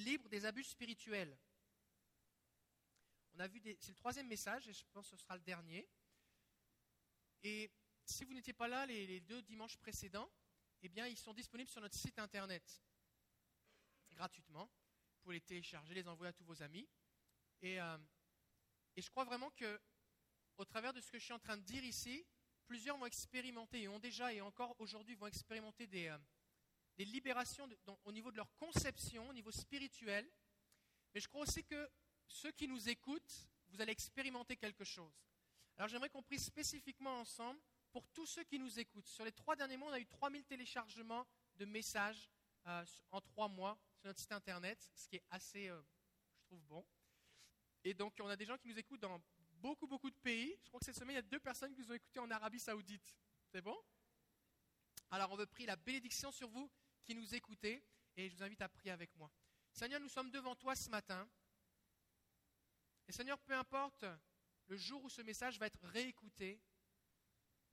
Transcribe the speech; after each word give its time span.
libre 0.00 0.28
des 0.28 0.44
abus 0.44 0.64
spirituels. 0.64 1.36
On 3.34 3.40
a 3.40 3.48
vu 3.48 3.60
c'est 3.78 3.88
le 3.88 3.96
troisième 3.96 4.26
message 4.26 4.68
et 4.68 4.72
je 4.72 4.84
pense 4.92 5.08
que 5.10 5.16
ce 5.16 5.22
sera 5.22 5.36
le 5.36 5.42
dernier. 5.42 5.88
Et 7.42 7.70
si 8.04 8.24
vous 8.24 8.34
n'étiez 8.34 8.52
pas 8.52 8.68
là 8.68 8.86
les, 8.86 9.20
deux 9.20 9.42
dimanches 9.42 9.78
précédents, 9.78 10.30
eh 10.82 10.88
bien, 10.88 11.06
ils 11.06 11.16
sont 11.16 11.32
disponibles 11.32 11.70
sur 11.70 11.80
notre 11.80 11.96
site 11.96 12.18
internet 12.18 12.82
gratuitement. 14.10 14.66
Vous 14.66 15.22
pouvez 15.22 15.36
les 15.36 15.40
télécharger, 15.40 15.94
les 15.94 16.08
envoyer 16.08 16.30
à 16.30 16.32
tous 16.32 16.44
vos 16.44 16.62
amis. 16.62 16.88
Et, 17.62 17.80
euh, 17.80 17.98
et 18.96 19.02
je 19.02 19.08
crois 19.10 19.24
vraiment 19.24 19.50
que, 19.50 19.80
au 20.56 20.64
travers 20.64 20.92
de 20.92 21.00
ce 21.00 21.10
que 21.10 21.18
je 21.18 21.24
suis 21.24 21.32
en 21.32 21.38
train 21.38 21.56
de 21.56 21.62
dire 21.62 21.84
ici, 21.84 22.26
plusieurs 22.66 22.98
vont 22.98 23.06
expérimenter 23.06 23.82
et 23.82 23.88
ont 23.88 23.98
déjà 23.98 24.32
et 24.32 24.40
encore 24.40 24.74
aujourd'hui 24.78 25.14
vont 25.14 25.26
expérimenter 25.26 25.86
des, 25.86 26.08
euh, 26.08 26.18
des 27.00 27.06
libérations 27.06 27.66
au 28.04 28.12
niveau 28.12 28.30
de 28.30 28.36
leur 28.36 28.54
conception, 28.56 29.26
au 29.30 29.32
niveau 29.32 29.50
spirituel. 29.50 30.30
Mais 31.14 31.20
je 31.20 31.28
crois 31.28 31.40
aussi 31.40 31.64
que 31.64 31.90
ceux 32.28 32.52
qui 32.52 32.68
nous 32.68 32.90
écoutent, 32.90 33.48
vous 33.68 33.80
allez 33.80 33.92
expérimenter 33.92 34.54
quelque 34.54 34.84
chose. 34.84 35.18
Alors 35.78 35.88
j'aimerais 35.88 36.10
qu'on 36.10 36.22
prie 36.22 36.38
spécifiquement 36.38 37.20
ensemble 37.20 37.58
pour 37.90 38.06
tous 38.08 38.26
ceux 38.26 38.44
qui 38.44 38.58
nous 38.58 38.78
écoutent. 38.78 39.06
Sur 39.06 39.24
les 39.24 39.32
trois 39.32 39.56
derniers 39.56 39.78
mois, 39.78 39.88
on 39.88 39.94
a 39.94 39.98
eu 39.98 40.04
3000 40.04 40.44
téléchargements 40.44 41.26
de 41.56 41.64
messages 41.64 42.28
euh, 42.66 42.84
en 43.12 43.22
trois 43.22 43.48
mois 43.48 43.78
sur 43.96 44.08
notre 44.08 44.20
site 44.20 44.32
internet, 44.32 44.78
ce 44.94 45.08
qui 45.08 45.16
est 45.16 45.24
assez, 45.30 45.68
euh, 45.68 45.80
je 46.36 46.42
trouve, 46.42 46.60
bon. 46.64 46.84
Et 47.82 47.94
donc 47.94 48.12
on 48.20 48.28
a 48.28 48.36
des 48.36 48.44
gens 48.44 48.58
qui 48.58 48.68
nous 48.68 48.78
écoutent 48.78 49.00
dans 49.00 49.22
beaucoup, 49.52 49.86
beaucoup 49.86 50.10
de 50.10 50.18
pays. 50.18 50.54
Je 50.62 50.68
crois 50.68 50.80
que 50.80 50.84
cette 50.84 50.96
semaine, 50.96 51.14
il 51.14 51.16
y 51.16 51.18
a 51.20 51.22
deux 51.22 51.40
personnes 51.40 51.72
qui 51.72 51.80
nous 51.80 51.90
ont 51.92 51.94
écoutés 51.94 52.20
en 52.20 52.30
Arabie 52.30 52.60
saoudite. 52.60 53.16
C'est 53.50 53.62
bon? 53.62 53.78
Alors 55.10 55.32
on 55.32 55.36
veut 55.36 55.46
prier 55.46 55.66
la 55.66 55.76
bénédiction 55.76 56.30
sur 56.30 56.50
vous 56.50 56.70
qui 57.04 57.14
nous 57.14 57.34
écoutez 57.34 57.84
et 58.16 58.28
je 58.28 58.36
vous 58.36 58.42
invite 58.42 58.62
à 58.62 58.68
prier 58.68 58.90
avec 58.90 59.14
moi. 59.16 59.30
Seigneur, 59.72 60.00
nous 60.00 60.08
sommes 60.08 60.30
devant 60.30 60.54
toi 60.56 60.74
ce 60.74 60.90
matin. 60.90 61.28
Et 63.08 63.12
Seigneur, 63.12 63.38
peu 63.40 63.54
importe 63.54 64.04
le 64.66 64.76
jour 64.76 65.02
où 65.02 65.10
ce 65.10 65.22
message 65.22 65.58
va 65.58 65.66
être 65.66 65.80
réécouté, 65.88 66.60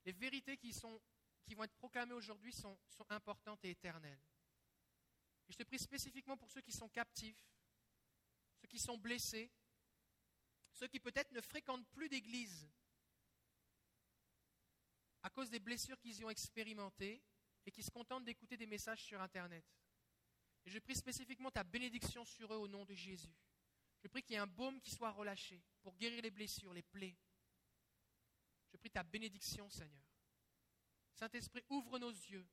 les 0.05 0.11
vérités 0.11 0.57
qui, 0.57 0.73
sont, 0.73 1.01
qui 1.45 1.53
vont 1.53 1.63
être 1.63 1.75
proclamées 1.75 2.13
aujourd'hui 2.13 2.53
sont, 2.53 2.77
sont 2.87 3.05
importantes 3.11 3.63
et 3.65 3.69
éternelles. 3.71 4.21
Et 5.47 5.51
je 5.51 5.57
te 5.57 5.63
prie 5.63 5.79
spécifiquement 5.79 6.37
pour 6.37 6.49
ceux 6.49 6.61
qui 6.61 6.71
sont 6.71 6.89
captifs, 6.89 7.45
ceux 8.61 8.67
qui 8.67 8.79
sont 8.79 8.97
blessés, 8.97 9.51
ceux 10.73 10.87
qui 10.87 10.99
peut-être 10.99 11.31
ne 11.31 11.41
fréquentent 11.41 11.87
plus 11.89 12.09
d'église 12.09 12.69
à 15.23 15.29
cause 15.29 15.49
des 15.49 15.59
blessures 15.59 15.99
qu'ils 15.99 16.19
y 16.19 16.25
ont 16.25 16.29
expérimentées 16.29 17.21
et 17.67 17.71
qui 17.71 17.83
se 17.83 17.91
contentent 17.91 18.23
d'écouter 18.23 18.55
des 18.55 18.65
messages 18.65 19.03
sur 19.03 19.21
Internet. 19.21 19.65
Et 20.65 20.69
je 20.69 20.79
prie 20.79 20.95
spécifiquement 20.95 21.51
ta 21.51 21.65
bénédiction 21.65 22.23
sur 22.23 22.53
eux 22.53 22.57
au 22.57 22.67
nom 22.67 22.85
de 22.85 22.95
Jésus. 22.95 23.35
Je 24.01 24.07
prie 24.07 24.23
qu'il 24.23 24.33
y 24.33 24.35
ait 24.35 24.41
un 24.41 24.47
baume 24.47 24.79
qui 24.79 24.89
soit 24.89 25.11
relâché 25.11 25.61
pour 25.81 25.93
guérir 25.97 26.21
les 26.21 26.31
blessures, 26.31 26.73
les 26.73 26.81
plaies. 26.81 27.17
Je 28.71 28.77
prie 28.77 28.89
ta 28.89 29.03
bénédiction, 29.03 29.69
Seigneur. 29.69 30.05
Saint-Esprit, 31.13 31.63
ouvre 31.67 31.99
nos 31.99 32.11
yeux, 32.11 32.47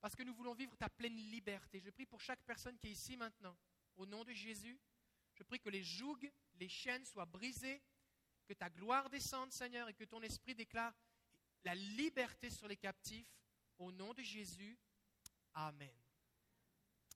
parce 0.00 0.14
que 0.14 0.22
nous 0.22 0.34
voulons 0.34 0.54
vivre 0.54 0.76
ta 0.76 0.88
pleine 0.88 1.16
liberté. 1.16 1.80
Je 1.80 1.90
prie 1.90 2.06
pour 2.06 2.20
chaque 2.20 2.42
personne 2.44 2.78
qui 2.78 2.86
est 2.86 2.92
ici 2.92 3.16
maintenant, 3.16 3.58
au 3.96 4.06
nom 4.06 4.22
de 4.22 4.32
Jésus. 4.32 4.78
Je 5.34 5.42
prie 5.42 5.58
que 5.58 5.70
les 5.70 5.82
jougs, 5.82 6.30
les 6.54 6.68
chaînes 6.68 7.04
soient 7.04 7.26
brisées, 7.26 7.82
que 8.46 8.52
ta 8.52 8.70
gloire 8.70 9.10
descende, 9.10 9.50
Seigneur, 9.50 9.88
et 9.88 9.94
que 9.94 10.04
ton 10.04 10.22
esprit 10.22 10.54
déclare 10.54 10.94
la 11.64 11.74
liberté 11.74 12.48
sur 12.48 12.68
les 12.68 12.76
captifs 12.76 13.34
au 13.78 13.92
nom 13.92 14.12
de 14.14 14.22
Jésus, 14.22 14.78
Amen. 15.54 15.94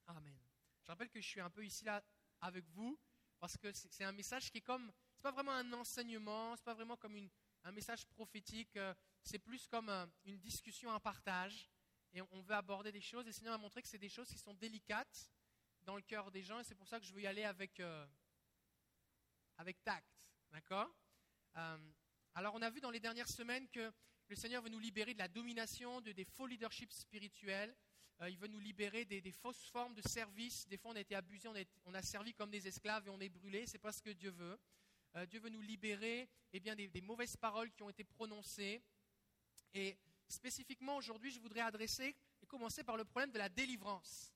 Amen. 0.07 0.37
Je 0.81 0.87
rappelle 0.87 1.09
que 1.09 1.21
je 1.21 1.27
suis 1.27 1.39
un 1.39 1.49
peu 1.49 1.65
ici 1.65 1.85
là 1.85 2.03
avec 2.41 2.65
vous 2.69 2.99
parce 3.39 3.57
que 3.57 3.71
c'est 3.71 4.03
un 4.03 4.11
message 4.11 4.51
qui 4.51 4.57
est 4.57 4.61
comme, 4.61 4.91
c'est 5.15 5.23
pas 5.23 5.31
vraiment 5.31 5.53
un 5.53 5.73
enseignement, 5.73 6.55
c'est 6.55 6.63
pas 6.65 6.73
vraiment 6.73 6.97
comme 6.97 7.29
un 7.63 7.71
message 7.71 8.05
prophétique, 8.07 8.75
euh, 8.77 8.93
c'est 9.21 9.39
plus 9.39 9.67
comme 9.67 9.89
euh, 9.89 10.05
une 10.25 10.39
discussion, 10.39 10.91
un 10.91 10.99
partage. 10.99 11.69
Et 12.13 12.21
on 12.21 12.41
veut 12.41 12.53
aborder 12.53 12.91
des 12.91 13.01
choses. 13.01 13.23
Et 13.23 13.29
le 13.29 13.33
Seigneur 13.33 13.53
a 13.53 13.57
montré 13.57 13.81
que 13.81 13.87
c'est 13.87 13.97
des 13.97 14.09
choses 14.09 14.29
qui 14.29 14.37
sont 14.37 14.53
délicates 14.53 15.31
dans 15.81 15.95
le 15.95 16.01
cœur 16.03 16.29
des 16.31 16.43
gens. 16.43 16.59
Et 16.59 16.63
c'est 16.63 16.75
pour 16.75 16.87
ça 16.87 16.99
que 16.99 17.05
je 17.05 17.13
veux 17.13 17.21
y 17.21 17.27
aller 17.27 17.43
avec, 17.43 17.79
euh, 17.79 18.05
avec 19.57 19.83
tact. 19.83 20.29
D'accord? 20.51 20.93
Alors, 22.35 22.53
on 22.55 22.61
a 22.61 22.69
vu 22.69 22.81
dans 22.81 22.91
les 22.91 22.99
dernières 22.99 23.29
semaines 23.29 23.67
que 23.69 23.91
le 24.27 24.35
Seigneur 24.35 24.61
veut 24.61 24.69
nous 24.69 24.79
libérer 24.79 25.13
de 25.13 25.19
la 25.19 25.27
domination, 25.27 26.01
de, 26.01 26.11
des 26.11 26.25
faux 26.25 26.47
leaderships 26.47 26.91
spirituels. 26.91 27.75
Euh, 28.21 28.29
il 28.29 28.37
veut 28.37 28.47
nous 28.47 28.59
libérer 28.59 29.05
des, 29.05 29.31
fausses 29.31 29.65
formes 29.65 29.93
de 29.93 30.01
service. 30.01 30.67
Des 30.67 30.77
fois, 30.77 30.91
on 30.91 30.95
a 30.95 30.99
été 30.99 31.15
abusés, 31.15 31.49
on, 31.85 31.93
a, 31.93 32.01
servi 32.01 32.33
comme 32.33 32.49
des 32.51 32.67
esclaves 32.67 33.07
et 33.07 33.09
on 33.09 33.19
est 33.19 33.29
brûlés. 33.29 33.65
Ce 33.65 33.73
n'est 33.73 33.79
pas 33.79 33.91
ce 33.91 34.01
que 34.01 34.11
Dieu 34.11 34.31
veut. 34.31 34.59
Euh, 35.15 35.25
Dieu 35.25 35.39
veut 35.39 35.49
nous 35.49 35.61
libérer 35.61 36.29
eh 36.51 36.59
bien, 36.59 36.75
des, 36.75 36.87
des, 36.87 37.01
mauvaises 37.01 37.37
paroles 37.37 37.71
qui 37.71 37.83
ont 37.83 37.89
été 37.89 38.03
prononcées. 38.03 38.81
Et 39.73 39.97
spécifiquement 40.27 40.97
aujourd'hui, 40.97 41.31
je 41.31 41.39
voudrais 41.39 41.61
adresser 41.61 42.15
et 42.41 42.45
commencer 42.45 42.83
par 42.83 42.97
le 42.97 43.05
problème 43.05 43.31
de 43.31 43.37
la 43.37 43.49
délivrance. 43.49 44.33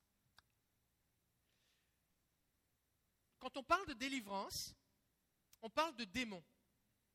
Quand 3.38 3.56
on 3.56 3.62
parle 3.62 3.86
de 3.86 3.94
délivrance, 3.94 4.74
on 5.62 5.70
parle 5.70 5.94
de 5.96 6.04
démons. 6.04 6.44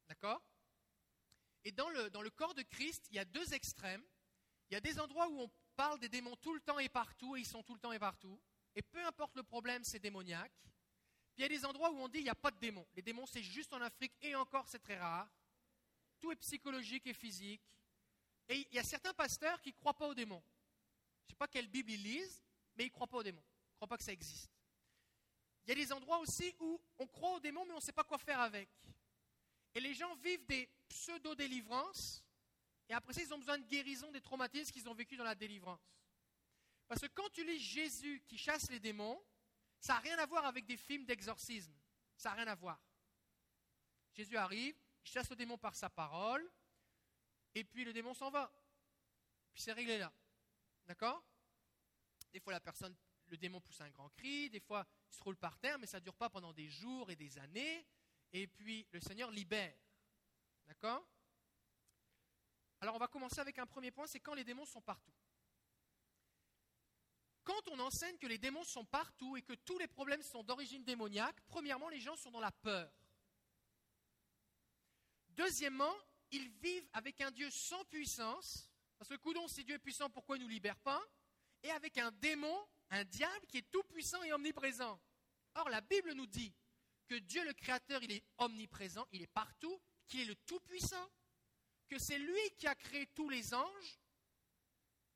D'accord? 0.07 0.41
Et 1.65 1.71
dans 1.71 1.89
le, 1.89 2.29
corps 2.29 2.53
de 2.53 2.61
Christ, 2.63 3.07
il 3.09 3.15
y 3.15 3.19
a 3.19 3.25
deux 3.25 3.53
extrêmes. 3.53 4.03
Il 4.69 4.73
y 4.73 4.77
a 4.77 4.81
des 4.81 4.99
endroits 4.99 5.29
où 5.29 5.41
on 5.41 5.51
parle 5.75 5.99
des 5.99 6.09
démons 6.09 6.35
tout 6.37 6.53
le 6.53 6.61
temps 6.61 6.79
et 6.79 6.89
partout, 6.89 7.35
et 7.35 7.41
ils 7.41 7.45
sont 7.45 7.63
tout 7.63 7.73
le 7.73 7.79
temps 7.79 7.91
et 7.91 7.99
partout. 7.99 8.39
Et 8.75 8.81
peu 8.81 9.03
importe 9.05 9.35
le 9.35 9.43
problème, 9.43 9.83
c'est 9.83 9.99
démoniaque. 9.99 10.53
Puis 11.33 11.39
il 11.39 11.41
y 11.41 11.45
a 11.45 11.49
des 11.49 11.65
endroits 11.65 11.91
où 11.91 11.97
on 11.97 12.07
dit 12.07 12.19
il 12.19 12.23
n'y 12.23 12.29
a 12.29 12.35
pas 12.35 12.51
de 12.51 12.57
démons. 12.57 12.87
Les 12.95 13.01
démons, 13.01 13.25
c'est 13.25 13.43
juste 13.43 13.73
en 13.73 13.81
Afrique, 13.81 14.13
et 14.21 14.35
encore, 14.35 14.67
c'est 14.67 14.79
très 14.79 14.97
rare. 14.97 15.29
Tout 16.19 16.31
est 16.31 16.37
psychologique 16.37 17.07
et 17.07 17.13
physique. 17.13 17.61
Et 18.49 18.67
il 18.69 18.75
y 18.75 18.79
a 18.79 18.83
certains 18.83 19.13
pasteurs 19.13 19.61
qui 19.61 19.69
ne 19.69 19.75
croient 19.75 19.93
pas 19.93 20.07
aux 20.07 20.13
démons. 20.13 20.43
Je 21.23 21.27
ne 21.27 21.29
sais 21.29 21.37
pas 21.37 21.47
quelle 21.47 21.67
Bible 21.67 21.91
ils 21.91 22.03
lisent, 22.03 22.43
mais 22.75 22.83
ils 22.83 22.87
ne 22.87 22.91
croient 22.91 23.07
pas 23.07 23.17
aux 23.17 23.23
démons. 23.23 23.43
Ils 23.43 23.71
ne 23.71 23.75
croient 23.75 23.87
pas 23.87 23.97
que 23.97 24.03
ça 24.03 24.11
existe. 24.11 24.51
Il 25.65 25.69
y 25.69 25.71
a 25.71 25.75
des 25.75 25.93
endroits 25.93 26.19
aussi 26.19 26.53
où 26.59 26.79
on 26.99 27.07
croit 27.07 27.35
aux 27.35 27.39
démons, 27.39 27.65
mais 27.65 27.73
on 27.73 27.77
ne 27.77 27.81
sait 27.81 27.93
pas 27.93 28.03
quoi 28.03 28.17
faire 28.17 28.39
avec. 28.41 28.69
Et 29.75 29.79
les 29.79 29.93
gens 29.93 30.13
vivent 30.15 30.45
des 30.45 30.69
pseudo-délivrances, 30.87 32.23
et 32.89 32.93
après 32.93 33.13
ça, 33.13 33.21
ils 33.21 33.33
ont 33.33 33.39
besoin 33.39 33.57
de 33.57 33.65
guérison 33.65 34.11
des 34.11 34.21
traumatismes 34.21 34.71
qu'ils 34.71 34.87
ont 34.87 34.93
vécus 34.93 35.17
dans 35.17 35.23
la 35.23 35.35
délivrance. 35.35 35.81
Parce 36.87 37.01
que 37.01 37.07
quand 37.07 37.29
tu 37.29 37.43
lis 37.43 37.59
Jésus 37.59 38.21
qui 38.27 38.37
chasse 38.37 38.69
les 38.69 38.79
démons, 38.79 39.23
ça 39.79 39.93
n'a 39.93 39.99
rien 39.99 40.17
à 40.19 40.25
voir 40.25 40.45
avec 40.45 40.65
des 40.65 40.77
films 40.77 41.05
d'exorcisme. 41.05 41.73
Ça 42.15 42.29
n'a 42.29 42.35
rien 42.35 42.47
à 42.47 42.55
voir. 42.55 42.79
Jésus 44.13 44.37
arrive, 44.37 44.75
il 45.03 45.09
chasse 45.09 45.29
le 45.29 45.35
démon 45.35 45.57
par 45.57 45.75
sa 45.75 45.89
parole, 45.89 46.47
et 47.55 47.63
puis 47.63 47.83
le 47.83 47.93
démon 47.93 48.13
s'en 48.13 48.29
va. 48.29 48.51
Puis 49.53 49.63
c'est 49.63 49.73
réglé 49.73 49.97
là. 49.97 50.13
D'accord? 50.85 51.23
Des 52.31 52.39
fois, 52.39 52.53
la 52.53 52.59
personne, 52.59 52.95
le 53.27 53.37
démon 53.37 53.61
pousse 53.61 53.81
un 53.81 53.89
grand 53.89 54.09
cri, 54.09 54.49
des 54.49 54.59
fois, 54.59 54.85
il 55.09 55.15
se 55.15 55.23
roule 55.23 55.37
par 55.37 55.57
terre, 55.57 55.79
mais 55.79 55.87
ça 55.87 55.99
ne 55.99 56.03
dure 56.03 56.15
pas 56.15 56.29
pendant 56.29 56.53
des 56.53 56.67
jours 56.69 57.09
et 57.09 57.15
des 57.15 57.37
années 57.37 57.85
et 58.33 58.47
puis 58.47 58.85
le 58.91 58.99
Seigneur 58.99 59.31
libère. 59.31 59.75
D'accord? 60.67 61.07
Alors 62.81 62.95
on 62.95 62.99
va 62.99 63.07
commencer 63.07 63.39
avec 63.39 63.57
un 63.59 63.65
premier 63.65 63.91
point, 63.91 64.07
c'est 64.07 64.19
quand 64.19 64.33
les 64.33 64.43
démons 64.43 64.65
sont 64.65 64.81
partout. 64.81 65.13
Quand 67.43 67.67
on 67.69 67.79
enseigne 67.79 68.17
que 68.17 68.27
les 68.27 68.37
démons 68.37 68.63
sont 68.63 68.85
partout 68.85 69.37
et 69.37 69.41
que 69.41 69.53
tous 69.53 69.77
les 69.77 69.87
problèmes 69.87 70.23
sont 70.23 70.43
d'origine 70.43 70.83
démoniaque, 70.83 71.39
premièrement, 71.47 71.89
les 71.89 71.99
gens 71.99 72.15
sont 72.15 72.31
dans 72.31 72.39
la 72.39 72.51
peur. 72.51 72.91
Deuxièmement, 75.29 75.93
ils 76.31 76.49
vivent 76.49 76.87
avec 76.93 77.19
un 77.21 77.31
Dieu 77.31 77.49
sans 77.51 77.83
puissance, 77.85 78.69
parce 78.97 79.09
que 79.09 79.15
coudon, 79.15 79.47
si 79.47 79.63
Dieu 79.65 79.75
est 79.75 79.79
puissant, 79.79 80.09
pourquoi 80.09 80.37
il 80.37 80.39
ne 80.39 80.45
nous 80.45 80.51
libère 80.51 80.79
pas? 80.79 81.01
Et 81.63 81.71
avec 81.71 81.97
un 81.97 82.11
démon, 82.11 82.65
un 82.91 83.03
diable 83.03 83.45
qui 83.47 83.57
est 83.57 83.71
tout 83.71 83.83
puissant 83.83 84.23
et 84.23 84.31
omniprésent. 84.31 84.99
Or, 85.55 85.69
la 85.69 85.81
Bible 85.81 86.13
nous 86.13 86.27
dit 86.27 86.53
que 87.07 87.15
Dieu 87.15 87.43
le 87.45 87.53
Créateur, 87.53 88.01
il 88.03 88.11
est 88.11 88.23
omniprésent, 88.37 89.07
il 89.11 89.21
est 89.21 89.27
partout, 89.27 89.81
qu'il 90.07 90.21
est 90.21 90.25
le 90.25 90.35
Tout-Puissant, 90.35 91.09
que 91.87 91.99
c'est 91.99 92.19
lui 92.19 92.49
qui 92.57 92.67
a 92.67 92.75
créé 92.75 93.07
tous 93.07 93.29
les 93.29 93.53
anges, 93.53 93.99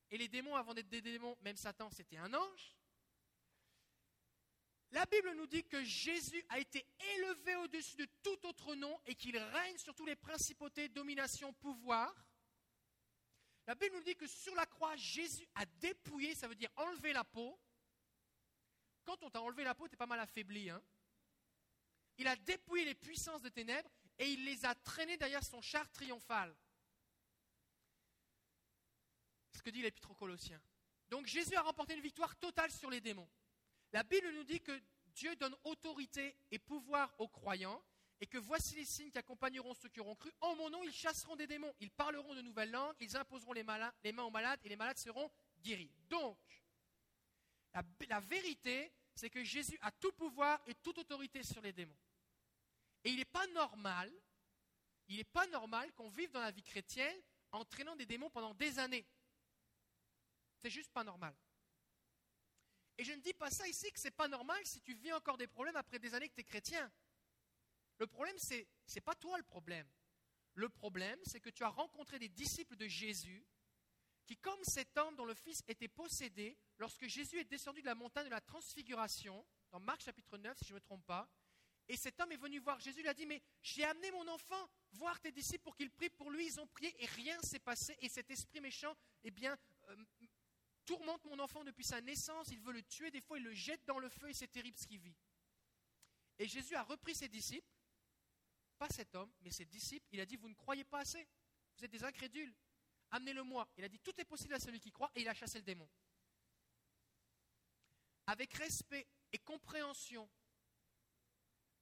et 0.10 0.18
les 0.18 0.28
démons, 0.28 0.56
avant 0.56 0.74
d'être 0.74 0.90
des 0.90 1.02
démons, 1.02 1.38
même 1.42 1.58
Satan, 1.58 1.90
c'était 1.92 2.18
un 2.18 2.34
ange. 2.34 2.78
La 4.92 5.06
Bible 5.06 5.34
nous 5.34 5.48
dit 5.48 5.66
que 5.66 5.84
Jésus 5.84 6.44
a 6.50 6.60
été 6.60 6.86
élevé 7.16 7.56
au-dessus 7.58 7.98
de 7.98 8.08
tout 8.24 8.46
autre 8.46 8.74
nom 8.76 8.98
et 9.06 9.16
qu'il 9.16 9.38
règne 9.38 9.78
sur 9.78 9.94
tous 9.94 10.06
les 10.06 10.16
principautés, 10.16 10.88
dominations, 10.88 11.52
pouvoirs. 11.54 12.16
La 13.66 13.76
Bible 13.76 13.98
nous 13.98 14.04
dit 14.04 14.16
que 14.16 14.28
sur 14.28 14.56
la 14.56 14.66
croix, 14.66 14.96
Jésus 14.96 15.46
a 15.56 15.66
dépouillé, 15.66 16.36
ça 16.36 16.48
veut 16.48 16.56
dire 16.56 16.72
enlever 16.78 17.12
la 17.12 17.26
peau. 17.26 17.60
Quand 19.04 19.22
on 19.24 19.30
t'a 19.30 19.42
enlevé 19.42 19.66
la 19.66 19.76
peau, 19.76 19.90
tu 19.90 19.96
es 19.96 19.98
pas 19.98 20.06
mal 20.06 20.22
affaibli. 20.22 20.70
Hein 20.70 20.82
il 22.18 22.28
a 22.28 22.36
dépouillé 22.36 22.86
les 22.86 22.96
puissances 22.96 23.42
de 23.42 23.50
ténèbres 23.50 23.90
et 24.20 24.32
il 24.32 24.46
les 24.46 24.66
a 24.66 24.74
traînées 24.76 25.18
derrière 25.18 25.44
son 25.44 25.62
char 25.62 25.90
triomphal. 25.92 26.56
Ce 29.54 29.62
que 29.62 29.70
dit 29.70 29.82
l'Épître 29.82 30.12
aux 30.12 30.16
Colossiens. 30.16 30.62
Donc 31.10 31.26
Jésus 31.26 31.56
a 31.56 31.62
remporté 31.62 31.94
une 31.94 32.02
victoire 32.02 32.36
totale 32.38 32.72
sur 32.72 32.90
les 32.90 33.02
démons. 33.02 33.30
La 33.94 34.04
Bible 34.04 34.32
nous 34.34 34.44
dit 34.44 34.62
que 34.62 34.80
Dieu 35.14 35.36
donne 35.36 35.56
autorité 35.64 36.36
et 36.52 36.60
pouvoir 36.60 37.14
aux 37.20 37.28
croyants 37.28 37.84
et 38.20 38.28
que 38.28 38.38
voici 38.38 38.76
les 38.76 38.86
signes 38.86 39.12
qui 39.12 39.18
accompagneront 39.18 39.74
ceux 39.74 39.90
qui 39.90 40.00
auront 40.00 40.16
cru. 40.16 40.32
En 40.42 40.56
mon 40.56 40.70
nom, 40.70 40.84
ils 40.84 40.92
chasseront 40.92 41.36
des 41.36 41.48
démons, 41.48 41.74
ils 41.80 41.92
parleront 41.92 42.34
de 42.34 42.42
nouvelles 42.42 42.72
langues, 42.72 42.96
ils 43.00 43.16
imposeront 43.16 43.54
les, 43.54 43.64
mains 43.64 43.94
aux 44.24 44.32
malades 44.32 44.60
et 44.64 44.70
les 44.70 44.76
malades 44.76 44.98
seront 44.98 45.32
guéris. 45.62 45.92
Donc, 46.10 46.38
la 48.10 48.20
vérité, 48.20 48.92
c'est 49.14 49.30
que 49.30 49.44
Jésus 49.44 49.78
a 49.82 49.92
tout 49.92 50.12
pouvoir 50.14 50.60
et 50.68 50.76
toute 50.76 50.98
autorité 50.98 51.44
sur 51.44 51.62
les 51.62 51.74
démons. 51.74 51.98
Et 53.08 53.12
il 53.12 53.16
n'est 53.16 53.24
pas 53.24 53.48
normal, 53.48 54.12
il 55.08 55.16
n'est 55.16 55.24
pas 55.24 55.48
normal 55.48 55.94
qu'on 55.94 56.10
vive 56.10 56.30
dans 56.32 56.42
la 56.42 56.52
vie 56.52 56.62
chrétienne 56.62 57.18
entraînant 57.54 57.96
des 57.96 58.06
démons 58.06 58.30
pendant 58.30 58.54
des 58.54 58.80
années. 58.80 59.08
C'est 60.58 60.70
juste 60.70 60.92
pas 60.92 61.06
normal. 61.06 61.34
Et 62.98 63.06
je 63.06 63.14
ne 63.14 63.22
dis 63.22 63.34
pas 63.34 63.50
ça 63.50 63.66
ici 63.66 63.90
que 63.94 64.00
c'est 64.02 64.12
pas 64.12 64.28
normal 64.28 64.60
si 64.66 64.82
tu 64.82 64.94
vis 64.94 65.14
encore 65.14 65.38
des 65.38 65.48
problèmes 65.48 65.78
après 65.78 66.00
des 66.00 66.14
années 66.16 66.28
que 66.28 66.34
tu 66.34 66.42
es 66.42 66.44
chrétien. 66.44 66.92
Le 67.98 68.08
problème, 68.08 68.38
ce 68.40 68.56
n'est 68.56 69.02
pas 69.02 69.16
toi 69.16 69.38
le 69.38 69.44
problème. 69.46 69.88
Le 70.56 70.68
problème, 70.68 71.22
c'est 71.24 71.40
que 71.40 71.50
tu 71.50 71.64
as 71.64 71.70
rencontré 71.70 72.20
des 72.20 72.28
disciples 72.28 72.76
de 72.76 72.90
Jésus 72.90 73.48
qui, 74.26 74.36
comme 74.36 74.62
cet 74.64 74.98
homme 74.98 75.16
dont 75.16 75.24
le 75.24 75.34
fils 75.34 75.64
était 75.70 75.88
possédé, 75.88 76.58
lorsque 76.78 77.08
Jésus 77.08 77.40
est 77.40 77.46
descendu 77.46 77.80
de 77.80 77.86
la 77.86 77.96
montagne 77.96 78.26
de 78.26 78.32
la 78.32 78.42
transfiguration, 78.42 79.48
dans 79.72 79.80
Marc 79.80 80.02
chapitre 80.02 80.38
9, 80.38 80.58
si 80.58 80.66
je 80.66 80.74
ne 80.74 80.76
me 80.76 80.82
trompe 80.82 81.06
pas, 81.06 81.30
et 81.90 81.96
cet 81.96 82.20
homme 82.20 82.32
est 82.32 82.38
venu 82.38 82.60
voir 82.60 82.80
Jésus, 82.80 83.00
il 83.00 83.08
a 83.08 83.14
dit, 83.14 83.26
mais 83.26 83.42
j'ai 83.62 83.84
amené 83.84 84.12
mon 84.12 84.28
enfant 84.28 84.70
voir 84.92 85.20
tes 85.20 85.32
disciples 85.32 85.64
pour 85.64 85.76
qu'ils 85.76 85.92
prient 85.92 86.10
pour 86.10 86.32
lui, 86.32 86.46
ils 86.46 86.60
ont 86.60 86.68
prié 86.68 86.94
et 87.02 87.06
rien 87.06 87.40
s'est 87.42 87.60
passé, 87.60 87.96
et 88.02 88.10
cet 88.10 88.30
esprit 88.30 88.60
méchant, 88.60 88.96
eh 89.24 89.32
bien, 89.32 89.58
euh, 89.90 89.96
tourmente 90.86 91.24
mon 91.26 91.40
enfant 91.40 91.64
depuis 91.64 91.84
sa 91.84 92.02
naissance, 92.02 92.50
il 92.50 92.60
veut 92.60 92.74
le 92.74 92.84
tuer, 92.84 93.12
des 93.12 93.22
fois 93.22 93.38
il 93.38 93.44
le 93.44 93.54
jette 93.54 93.86
dans 93.86 94.00
le 94.00 94.10
feu 94.10 94.30
et 94.30 94.34
c'est 94.34 94.48
terrible 94.48 94.78
ce 94.78 94.88
qu'il 94.88 95.00
vit. 95.00 95.16
Et 96.40 96.48
Jésus 96.48 96.76
a 96.76 96.84
repris 96.84 97.16
ses 97.16 97.30
disciples, 97.30 97.68
pas 98.78 98.90
cet 98.90 99.16
homme, 99.16 99.32
mais 99.42 99.52
ses 99.52 99.66
disciples, 99.66 100.08
il 100.12 100.20
a 100.20 100.26
dit, 100.26 100.36
vous 100.36 100.50
ne 100.50 100.56
croyez 100.56 100.84
pas 100.84 101.00
assez, 101.00 101.28
vous 101.78 101.86
êtes 101.86 101.92
des 101.92 102.04
incrédules, 102.04 102.54
amenez-le-moi. 103.12 103.68
Il 103.78 103.84
a 103.84 103.90
dit, 103.90 104.00
tout 104.00 104.14
est 104.20 104.26
possible 104.26 104.54
à 104.54 104.60
celui 104.60 104.80
qui 104.80 104.92
croit, 104.92 105.12
et 105.16 105.22
il 105.22 105.28
a 105.28 105.34
chassé 105.34 105.58
le 105.58 105.64
démon. 105.64 105.90
Avec 108.28 108.54
respect 108.56 109.08
et 109.32 109.40
compréhension 109.40 110.30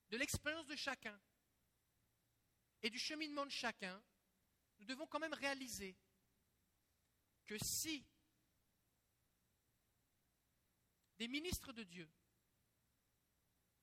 de 0.10 0.18
l'expérience 0.18 0.68
de 0.68 0.76
chacun 0.76 1.20
et 2.82 2.90
du 2.90 3.00
cheminement 3.00 3.46
de 3.46 3.52
chacun, 3.52 4.02
nous 4.80 4.86
devons 4.86 5.08
quand 5.08 5.20
même 5.20 5.34
réaliser 5.34 5.98
que 7.46 7.58
si 7.58 8.06
des 11.18 11.28
ministres 11.28 11.72
de 11.72 11.84
Dieu, 11.84 12.12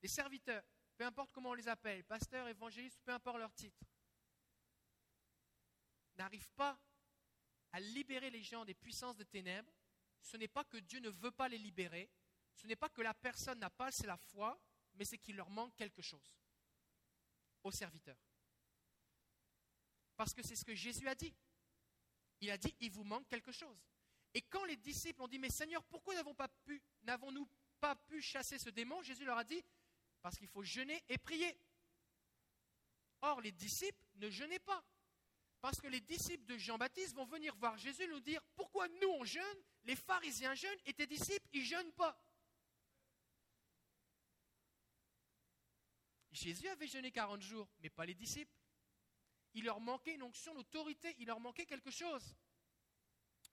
des 0.01 0.07
serviteurs, 0.07 0.63
peu 0.95 1.05
importe 1.05 1.31
comment 1.31 1.49
on 1.49 1.55
les 1.55 1.67
appelle, 1.67 2.03
pasteurs, 2.03 2.47
évangélistes, 2.47 3.01
peu 3.03 3.11
importe 3.11 3.37
leur 3.37 3.53
titre, 3.53 3.83
n'arrivent 6.15 6.51
pas 6.51 6.79
à 7.71 7.79
libérer 7.79 8.29
les 8.29 8.43
gens 8.43 8.65
des 8.65 8.75
puissances 8.75 9.17
de 9.17 9.23
ténèbres, 9.23 9.73
ce 10.21 10.37
n'est 10.37 10.47
pas 10.47 10.63
que 10.63 10.77
Dieu 10.77 10.99
ne 10.99 11.09
veut 11.09 11.31
pas 11.31 11.49
les 11.49 11.57
libérer, 11.57 12.09
ce 12.55 12.67
n'est 12.67 12.75
pas 12.75 12.89
que 12.89 13.01
la 13.01 13.13
personne 13.13 13.59
n'a 13.59 13.69
pas 13.69 13.87
assez 13.87 14.05
la 14.05 14.17
foi, 14.17 14.59
mais 14.95 15.05
c'est 15.05 15.17
qu'il 15.17 15.35
leur 15.35 15.49
manque 15.49 15.75
quelque 15.75 16.01
chose 16.01 16.35
aux 17.63 17.71
serviteurs. 17.71 18.19
Parce 20.15 20.33
que 20.33 20.43
c'est 20.43 20.55
ce 20.55 20.65
que 20.65 20.75
Jésus 20.75 21.07
a 21.07 21.15
dit. 21.15 21.33
Il 22.41 22.51
a 22.51 22.57
dit, 22.57 22.75
il 22.79 22.91
vous 22.91 23.03
manque 23.03 23.27
quelque 23.27 23.51
chose. 23.51 23.77
Et 24.33 24.41
quand 24.41 24.65
les 24.65 24.77
disciples 24.77 25.21
ont 25.21 25.27
dit, 25.27 25.39
mais 25.39 25.49
Seigneur, 25.49 25.83
pourquoi 25.85 26.15
n'avons-nous 26.15 27.47
pas, 27.79 27.95
pu, 27.95 28.21
chasser 28.21 28.57
ce 28.57 28.69
démon? 28.69 29.01
Jésus 29.01 29.25
leur 29.25 29.37
a 29.37 29.43
dit, 29.43 29.63
parce 30.21 30.37
qu'il 30.37 30.47
faut 30.47 30.63
jeûner 30.63 31.03
et 31.09 31.17
prier. 31.17 31.57
Or, 33.21 33.41
les 33.41 33.51
disciples 33.51 34.05
ne 34.15 34.29
jeûnaient 34.29 34.59
pas. 34.59 34.83
Parce 35.61 35.79
que 35.79 35.87
les 35.87 36.01
disciples 36.01 36.45
de 36.45 36.57
Jean-Baptiste 36.57 37.15
vont 37.15 37.25
venir 37.25 37.55
voir 37.55 37.77
Jésus 37.77 38.07
nous 38.07 38.19
dire, 38.19 38.41
pourquoi 38.55 38.87
nous 38.89 39.09
on 39.09 39.23
jeûne, 39.23 39.63
les 39.85 39.95
pharisiens 39.95 40.55
jeûnent 40.55 40.81
et 40.85 40.93
tes 40.93 41.07
disciples, 41.07 41.47
ils 41.53 41.63
jeûnent 41.63 41.93
pas. 41.93 42.19
Jésus 46.33 46.67
avait 46.67 46.87
jeûné 46.87 47.11
40 47.11 47.41
jours, 47.41 47.69
mais 47.79 47.89
pas 47.89 48.05
les 48.05 48.15
disciples. 48.15 48.57
Il 49.53 49.65
leur 49.65 49.79
manquait 49.79 50.15
une 50.15 50.23
onction 50.23 50.53
d'autorité, 50.55 51.15
il 51.19 51.27
leur 51.27 51.39
manquait 51.39 51.65
quelque 51.65 51.91
chose. 51.91 52.35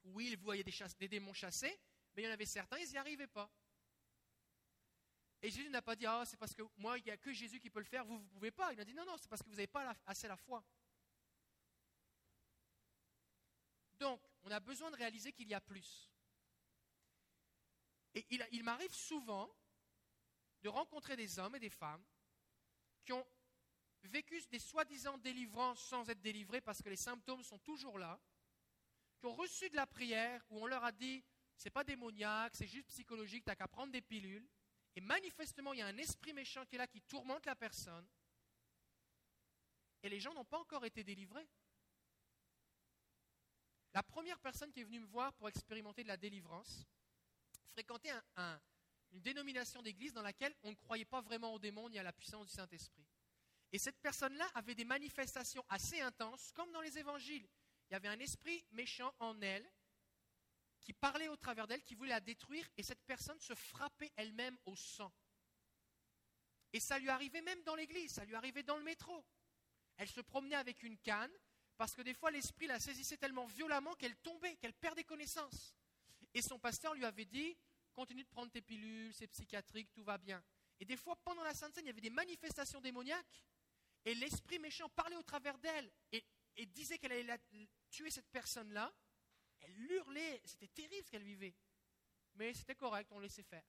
Oui, 0.04 0.28
ils 0.30 0.38
voyaient 0.38 0.64
des, 0.64 1.08
démons 1.08 1.34
chassés, 1.34 1.78
mais 2.14 2.22
il 2.22 2.24
y 2.24 2.28
en 2.28 2.32
avait 2.32 2.46
certains, 2.46 2.78
ils 2.78 2.88
n'y 2.88 2.96
arrivaient 2.96 3.26
pas. 3.26 3.50
Et 5.42 5.50
Jésus 5.50 5.68
n'a 5.68 5.82
pas 5.82 5.94
dit, 5.94 6.06
ah, 6.06 6.24
c'est 6.24 6.38
parce 6.38 6.54
que 6.54 6.62
moi, 6.78 6.98
il 6.98 7.04
n'y 7.04 7.10
a 7.10 7.18
que 7.18 7.32
Jésus 7.32 7.60
qui 7.60 7.68
peut 7.68 7.80
le 7.80 7.84
faire, 7.84 8.04
vous, 8.04 8.16
vous 8.16 8.24
ne 8.24 8.30
pouvez 8.30 8.50
pas. 8.50 8.72
Il 8.72 8.80
a 8.80 8.84
dit, 8.84 8.94
non, 8.94 9.04
non, 9.04 9.16
c'est 9.18 9.28
parce 9.28 9.42
que 9.42 9.48
vous 9.48 9.56
n'avez 9.56 9.66
pas 9.66 9.94
assez 10.06 10.26
la 10.26 10.36
foi. 10.36 10.64
Donc, 13.98 14.22
on 14.42 14.50
a 14.50 14.60
besoin 14.60 14.90
de 14.90 14.96
réaliser 14.96 15.32
qu'il 15.32 15.48
y 15.48 15.54
a 15.54 15.60
plus. 15.60 16.10
Et 18.14 18.26
il 18.30 18.64
m'arrive 18.64 18.94
souvent 18.94 19.54
de 20.62 20.68
rencontrer 20.68 21.16
des 21.16 21.38
hommes 21.38 21.54
et 21.54 21.60
des 21.60 21.70
femmes 21.70 22.04
qui 23.04 23.12
ont 23.12 23.26
vécu 24.04 24.40
des 24.50 24.58
soi-disant 24.58 25.18
délivrances 25.18 25.80
sans 25.80 26.08
être 26.08 26.20
délivrés 26.20 26.60
parce 26.60 26.82
que 26.82 26.88
les 26.88 26.96
symptômes 26.96 27.42
sont 27.42 27.58
toujours 27.58 27.98
là, 27.98 28.18
qui 29.18 29.26
ont 29.26 29.34
reçu 29.34 29.68
de 29.70 29.76
la 29.76 29.86
prière 29.86 30.44
où 30.50 30.62
on 30.62 30.66
leur 30.66 30.84
a 30.84 30.92
dit 30.92 31.24
c'est 31.56 31.70
pas 31.70 31.84
démoniaque, 31.84 32.56
c'est 32.56 32.66
juste 32.66 32.88
psychologique, 32.88 33.44
tu 33.44 33.50
n'as 33.50 33.56
qu'à 33.56 33.68
prendre 33.68 33.92
des 33.92 34.00
pilules. 34.00 34.48
Et 34.96 35.00
manifestement, 35.02 35.74
il 35.74 35.80
y 35.80 35.82
a 35.82 35.86
un 35.86 35.98
esprit 35.98 36.32
méchant 36.32 36.64
qui 36.64 36.76
est 36.76 36.78
là, 36.78 36.86
qui 36.86 37.02
tourmente 37.02 37.44
la 37.44 37.54
personne. 37.54 38.08
Et 40.02 40.08
les 40.08 40.18
gens 40.18 40.32
n'ont 40.32 40.46
pas 40.46 40.58
encore 40.58 40.86
été 40.86 41.04
délivrés. 41.04 41.46
La 43.92 44.02
première 44.02 44.38
personne 44.38 44.72
qui 44.72 44.80
est 44.80 44.84
venue 44.84 45.00
me 45.00 45.06
voir 45.06 45.34
pour 45.34 45.48
expérimenter 45.48 46.02
de 46.02 46.08
la 46.08 46.16
délivrance 46.16 46.86
fréquentait 47.72 48.12
un, 48.36 48.60
une 49.12 49.20
dénomination 49.20 49.82
d'église 49.82 50.12
dans 50.12 50.22
laquelle 50.22 50.54
on 50.62 50.70
ne 50.70 50.76
croyait 50.76 51.04
pas 51.04 51.20
vraiment 51.20 51.52
au 51.54 51.58
démon 51.58 51.88
ni 51.88 51.98
à 51.98 52.02
la 52.02 52.12
puissance 52.12 52.46
du 52.46 52.52
Saint-Esprit. 52.52 53.06
Et 53.72 53.78
cette 53.78 54.00
personne-là 54.00 54.48
avait 54.54 54.74
des 54.74 54.84
manifestations 54.84 55.64
assez 55.68 56.00
intenses, 56.00 56.50
comme 56.52 56.70
dans 56.72 56.80
les 56.80 56.98
évangiles. 56.98 57.46
Il 57.88 57.92
y 57.92 57.96
avait 57.96 58.08
un 58.08 58.18
esprit 58.18 58.64
méchant 58.72 59.14
en 59.18 59.40
elle 59.40 59.68
qui 60.80 60.92
parlait 60.92 61.28
au 61.28 61.36
travers 61.36 61.66
d'elle, 61.66 61.82
qui 61.82 61.94
voulait 61.94 62.10
la 62.10 62.20
détruire, 62.20 62.68
et 62.76 62.82
cette 62.82 63.02
personne 63.04 63.38
se 63.38 63.54
frappait 63.54 64.12
elle-même 64.16 64.56
au 64.64 64.74
sang. 64.74 65.12
Et 66.72 66.80
ça 66.80 66.98
lui 66.98 67.10
arrivait 67.10 67.42
même 67.42 67.62
dans 67.64 67.74
l'église, 67.74 68.12
ça 68.12 68.24
lui 68.24 68.34
arrivait 68.34 68.62
dans 68.62 68.76
le 68.76 68.84
métro. 68.84 69.24
Elle 69.96 70.08
se 70.08 70.20
promenait 70.20 70.56
avec 70.56 70.82
une 70.82 70.98
canne, 70.98 71.32
parce 71.76 71.94
que 71.94 72.02
des 72.02 72.14
fois 72.14 72.30
l'esprit 72.30 72.66
la 72.66 72.80
saisissait 72.80 73.16
tellement 73.16 73.46
violemment 73.46 73.94
qu'elle 73.96 74.16
tombait, 74.16 74.56
qu'elle 74.56 74.74
perdait 74.74 75.04
connaissance. 75.04 75.74
Et 76.34 76.42
son 76.42 76.58
pasteur 76.58 76.94
lui 76.94 77.04
avait 77.04 77.24
dit, 77.24 77.56
continue 78.00 78.24
de 78.24 78.30
prendre 78.30 78.50
tes 78.50 78.62
pilules, 78.62 79.12
c'est 79.12 79.26
psychiatrique, 79.26 79.92
tout 79.92 80.02
va 80.02 80.16
bien. 80.16 80.42
Et 80.78 80.86
des 80.86 80.96
fois, 80.96 81.16
pendant 81.22 81.44
la 81.44 81.52
Sainte 81.52 81.74
Seine, 81.74 81.84
il 81.84 81.88
y 81.88 81.90
avait 81.90 82.00
des 82.00 82.08
manifestations 82.08 82.80
démoniaques, 82.80 83.44
et 84.06 84.14
l'esprit 84.14 84.58
méchant 84.58 84.88
parlait 84.88 85.16
au 85.16 85.22
travers 85.22 85.58
d'elle, 85.58 85.92
et, 86.10 86.24
disait 86.68 86.96
qu'elle 86.98 87.12
allait 87.12 87.38
tuer 87.90 88.10
cette 88.10 88.30
personne-là. 88.30 88.90
Elle 89.60 89.78
hurlait, 89.92 90.40
c'était 90.46 90.68
terrible 90.68 91.04
ce 91.04 91.10
qu'elle 91.10 91.22
vivait. 91.22 91.54
Mais 92.36 92.54
c'était 92.54 92.74
correct, 92.74 93.12
on 93.12 93.18
laissait 93.18 93.42
faire. 93.42 93.64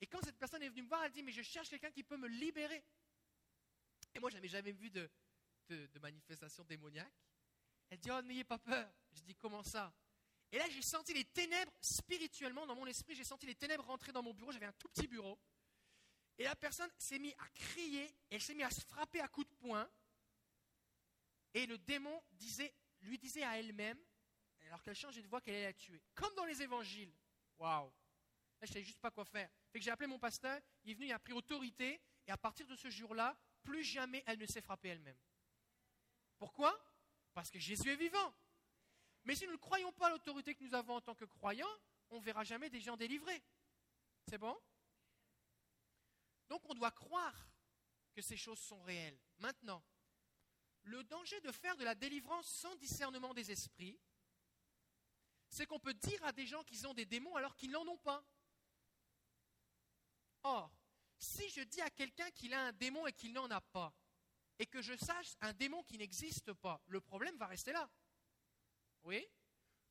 Et 0.00 0.06
quand 0.06 0.20
cette 0.22 0.38
personne 0.38 0.62
est 0.62 0.68
venue 0.68 0.82
me 0.82 0.88
voir, 0.88 1.02
elle 1.04 1.10
dit, 1.10 1.24
mais 1.24 1.32
je 1.32 1.42
cherche 1.42 1.70
quelqu'un 1.70 1.90
qui 1.90 2.04
peut 2.04 2.16
me 2.16 2.28
libérer. 2.28 2.84
Et 4.14 4.20
moi, 4.20 4.30
je 4.30 4.36
n'avais 4.36 4.48
jamais 4.48 4.72
vu 4.72 4.90
de, 4.90 5.10
de, 5.68 5.86
de 5.86 5.98
manifestation 5.98 6.62
démoniaque. 6.62 7.12
Elle 7.90 7.98
dit, 7.98 8.10
oh, 8.12 8.22
n'ayez 8.22 8.44
pas 8.44 8.58
peur. 8.58 8.92
Je 9.12 9.22
dis, 9.22 9.34
comment 9.34 9.64
ça? 9.64 9.92
Et 10.52 10.58
là, 10.58 10.68
j'ai 10.68 10.82
senti 10.82 11.14
les 11.14 11.24
ténèbres 11.24 11.72
spirituellement 11.80 12.66
dans 12.66 12.74
mon 12.74 12.86
esprit. 12.86 13.14
J'ai 13.14 13.24
senti 13.24 13.46
les 13.46 13.54
ténèbres 13.54 13.84
rentrer 13.84 14.12
dans 14.12 14.22
mon 14.22 14.34
bureau. 14.34 14.50
J'avais 14.50 14.66
un 14.66 14.72
tout 14.72 14.88
petit 14.88 15.06
bureau. 15.06 15.38
Et 16.38 16.44
la 16.44 16.56
personne 16.56 16.90
s'est 16.98 17.18
mise 17.18 17.34
à 17.38 17.48
crier. 17.50 18.12
Elle 18.30 18.40
s'est 18.40 18.54
mise 18.54 18.66
à 18.66 18.70
se 18.70 18.80
frapper 18.80 19.20
à 19.20 19.28
coups 19.28 19.48
de 19.48 19.54
poing. 19.54 19.88
Et 21.54 21.66
le 21.66 21.78
démon 21.78 22.20
disait, 22.32 22.74
lui 23.02 23.18
disait 23.18 23.44
à 23.44 23.58
elle-même, 23.58 23.98
alors 24.66 24.82
qu'elle 24.82 24.94
changeait 24.94 25.22
de 25.22 25.28
voix, 25.28 25.40
qu'elle 25.40 25.54
allait 25.54 25.64
la 25.64 25.72
tuer. 25.72 26.00
Comme 26.14 26.34
dans 26.34 26.44
les 26.44 26.62
évangiles. 26.62 27.12
Waouh! 27.58 27.86
Là, 27.86 27.92
je 28.62 28.70
ne 28.70 28.74
savais 28.74 28.84
juste 28.84 29.00
pas 29.00 29.10
quoi 29.10 29.24
faire. 29.24 29.50
Fait 29.72 29.80
j'ai 29.80 29.90
appelé 29.90 30.06
mon 30.06 30.18
pasteur. 30.18 30.60
Il 30.84 30.90
est 30.90 30.94
venu, 30.94 31.06
il 31.06 31.12
a 31.12 31.18
pris 31.18 31.32
autorité. 31.32 32.00
Et 32.26 32.30
à 32.30 32.36
partir 32.36 32.66
de 32.66 32.76
ce 32.76 32.90
jour-là, 32.90 33.36
plus 33.62 33.84
jamais 33.84 34.22
elle 34.26 34.38
ne 34.38 34.46
s'est 34.46 34.60
frappée 34.60 34.88
elle-même. 34.88 35.18
Pourquoi? 36.38 36.78
Parce 37.34 37.50
que 37.50 37.58
Jésus 37.58 37.90
est 37.90 37.96
vivant. 37.96 38.34
Mais 39.24 39.34
si 39.34 39.46
nous 39.46 39.52
ne 39.52 39.58
croyons 39.58 39.92
pas 39.92 40.06
à 40.06 40.10
l'autorité 40.10 40.54
que 40.54 40.64
nous 40.64 40.74
avons 40.74 40.96
en 40.96 41.00
tant 41.00 41.14
que 41.14 41.24
croyants, 41.24 41.78
on 42.10 42.18
ne 42.18 42.24
verra 42.24 42.44
jamais 42.44 42.70
des 42.70 42.80
gens 42.80 42.96
délivrés. 42.96 43.42
C'est 44.28 44.38
bon? 44.38 44.56
Donc 46.48 46.68
on 46.68 46.74
doit 46.74 46.90
croire 46.90 47.48
que 48.12 48.22
ces 48.22 48.36
choses 48.36 48.58
sont 48.58 48.82
réelles. 48.82 49.18
Maintenant, 49.38 49.84
le 50.82 51.04
danger 51.04 51.40
de 51.42 51.52
faire 51.52 51.76
de 51.76 51.84
la 51.84 51.94
délivrance 51.94 52.46
sans 52.46 52.74
discernement 52.76 53.34
des 53.34 53.50
esprits, 53.50 54.00
c'est 55.48 55.66
qu'on 55.66 55.78
peut 55.78 55.94
dire 55.94 56.22
à 56.24 56.32
des 56.32 56.46
gens 56.46 56.62
qu'ils 56.64 56.86
ont 56.86 56.94
des 56.94 57.06
démons 57.06 57.34
alors 57.36 57.54
qu'ils 57.56 57.70
n'en 57.70 57.86
ont 57.86 57.98
pas. 57.98 58.24
Or, 60.42 60.72
si 61.18 61.48
je 61.50 61.60
dis 61.60 61.82
à 61.82 61.90
quelqu'un 61.90 62.30
qu'il 62.30 62.54
a 62.54 62.66
un 62.66 62.72
démon 62.72 63.06
et 63.06 63.12
qu'il 63.12 63.32
n'en 63.32 63.50
a 63.50 63.60
pas, 63.60 63.92
et 64.58 64.66
que 64.66 64.80
je 64.80 64.96
sache 64.96 65.34
un 65.40 65.52
démon 65.52 65.82
qui 65.84 65.98
n'existe 65.98 66.52
pas, 66.52 66.80
le 66.86 67.00
problème 67.00 67.36
va 67.36 67.46
rester 67.46 67.72
là. 67.72 67.90
Oui 69.04 69.26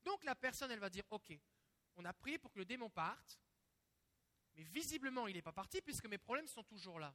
Donc 0.04 0.24
la 0.24 0.36
personne, 0.36 0.72
elle 0.72 0.80
va 0.80 0.90
dire, 0.90 1.06
ok, 1.10 1.34
on 1.96 2.06
a 2.06 2.14
prié 2.14 2.38
pour 2.38 2.52
que 2.52 2.60
le 2.60 2.66
démon 2.66 2.90
parte, 2.90 3.40
mais 4.56 4.64
visiblement, 4.64 5.28
il 5.28 5.36
n'est 5.36 5.42
pas 5.42 5.54
parti 5.54 5.82
puisque 5.82 6.06
mes 6.06 6.18
problèmes 6.18 6.48
sont 6.48 6.64
toujours 6.64 7.00
là. 7.00 7.14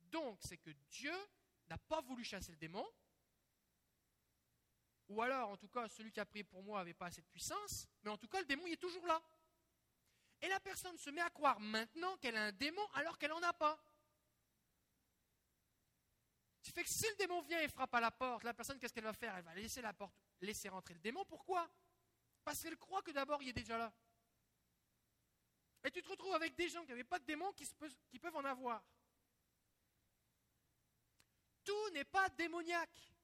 Donc, 0.00 0.38
c'est 0.42 0.58
que 0.58 0.70
Dieu 0.90 1.14
n'a 1.66 1.78
pas 1.78 2.00
voulu 2.02 2.24
chasser 2.24 2.52
le 2.52 2.58
démon, 2.58 2.86
ou 5.08 5.20
alors, 5.22 5.50
en 5.50 5.56
tout 5.56 5.68
cas, 5.68 5.88
celui 5.88 6.10
qui 6.10 6.20
a 6.20 6.24
prié 6.24 6.44
pour 6.44 6.62
moi 6.62 6.78
n'avait 6.78 6.94
pas 6.94 7.06
assez 7.06 7.20
de 7.20 7.26
puissance, 7.26 7.86
mais 8.02 8.10
en 8.10 8.16
tout 8.16 8.28
cas, 8.28 8.40
le 8.40 8.46
démon 8.46 8.66
il 8.66 8.72
est 8.72 8.76
toujours 8.76 9.06
là. 9.06 9.22
Et 10.40 10.48
la 10.48 10.60
personne 10.60 10.96
se 10.98 11.10
met 11.10 11.20
à 11.20 11.30
croire 11.30 11.60
maintenant 11.60 12.16
qu'elle 12.18 12.36
a 12.36 12.44
un 12.44 12.52
démon 12.52 12.86
alors 12.94 13.18
qu'elle 13.18 13.30
n'en 13.30 13.42
a 13.42 13.52
pas. 13.52 13.78
Ce 16.60 16.70
qui 16.70 16.72
fait 16.72 16.84
que 16.84 16.90
si 16.90 17.06
le 17.06 17.16
démon 17.16 17.42
vient 17.42 17.60
et 17.60 17.68
frappe 17.68 17.94
à 17.94 18.00
la 18.00 18.10
porte, 18.10 18.44
la 18.44 18.54
personne, 18.54 18.78
qu'est-ce 18.78 18.92
qu'elle 18.94 19.04
va 19.04 19.12
faire? 19.12 19.36
Elle 19.36 19.44
va 19.44 19.54
laisser 19.54 19.82
la 19.82 19.92
porte, 19.92 20.14
laisser 20.40 20.68
rentrer 20.68 20.94
le 20.94 21.00
démon. 21.00 21.24
Pourquoi? 21.24 21.68
Parce 22.44 22.62
qu'elle 22.62 22.76
croit 22.76 23.02
que 23.02 23.10
d'abord, 23.10 23.42
il 23.42 23.48
est 23.48 23.54
déjà 23.54 23.78
là. 23.78 23.92
Et 25.84 25.90
tu 25.90 26.02
te 26.02 26.08
retrouves 26.08 26.34
avec 26.34 26.54
des 26.54 26.68
gens 26.68 26.82
qui 26.82 26.90
n'avaient 26.90 27.04
pas 27.04 27.18
de 27.18 27.24
démon 27.24 27.52
qui, 27.52 27.68
qui 28.08 28.18
peuvent 28.18 28.36
en 28.36 28.44
avoir. 28.44 28.82
Tout 31.64 31.90
n'est 31.90 32.04
pas 32.04 32.28
démoniaque. 32.30 33.14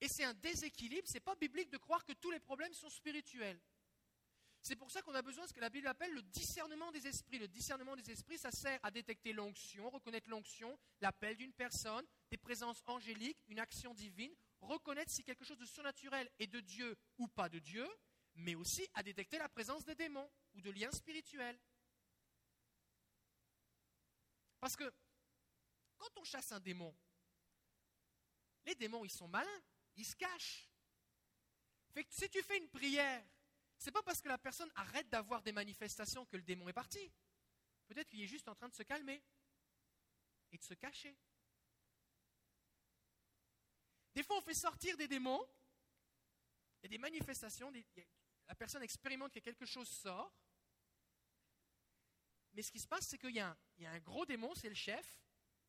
Et 0.00 0.08
c'est 0.08 0.24
un 0.24 0.34
déséquilibre, 0.34 1.06
ce 1.06 1.14
n'est 1.14 1.20
pas 1.20 1.34
biblique 1.34 1.70
de 1.70 1.76
croire 1.76 2.04
que 2.04 2.12
tous 2.14 2.30
les 2.30 2.40
problèmes 2.40 2.72
sont 2.72 2.88
spirituels. 2.88 3.60
C'est 4.62 4.76
pour 4.76 4.90
ça 4.90 5.00
qu'on 5.02 5.14
a 5.14 5.22
besoin 5.22 5.44
de 5.44 5.48
ce 5.48 5.54
que 5.54 5.60
la 5.60 5.70
Bible 5.70 5.86
appelle 5.86 6.12
le 6.12 6.22
discernement 6.22 6.90
des 6.92 7.06
esprits. 7.06 7.38
Le 7.38 7.48
discernement 7.48 7.96
des 7.96 8.10
esprits, 8.10 8.38
ça 8.38 8.50
sert 8.50 8.78
à 8.82 8.90
détecter 8.90 9.32
l'onction, 9.32 9.88
reconnaître 9.88 10.28
l'onction, 10.28 10.78
l'appel 11.00 11.36
d'une 11.36 11.52
personne, 11.52 12.04
des 12.30 12.36
présences 12.36 12.82
angéliques, 12.86 13.38
une 13.48 13.58
action 13.58 13.94
divine, 13.94 14.34
reconnaître 14.60 15.10
si 15.10 15.24
quelque 15.24 15.44
chose 15.44 15.58
de 15.58 15.66
surnaturel 15.66 16.30
est 16.38 16.46
de 16.46 16.60
Dieu 16.60 16.96
ou 17.18 17.28
pas 17.28 17.48
de 17.48 17.58
Dieu, 17.58 17.88
mais 18.34 18.54
aussi 18.54 18.86
à 18.94 19.02
détecter 19.02 19.38
la 19.38 19.48
présence 19.48 19.84
des 19.84 19.94
démons 19.94 20.30
ou 20.54 20.60
de 20.60 20.70
liens 20.70 20.90
spirituels. 20.92 21.58
Parce 24.60 24.76
que 24.76 24.92
quand 25.96 26.16
on 26.16 26.24
chasse 26.24 26.52
un 26.52 26.60
démon, 26.60 26.94
les 28.64 28.74
démons, 28.74 29.04
ils 29.04 29.10
sont 29.10 29.28
malins, 29.28 29.62
ils 29.96 30.04
se 30.04 30.16
cachent. 30.16 30.70
Si 32.08 32.28
tu 32.30 32.42
fais 32.42 32.58
une 32.58 32.68
prière, 32.68 33.24
c'est 33.78 33.90
pas 33.90 34.02
parce 34.02 34.20
que 34.20 34.28
la 34.28 34.38
personne 34.38 34.70
arrête 34.76 35.08
d'avoir 35.08 35.42
des 35.42 35.52
manifestations 35.52 36.26
que 36.26 36.36
le 36.36 36.42
démon 36.42 36.68
est 36.68 36.74
parti. 36.74 37.12
Peut-être 37.88 38.08
qu'il 38.08 38.20
est 38.20 38.26
juste 38.26 38.48
en 38.48 38.54
train 38.54 38.68
de 38.68 38.74
se 38.74 38.82
calmer 38.82 39.22
et 40.52 40.58
de 40.58 40.62
se 40.62 40.74
cacher. 40.74 41.16
Des 44.14 44.22
fois, 44.22 44.38
on 44.38 44.42
fait 44.42 44.54
sortir 44.54 44.96
des 44.96 45.08
démons, 45.08 45.44
il 46.80 46.84
y 46.84 46.86
a 46.86 46.88
des 46.88 46.98
manifestations, 46.98 47.72
la 48.48 48.54
personne 48.54 48.82
expérimente 48.82 49.32
que 49.32 49.40
quelque 49.40 49.66
chose 49.66 49.88
sort, 49.88 50.32
mais 52.52 52.62
ce 52.62 52.72
qui 52.72 52.80
se 52.80 52.88
passe, 52.88 53.06
c'est 53.06 53.18
qu'il 53.18 53.34
y, 53.34 53.40
a 53.40 53.56
un 53.84 53.98
gros 54.00 54.26
démon, 54.26 54.54
c'est 54.54 54.68
le 54.68 54.74
chef, 54.74 55.22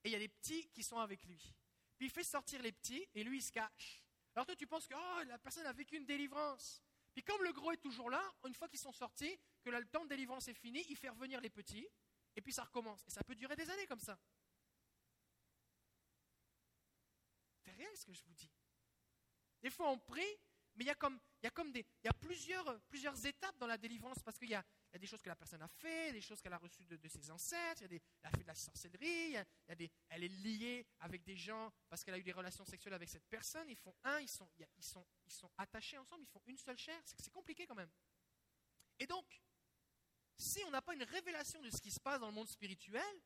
et 0.04 0.10
il 0.10 0.12
y 0.12 0.16
a 0.16 0.20
des 0.20 0.28
petits 0.28 0.68
qui 0.70 0.84
sont 0.84 0.98
avec 0.98 1.24
lui. 1.26 1.54
Puis 1.98 2.08
il 2.08 2.10
fait 2.10 2.24
sortir 2.24 2.62
les 2.62 2.72
petits, 2.72 3.08
et 3.14 3.24
lui, 3.24 3.38
il 3.38 3.42
se 3.42 3.52
cache. 3.52 4.04
Alors 4.36 4.46
toi, 4.46 4.56
tu 4.56 4.66
penses 4.66 4.88
que 4.88 4.96
oh, 4.96 5.24
la 5.28 5.38
personne 5.38 5.66
a 5.66 5.74
vécu 5.74 5.98
une 5.98 6.06
délivrance. 6.06 6.82
Puis 7.14 7.24
comme 7.24 7.44
le 7.44 7.52
gros 7.52 7.72
est 7.72 7.78
toujours 7.78 8.10
là, 8.10 8.24
une 8.48 8.56
fois 8.56 8.68
qu'ils 8.68 8.80
sont 8.80 8.94
sortis, 8.94 9.38
que 9.64 9.70
le 9.70 9.86
temps 9.86 10.04
de 10.06 10.10
délivrance 10.10 10.48
est 10.48 10.54
fini, 10.54 10.84
il 10.90 10.96
fait 10.96 11.10
revenir 11.10 11.40
les 11.42 11.50
petits, 11.50 11.88
et 12.36 12.42
puis 12.42 12.54
ça 12.54 12.64
recommence. 12.64 13.06
Et 13.08 13.12
ça 13.12 13.24
peut 13.24 13.36
durer 13.36 13.56
des 13.56 13.70
années 13.70 13.86
comme 13.86 14.00
ça. 14.00 14.18
C'est 17.64 17.72
réel 17.72 17.96
ce 17.96 18.06
que 18.06 18.14
je 18.14 18.24
vous 18.24 18.34
dis. 18.34 18.52
Des 19.62 19.70
fois, 19.70 19.90
on 19.92 20.00
prie, 20.00 20.38
mais 20.76 20.86
il 20.86 20.88
y 20.88 20.92
a 20.92 20.96
comme, 20.96 21.20
il 21.42 21.46
y 22.04 22.08
a 22.08 22.14
plusieurs, 22.14 23.26
étapes 23.26 23.58
dans 23.58 23.68
la 23.68 23.78
délivrance 23.78 24.20
parce 24.24 24.38
qu'il 24.38 24.50
y 24.50 24.56
a, 24.56 24.64
des 24.98 25.08
choses 25.08 25.22
que 25.22 25.30
la 25.30 25.36
personne 25.36 25.62
a 25.62 25.68
fait, 25.68 26.12
des 26.12 26.22
choses 26.22 26.42
qu'elle 26.42 26.54
a 26.54 26.58
reçues 26.58 26.86
de, 26.86 27.08
ses 27.08 27.30
ancêtres, 27.32 27.84
elle 27.84 28.02
a 28.24 28.32
fait 28.32 28.44
de 28.44 28.48
la 28.48 28.56
sorcellerie, 28.56 29.36
elle 29.68 30.24
est 30.24 30.28
liée 30.28 30.86
avec 31.00 31.24
des 31.24 31.36
gens 31.36 31.72
parce 31.90 32.04
qu'elle 32.04 32.14
a 32.16 32.18
eu 32.18 32.24
des 32.24 32.32
relations 32.32 32.66
sexuelles 32.66 32.94
avec 32.94 33.10
cette 33.10 33.26
personne. 33.30 33.70
Ils 33.70 33.78
font 33.78 33.96
un, 34.04 34.20
ils 34.20 34.30
sont, 34.30 34.50
attachés 35.58 35.98
ensemble, 35.98 36.24
ils 36.24 36.32
font 36.32 36.42
une 36.46 36.58
seule 36.58 36.78
chair. 36.78 37.00
C'est, 37.06 37.20
c'est 37.22 37.32
compliqué 37.32 37.66
quand 37.66 37.76
même. 37.76 37.92
Et 39.00 39.08
donc, 39.08 39.42
si 40.38 40.64
on 40.66 40.72
n'a 40.72 40.82
pas 40.82 40.94
une 40.94 41.04
révélation 41.04 41.62
de 41.62 41.70
ce 41.70 41.82
qui 41.82 41.92
se 41.92 42.00
passe 42.00 42.20
dans 42.20 42.28
le 42.28 42.34
monde 42.34 42.48
spirituel, 42.48 43.22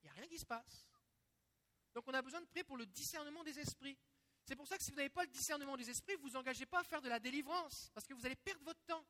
il 0.00 0.04
n'y 0.04 0.08
a 0.10 0.12
rien 0.12 0.28
qui 0.28 0.38
se 0.38 0.46
passe. 0.46 0.88
Donc 1.98 2.06
on 2.06 2.14
a 2.14 2.22
besoin 2.22 2.40
de 2.40 2.46
prier 2.46 2.62
pour 2.62 2.76
le 2.76 2.86
discernement 2.86 3.42
des 3.42 3.58
esprits. 3.58 3.98
C'est 4.44 4.54
pour 4.54 4.68
ça 4.68 4.78
que 4.78 4.84
si 4.84 4.92
vous 4.92 4.96
n'avez 4.98 5.08
pas 5.08 5.24
le 5.24 5.30
discernement 5.30 5.76
des 5.76 5.90
esprits, 5.90 6.14
vous 6.14 6.26
ne 6.26 6.30
vous 6.30 6.36
engagez 6.36 6.64
pas 6.64 6.78
à 6.78 6.84
faire 6.84 7.02
de 7.02 7.08
la 7.08 7.18
délivrance, 7.18 7.90
parce 7.92 8.06
que 8.06 8.14
vous 8.14 8.24
allez 8.24 8.36
perdre 8.36 8.62
votre 8.62 8.80
temps. 8.84 9.04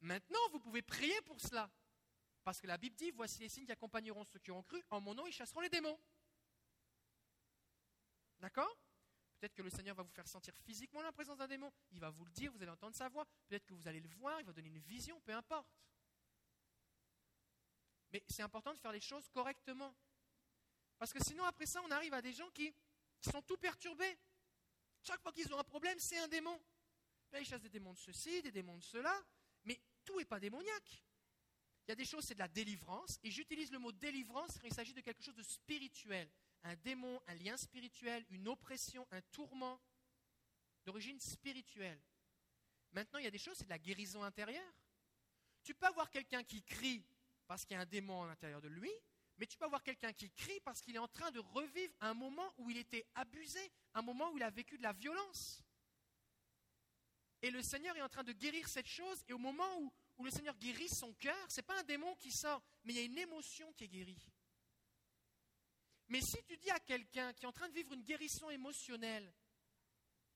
Maintenant, 0.00 0.40
vous 0.50 0.60
pouvez 0.60 0.80
prier 0.80 1.20
pour 1.26 1.38
cela. 1.38 1.70
Parce 2.42 2.58
que 2.58 2.66
la 2.66 2.78
Bible 2.78 2.96
dit, 2.96 3.10
voici 3.10 3.38
les 3.38 3.50
signes 3.50 3.66
qui 3.66 3.72
accompagneront 3.72 4.24
ceux 4.24 4.38
qui 4.38 4.50
ont 4.50 4.62
cru, 4.62 4.82
en 4.88 5.02
mon 5.02 5.14
nom 5.14 5.26
ils 5.26 5.32
chasseront 5.34 5.60
les 5.60 5.68
démons. 5.68 6.00
D'accord? 8.38 8.74
Peut-être 9.38 9.52
que 9.52 9.60
le 9.60 9.68
Seigneur 9.68 9.96
va 9.96 10.02
vous 10.02 10.14
faire 10.14 10.26
sentir 10.26 10.54
physiquement 10.64 11.02
la 11.02 11.12
présence 11.12 11.36
d'un 11.36 11.48
démon, 11.48 11.70
il 11.90 12.00
va 12.00 12.08
vous 12.08 12.24
le 12.24 12.30
dire, 12.30 12.50
vous 12.50 12.62
allez 12.62 12.72
entendre 12.72 12.96
sa 12.96 13.10
voix, 13.10 13.26
peut-être 13.46 13.66
que 13.66 13.74
vous 13.74 13.86
allez 13.86 14.00
le 14.00 14.08
voir, 14.08 14.40
il 14.40 14.46
va 14.46 14.54
donner 14.54 14.70
une 14.70 14.78
vision, 14.78 15.20
peu 15.20 15.34
importe. 15.34 15.68
Mais 18.10 18.24
c'est 18.26 18.42
important 18.42 18.72
de 18.72 18.78
faire 18.78 18.92
les 18.92 19.00
choses 19.00 19.28
correctement. 19.28 19.94
Parce 21.00 21.14
que 21.14 21.24
sinon, 21.24 21.44
après 21.44 21.64
ça, 21.64 21.80
on 21.82 21.90
arrive 21.90 22.12
à 22.12 22.20
des 22.20 22.34
gens 22.34 22.50
qui 22.50 22.74
sont 23.22 23.40
tout 23.40 23.56
perturbés. 23.56 24.18
Chaque 25.02 25.22
fois 25.22 25.32
qu'ils 25.32 25.50
ont 25.54 25.58
un 25.58 25.64
problème, 25.64 25.98
c'est 25.98 26.18
un 26.18 26.28
démon. 26.28 26.60
Là, 27.32 27.40
ils 27.40 27.46
chassent 27.46 27.62
des 27.62 27.70
démons 27.70 27.94
de 27.94 27.98
ceci, 27.98 28.42
des 28.42 28.52
démons 28.52 28.76
de 28.76 28.84
cela, 28.84 29.18
mais 29.64 29.80
tout 30.04 30.18
n'est 30.18 30.26
pas 30.26 30.38
démoniaque. 30.38 31.02
Il 31.86 31.88
y 31.88 31.92
a 31.92 31.94
des 31.94 32.04
choses, 32.04 32.24
c'est 32.24 32.34
de 32.34 32.40
la 32.40 32.48
délivrance, 32.48 33.18
et 33.22 33.30
j'utilise 33.30 33.72
le 33.72 33.78
mot 33.78 33.92
délivrance 33.92 34.58
quand 34.58 34.66
il 34.66 34.74
s'agit 34.74 34.92
de 34.92 35.00
quelque 35.00 35.22
chose 35.22 35.34
de 35.34 35.42
spirituel. 35.42 36.30
Un 36.64 36.76
démon, 36.76 37.18
un 37.28 37.34
lien 37.34 37.56
spirituel, 37.56 38.26
une 38.28 38.46
oppression, 38.48 39.08
un 39.10 39.22
tourment 39.32 39.80
d'origine 40.84 41.18
spirituelle. 41.18 41.98
Maintenant, 42.92 43.20
il 43.20 43.24
y 43.24 43.28
a 43.28 43.30
des 43.30 43.38
choses, 43.38 43.56
c'est 43.56 43.64
de 43.64 43.70
la 43.70 43.78
guérison 43.78 44.22
intérieure. 44.22 44.74
Tu 45.62 45.74
peux 45.74 45.86
avoir 45.86 46.10
quelqu'un 46.10 46.44
qui 46.44 46.62
crie 46.62 47.02
parce 47.46 47.64
qu'il 47.64 47.74
y 47.74 47.78
a 47.78 47.80
un 47.80 47.86
démon 47.86 48.22
à 48.24 48.26
l'intérieur 48.26 48.60
de 48.60 48.68
lui, 48.68 48.92
mais 49.40 49.46
tu 49.46 49.56
peux 49.56 49.64
avoir 49.64 49.82
quelqu'un 49.82 50.12
qui 50.12 50.30
crie 50.32 50.60
parce 50.60 50.82
qu'il 50.82 50.94
est 50.94 50.98
en 51.00 51.08
train 51.08 51.30
de 51.30 51.40
revivre 51.40 51.94
un 52.02 52.12
moment 52.12 52.52
où 52.58 52.68
il 52.68 52.76
était 52.76 53.06
abusé, 53.14 53.72
un 53.94 54.02
moment 54.02 54.30
où 54.30 54.36
il 54.36 54.42
a 54.42 54.50
vécu 54.50 54.76
de 54.76 54.82
la 54.82 54.92
violence. 54.92 55.64
Et 57.40 57.50
le 57.50 57.62
Seigneur 57.62 57.96
est 57.96 58.02
en 58.02 58.08
train 58.10 58.22
de 58.22 58.34
guérir 58.34 58.68
cette 58.68 58.86
chose, 58.86 59.24
et 59.28 59.32
au 59.32 59.38
moment 59.38 59.80
où, 59.80 59.90
le 60.22 60.30
Seigneur 60.30 60.54
guérit 60.58 60.90
son 60.90 61.14
cœur, 61.14 61.50
ce 61.50 61.56
n'est 61.56 61.62
pas 61.62 61.80
un 61.80 61.84
démon 61.84 62.14
qui 62.16 62.30
sort, 62.30 62.62
mais 62.84 62.92
il 62.92 62.96
y 62.96 63.00
a 63.00 63.04
une 63.04 63.16
émotion 63.16 63.72
qui 63.72 63.84
est 63.84 63.88
guérie. 63.88 64.22
Mais 66.08 66.20
si 66.20 66.36
tu 66.46 66.58
dis 66.58 66.70
à 66.70 66.78
quelqu'un 66.78 67.32
qui 67.32 67.46
est 67.46 67.48
en 67.48 67.52
train 67.52 67.70
de 67.70 67.74
vivre 67.74 67.94
une 67.94 68.02
guérison 68.02 68.50
émotionnelle, 68.50 69.32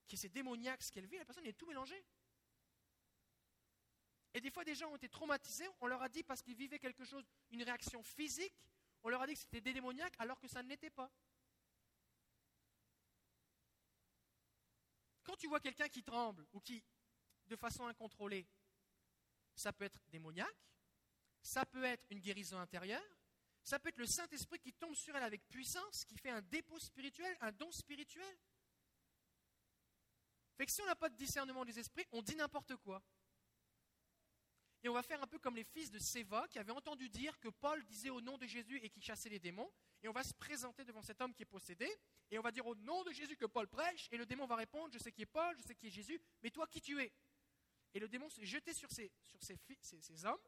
qui 0.07 0.15
est 0.15 0.19
c'est 0.19 0.31
démoniaque 0.31 0.83
ce 0.83 0.91
qu'elle 0.91 1.05
vit, 1.05 1.19
la 1.19 1.27
personne 1.27 1.45
est 1.45 1.53
tout 1.53 1.67
mélangée. 1.67 2.03
Et 4.33 4.41
des 4.41 4.51
fois, 4.51 4.65
des 4.65 4.75
gens 4.75 4.91
ont 4.91 4.97
été 4.97 5.11
traumatisés, 5.11 5.69
on 5.83 5.89
leur 5.89 6.01
a 6.01 6.09
dit 6.09 6.23
parce 6.23 6.41
qu'ils 6.41 6.57
vivaient 6.57 6.79
quelque 6.79 7.05
chose, 7.05 7.23
une 7.51 7.63
réaction 7.63 8.03
physique, 8.03 8.55
on 9.05 9.11
leur 9.11 9.21
a 9.21 9.27
dit 9.27 9.35
que 9.35 9.41
c'était 9.41 9.61
des 9.61 9.81
alors 10.19 10.41
que 10.41 10.49
ça 10.49 10.63
ne 10.63 10.69
l'était 10.69 10.91
pas. 10.91 11.11
Quand 15.23 15.37
tu 15.37 15.47
vois 15.47 15.61
quelqu'un 15.61 15.89
qui 15.89 16.03
tremble 16.03 16.47
ou 16.53 16.61
qui, 16.61 16.83
de 17.47 17.57
façon 17.57 17.87
incontrôlée, 17.87 18.47
ça 19.55 19.73
peut 19.73 19.85
être 19.85 20.01
démoniaque, 20.09 20.57
ça 21.43 21.67
peut 21.67 21.85
être 21.85 22.07
une 22.11 22.21
guérison 22.21 22.59
intérieure, 22.59 23.05
ça 23.63 23.79
peut 23.79 23.91
être 23.91 23.99
le 23.99 24.07
Saint-Esprit 24.07 24.59
qui 24.59 24.73
tombe 24.73 24.95
sur 24.95 25.15
elle 25.15 25.23
avec 25.23 25.47
puissance, 25.49 26.05
qui 26.07 26.17
fait 26.17 26.31
un 26.31 26.43
dépôt 26.43 26.79
spirituel, 26.79 27.37
un 27.41 27.53
don 27.53 27.71
spirituel. 27.73 28.39
Fait 30.57 30.65
que 30.65 30.73
si 30.73 30.81
on 30.81 30.87
n'a 30.87 30.97
pas 30.97 31.11
de 31.11 31.17
discernement 31.17 31.65
des 31.65 31.79
esprits, 31.79 32.07
on 32.13 32.23
dit 32.23 32.37
n'importe 32.37 32.77
quoi. 32.77 33.03
Et 34.85 34.88
on 34.91 34.93
va 34.93 35.03
faire 35.03 35.23
un 35.23 35.26
peu 35.26 35.38
comme 35.38 35.57
les 35.57 35.64
fils 35.64 35.91
de 35.91 35.99
Séva 35.99 36.47
qui 36.49 36.59
avaient 36.59 36.71
entendu 36.71 37.09
dire 37.09 37.41
que 37.41 37.49
Paul 37.49 37.83
disait 37.87 38.11
au 38.11 38.21
nom 38.21 38.37
de 38.37 38.47
Jésus 38.47 38.79
et 38.83 38.91
qui 38.91 39.00
chassait 39.00 39.31
les 39.31 39.38
démons. 39.38 39.73
Et 40.03 40.09
on 40.09 40.12
va 40.12 40.23
se 40.23 40.35
présenter 40.35 40.85
devant 40.85 41.00
cet 41.00 41.23
homme 41.23 41.33
qui 41.33 41.43
est 41.43 41.47
possédé. 41.47 41.88
Et 42.31 42.38
on 42.38 42.43
va 42.43 42.53
dire 42.53 42.67
au 42.67 42.75
nom 42.75 43.03
de 43.03 43.11
Jésus 43.11 43.35
que 43.35 43.47
Paul 43.47 43.67
prêche. 43.67 44.09
Et 44.12 44.19
le 44.19 44.26
démon 44.26 44.45
va 44.45 44.57
répondre 44.57 44.93
Je 44.93 44.99
sais 44.99 45.11
qui 45.11 45.23
est 45.23 45.26
Paul, 45.26 45.57
je 45.57 45.62
sais 45.62 45.75
qui 45.75 45.87
est 45.87 45.91
Jésus, 45.91 46.21
mais 46.43 46.50
toi 46.50 46.67
qui 46.67 46.83
tu 46.83 47.00
es? 47.00 47.11
Et 47.95 47.99
le 47.99 48.09
démon 48.09 48.29
s'est 48.29 48.45
jeté 48.45 48.75
sur, 48.75 48.91
ces, 48.91 49.11
ces, 49.41 50.25
hommes. 50.26 50.43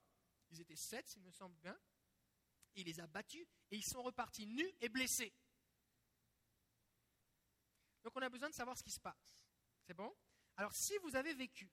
Ils 0.50 0.60
étaient 0.60 0.76
sept, 0.76 1.08
s'il 1.08 1.22
me 1.22 1.30
semble 1.30 1.56
bien. 1.56 1.78
il 2.74 2.84
les 2.84 3.00
a 3.00 3.06
battus 3.06 3.46
et 3.70 3.76
ils 3.76 3.86
sont 3.86 4.02
repartis 4.02 4.46
nus 4.46 4.70
et 4.82 4.90
blessés. 4.90 5.32
Donc 8.04 8.14
on 8.14 8.20
a 8.20 8.28
besoin 8.28 8.50
de 8.50 8.54
savoir 8.54 8.76
ce 8.76 8.82
qui 8.82 8.90
se 8.90 9.00
passe. 9.00 9.38
C'est 9.86 9.94
bon? 9.94 10.14
Alors 10.58 10.74
si 10.74 10.92
vous 10.98 11.16
avez 11.16 11.32
vécu 11.32 11.72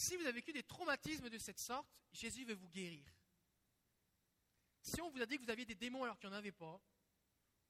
si 0.00 0.16
vous 0.16 0.22
avez 0.22 0.32
vécu 0.32 0.52
des 0.52 0.62
traumatismes 0.62 1.28
de 1.28 1.36
cette 1.36 1.58
sorte, 1.58 1.86
Jésus 2.12 2.44
veut 2.44 2.54
vous 2.54 2.70
guérir. 2.70 3.04
Si 4.80 4.98
on 5.02 5.10
vous 5.10 5.20
a 5.20 5.26
dit 5.26 5.36
que 5.36 5.44
vous 5.44 5.50
aviez 5.50 5.66
des 5.66 5.74
démons 5.74 6.04
alors 6.04 6.18
qu'il 6.18 6.30
n'y 6.30 6.34
en 6.34 6.38
avait 6.38 6.52
pas, 6.52 6.80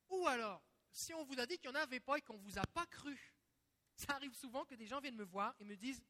ou 0.09 0.27
alors, 0.29 0.63
si 0.93 1.13
on 1.13 1.25
vous 1.25 1.41
a 1.41 1.47
dit 1.47 1.59
qu'il 1.59 1.71
n'y 1.71 1.77
en 1.77 1.81
avait 1.81 1.99
pas 1.99 2.19
et 2.19 2.23
qu'on 2.23 2.39
ne 2.39 2.43
vous 2.43 2.57
a 2.57 2.67
pas 2.69 2.87
cru, 2.87 3.19
ça 3.97 4.15
arrive 4.15 4.33
souvent 4.33 4.65
que 4.65 4.77
des 4.77 4.87
gens 4.87 5.01
viennent 5.01 5.17
me 5.17 5.25
voir 5.25 5.57
et 5.59 5.65
me 5.65 5.77
disent, 5.77 6.01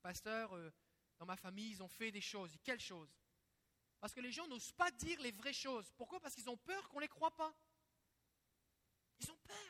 pasteur, 0.00 0.54
euh, 0.56 0.72
dans 1.18 1.26
ma 1.26 1.36
famille, 1.36 1.70
ils 1.72 1.82
ont 1.82 1.88
fait 1.88 2.10
des 2.10 2.22
choses. 2.22 2.56
Quelles 2.64 2.80
choses? 2.80 3.14
Parce 4.00 4.14
que 4.14 4.20
les 4.20 4.32
gens 4.32 4.48
n'osent 4.48 4.72
pas 4.72 4.90
dire 4.92 5.20
les 5.20 5.32
vraies 5.32 5.52
choses. 5.52 5.92
Pourquoi? 5.98 6.18
Parce 6.18 6.34
qu'ils 6.34 6.48
ont 6.48 6.56
peur 6.56 6.88
qu'on 6.88 6.96
ne 6.96 7.02
les 7.02 7.08
croit 7.08 7.36
pas. 7.36 7.54
Ils 9.20 9.30
ont 9.30 9.38
peur. 9.38 9.67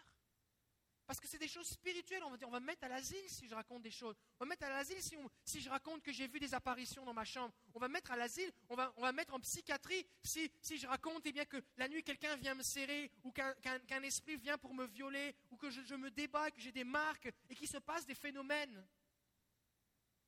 Parce 1.08 1.20
que 1.20 1.26
c'est 1.26 1.38
des 1.38 1.48
choses 1.48 1.66
spirituelles. 1.66 2.22
On 2.22 2.30
va, 2.30 2.36
dire, 2.36 2.46
on 2.48 2.50
va 2.50 2.60
me 2.60 2.66
mettre 2.66 2.84
à 2.84 2.88
l'asile 2.88 3.26
si 3.28 3.48
je 3.48 3.54
raconte 3.54 3.80
des 3.80 3.90
choses. 3.90 4.14
On 4.38 4.44
va 4.44 4.44
me 4.44 4.50
mettre 4.50 4.66
à 4.66 4.68
l'asile 4.68 4.98
si, 5.42 5.58
je 5.58 5.70
raconte 5.70 6.02
que 6.02 6.12
j'ai 6.12 6.28
vu 6.28 6.38
des 6.38 6.52
apparitions 6.52 7.02
dans 7.06 7.14
ma 7.14 7.24
chambre. 7.24 7.54
On 7.72 7.78
va 7.78 7.88
me 7.88 7.94
mettre 7.94 8.10
à 8.10 8.16
l'asile, 8.18 8.52
on 8.68 8.76
va, 8.76 8.92
va 8.94 9.10
mettre 9.12 9.32
en 9.32 9.40
psychiatrie 9.40 10.06
si, 10.22 10.50
je 10.76 10.86
raconte 10.86 11.22
eh 11.24 11.32
bien, 11.32 11.46
que 11.46 11.56
la 11.78 11.88
nuit 11.88 12.02
quelqu'un 12.02 12.36
vient 12.36 12.54
me 12.54 12.62
serrer 12.62 13.10
ou 13.24 13.32
qu'un 13.32 14.02
esprit 14.02 14.36
vient 14.36 14.58
pour 14.58 14.74
me 14.74 14.86
violer 14.86 15.34
ou 15.50 15.56
que 15.56 15.70
je, 15.70 15.80
je 15.80 15.94
me 15.94 16.10
débat, 16.10 16.50
que 16.50 16.60
j'ai 16.60 16.72
des 16.72 16.84
marques 16.84 17.32
et 17.48 17.54
qu'il 17.54 17.68
se 17.68 17.78
passe 17.78 18.04
des 18.04 18.14
phénomènes. 18.14 18.86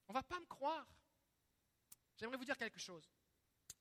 On 0.08 0.14
va 0.14 0.22
pas 0.22 0.40
me 0.40 0.46
croire. 0.46 0.88
J'aimerais 2.16 2.38
vous 2.38 2.46
dire 2.46 2.56
quelque 2.56 2.80
chose. 2.80 3.06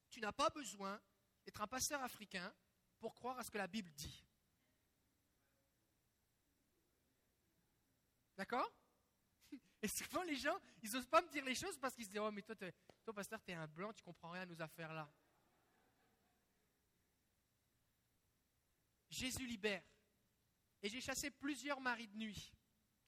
Tu 0.09 0.19
n'as 0.19 0.33
pas 0.33 0.49
besoin 0.49 0.99
d'être 1.45 1.61
un 1.61 1.67
pasteur 1.67 2.03
africain 2.03 2.53
pour 2.99 3.15
croire 3.15 3.39
à 3.39 3.43
ce 3.45 3.51
que 3.51 3.57
la 3.57 3.67
Bible 3.67 3.89
dit. 3.93 4.25
D'accord? 8.39 8.71
Et 9.81 9.89
souvent, 9.89 10.23
les 10.23 10.37
gens, 10.37 10.57
ils 10.81 10.89
n'osent 10.93 11.09
pas 11.09 11.21
me 11.21 11.27
dire 11.27 11.43
les 11.43 11.55
choses 11.55 11.77
parce 11.77 11.93
qu'ils 11.93 12.05
se 12.05 12.09
disent 12.09 12.21
Oh, 12.21 12.31
mais 12.31 12.41
toi, 12.41 12.55
toi 12.55 13.13
pasteur, 13.13 13.43
tu 13.43 13.51
es 13.51 13.53
un 13.53 13.67
blanc, 13.67 13.91
tu 13.91 14.01
comprends 14.01 14.31
rien 14.31 14.43
à 14.43 14.45
nos 14.45 14.61
affaires-là. 14.61 15.11
Jésus 19.09 19.45
libère. 19.45 19.83
Et 20.81 20.87
j'ai 20.87 21.01
chassé 21.01 21.29
plusieurs 21.31 21.81
maris 21.81 22.07
de 22.07 22.15
nuit, 22.15 22.53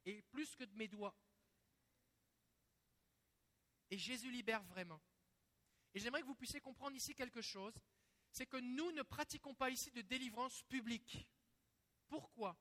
et 0.03 0.21
plus 0.23 0.53
que 0.57 0.65
de 0.65 0.75
mes 0.75 0.89
doigts. 0.89 1.15
Et 3.89 3.97
Jésus 3.97 4.29
libère 4.29 4.63
vraiment. 4.63 5.01
Et 5.93 5.99
j'aimerais 6.01 6.23
que 6.23 6.27
vous 6.27 6.35
puissiez 6.35 6.59
comprendre 6.59 6.97
ici 6.97 7.15
quelque 7.15 7.41
chose, 7.41 7.73
c'est 8.33 8.47
que 8.47 8.57
nous 8.57 8.91
ne 8.91 9.03
pratiquons 9.03 9.55
pas 9.55 9.69
ici 9.69 9.91
de 9.91 10.01
délivrance 10.01 10.61
publique. 10.63 11.25
Pourquoi? 12.09 12.57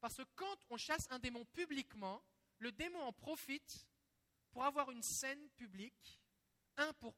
Parce 0.00 0.16
que 0.16 0.22
quand 0.34 0.56
on 0.70 0.76
chasse 0.76 1.06
un 1.10 1.18
démon 1.18 1.44
publiquement, 1.46 2.22
le 2.58 2.72
démon 2.72 3.00
en 3.00 3.12
profite 3.12 3.86
pour 4.50 4.64
avoir 4.64 4.90
une 4.90 5.02
scène 5.02 5.48
publique, 5.50 6.20
un, 6.76 6.92
pour 6.94 7.14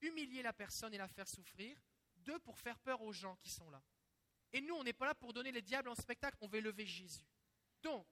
humilier 0.00 0.42
la 0.42 0.52
personne 0.52 0.94
et 0.94 0.98
la 0.98 1.08
faire 1.08 1.28
souffrir, 1.28 1.80
deux, 2.16 2.38
pour 2.40 2.58
faire 2.58 2.78
peur 2.80 3.00
aux 3.02 3.12
gens 3.12 3.36
qui 3.36 3.50
sont 3.50 3.70
là. 3.70 3.82
Et 4.52 4.60
nous, 4.60 4.74
on 4.74 4.84
n'est 4.84 4.92
pas 4.92 5.06
là 5.06 5.14
pour 5.14 5.32
donner 5.32 5.52
les 5.52 5.62
diables 5.62 5.88
en 5.88 5.94
spectacle, 5.94 6.36
on 6.40 6.48
veut 6.48 6.60
lever 6.60 6.86
Jésus. 6.86 7.26
Donc, 7.82 8.06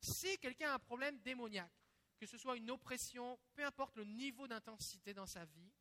si 0.00 0.36
quelqu'un 0.38 0.70
a 0.70 0.74
un 0.74 0.78
problème 0.78 1.18
démoniaque, 1.20 1.72
que 2.18 2.26
ce 2.26 2.36
soit 2.36 2.56
une 2.56 2.70
oppression, 2.70 3.38
peu 3.54 3.64
importe 3.64 3.96
le 3.96 4.04
niveau 4.04 4.46
d'intensité 4.48 5.14
dans 5.14 5.26
sa 5.26 5.44
vie, 5.44 5.72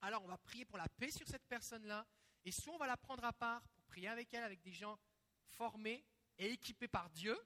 alors 0.00 0.22
on 0.24 0.28
va 0.28 0.38
prier 0.38 0.64
pour 0.64 0.78
la 0.78 0.88
paix 0.88 1.10
sur 1.10 1.26
cette 1.26 1.46
personne-là, 1.46 2.06
et 2.44 2.52
soit 2.52 2.72
on 2.72 2.78
va 2.78 2.86
la 2.86 2.96
prendre 2.96 3.24
à 3.24 3.32
part 3.32 3.66
pour 3.68 3.84
prier 3.84 4.08
avec 4.08 4.32
elle, 4.32 4.44
avec 4.44 4.60
des 4.62 4.72
gens 4.72 4.98
formés, 5.48 6.04
et 6.38 6.52
équipé 6.52 6.88
par 6.88 7.10
Dieu, 7.10 7.38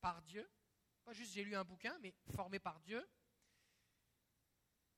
par 0.00 0.20
Dieu, 0.22 0.48
pas 1.04 1.12
juste 1.12 1.32
j'ai 1.32 1.44
lu 1.44 1.56
un 1.56 1.64
bouquin, 1.64 1.96
mais 2.00 2.14
formé 2.34 2.58
par 2.58 2.80
Dieu. 2.80 3.08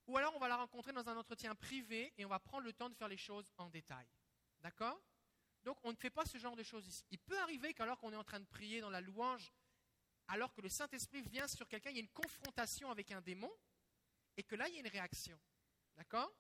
Ou 0.07 0.17
alors 0.17 0.35
on 0.35 0.41
va 0.41 0.49
la 0.49 0.57
rencontrer 0.57 0.93
dans 0.93 1.09
un 1.09 1.17
entretien 1.17 1.55
privé 1.55 2.13
et 2.19 2.25
on 2.25 2.29
va 2.29 2.41
prendre 2.41 2.65
le 2.65 2.73
temps 2.73 2.89
de 2.89 2.95
faire 2.95 3.09
les 3.09 3.17
choses 3.17 3.53
en 3.59 3.71
détail. 3.71 4.07
D'accord? 4.61 5.01
Donc 5.63 5.79
on 5.85 5.93
ne 5.93 5.97
fait 5.97 6.11
pas 6.11 6.25
ce 6.25 6.39
genre 6.39 6.57
de 6.57 6.63
choses 6.63 6.87
ici. 6.87 7.05
Il 7.11 7.19
peut 7.19 7.39
arriver 7.39 7.75
qu'alors 7.75 7.99
qu'on 7.99 8.13
est 8.13 8.17
en 8.17 8.25
train 8.25 8.41
de 8.41 8.47
prier 8.47 8.81
dans 8.81 8.91
la 8.91 9.01
louange, 9.01 9.53
alors 10.27 10.53
que 10.53 10.61
le 10.61 10.69
Saint-Esprit 10.69 11.23
vient 11.23 11.47
sur 11.47 11.69
quelqu'un, 11.69 11.91
il 11.91 11.97
y 11.97 12.01
a 12.01 12.03
une 12.03 12.09
confrontation 12.09 12.91
avec 12.91 13.13
un 13.13 13.21
démon 13.21 13.53
et 14.37 14.43
que 14.43 14.57
là 14.57 14.69
il 14.69 14.75
y 14.75 14.77
a 14.79 14.81
une 14.81 14.89
réaction. 14.89 15.39
D'accord? 15.97 16.35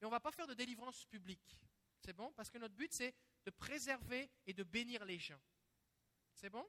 Mais 0.00 0.06
on 0.06 0.10
ne 0.10 0.14
va 0.14 0.20
pas 0.20 0.32
faire 0.32 0.46
de 0.46 0.54
délivrance 0.54 1.06
publique. 1.06 1.58
C'est 2.00 2.12
bon? 2.12 2.32
Parce 2.32 2.50
que 2.50 2.58
notre 2.58 2.74
but 2.74 2.92
c'est 2.92 3.14
de 3.46 3.50
préserver 3.50 4.30
et 4.46 4.52
de 4.52 4.64
bénir 4.64 5.04
les 5.04 5.18
gens. 5.18 5.40
C'est 6.34 6.50
bon? 6.50 6.68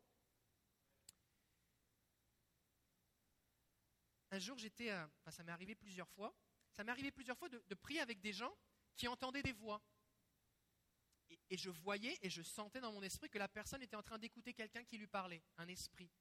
Un 4.32 4.39
jour, 4.39 4.58
j'étais, 4.58 4.91
enfin, 4.93 5.32
ça 5.32 5.43
m'est 5.43 5.51
arrivé 5.51 5.75
plusieurs 5.75 6.10
fois, 6.10 6.36
ça 6.71 6.84
m'est 6.84 6.91
arrivé 6.91 7.12
plusieurs 7.12 7.38
fois 7.38 7.49
de, 7.49 7.75
prier 7.75 8.01
avec 8.01 8.19
des 8.19 8.34
gens 8.34 8.54
qui 8.95 9.08
entendaient 9.08 9.43
des 9.43 9.54
voix. 9.54 9.82
Et, 11.49 11.58
je 11.58 11.69
voyais 11.69 12.17
et 12.21 12.30
je 12.30 12.41
sentais 12.41 12.82
dans 12.82 12.91
mon 12.91 13.01
esprit 13.01 13.30
que 13.30 13.38
la 13.38 13.47
personne 13.47 13.82
était 13.82 13.95
en 13.95 14.04
train 14.04 14.19
d'écouter 14.19 14.54
quelqu'un 14.54 14.84
qui 14.84 14.97
lui 14.97 15.08
parlait, 15.08 15.43
un 15.58 15.67
esprit. 15.67 16.12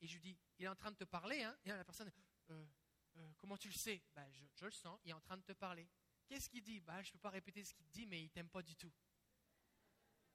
Et 0.00 0.06
je 0.06 0.14
lui 0.14 0.20
dis, 0.20 0.38
il 0.58 0.64
est 0.64 0.68
en 0.68 0.76
train 0.76 0.90
de 0.90 0.96
te 0.96 1.04
parler, 1.04 1.42
hein 1.42 1.56
Et 1.64 1.68
la 1.68 1.84
personne, 1.84 2.10
euh, 2.50 2.66
euh, 3.16 3.32
comment 3.36 3.56
tu 3.56 3.68
le 3.68 3.74
sais? 3.74 4.02
Bah, 4.14 4.26
je, 4.30 4.64
le 4.64 4.70
sens, 4.70 4.98
il 5.04 5.10
est 5.10 5.14
en 5.14 5.20
train 5.20 5.36
de 5.36 5.42
te 5.42 5.52
parler. 5.52 5.88
Qu'est-ce 6.26 6.48
qu'il 6.48 6.62
dit? 6.62 6.80
Bah, 6.80 7.02
Je 7.02 7.10
ne 7.10 7.12
peux 7.12 7.18
pas 7.18 7.30
répéter 7.30 7.64
ce 7.64 7.74
qu'il 7.74 7.88
dit, 7.88 8.06
mais 8.06 8.22
il 8.22 8.30
t'aime 8.30 8.48
pas 8.48 8.62
du 8.62 8.76
tout. 8.76 8.92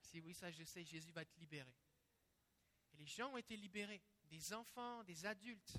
Si 0.01 0.19
oui, 0.19 0.33
ça 0.33 0.51
je 0.51 0.63
sais, 0.63 0.83
Jésus 0.83 1.11
va 1.11 1.25
te 1.25 1.39
libérer. 1.39 1.73
Et 2.93 2.97
les 2.97 3.05
gens 3.05 3.31
ont 3.31 3.37
été 3.37 3.57
libérés, 3.57 4.01
des 4.29 4.53
enfants, 4.53 5.03
des 5.03 5.25
adultes. 5.25 5.77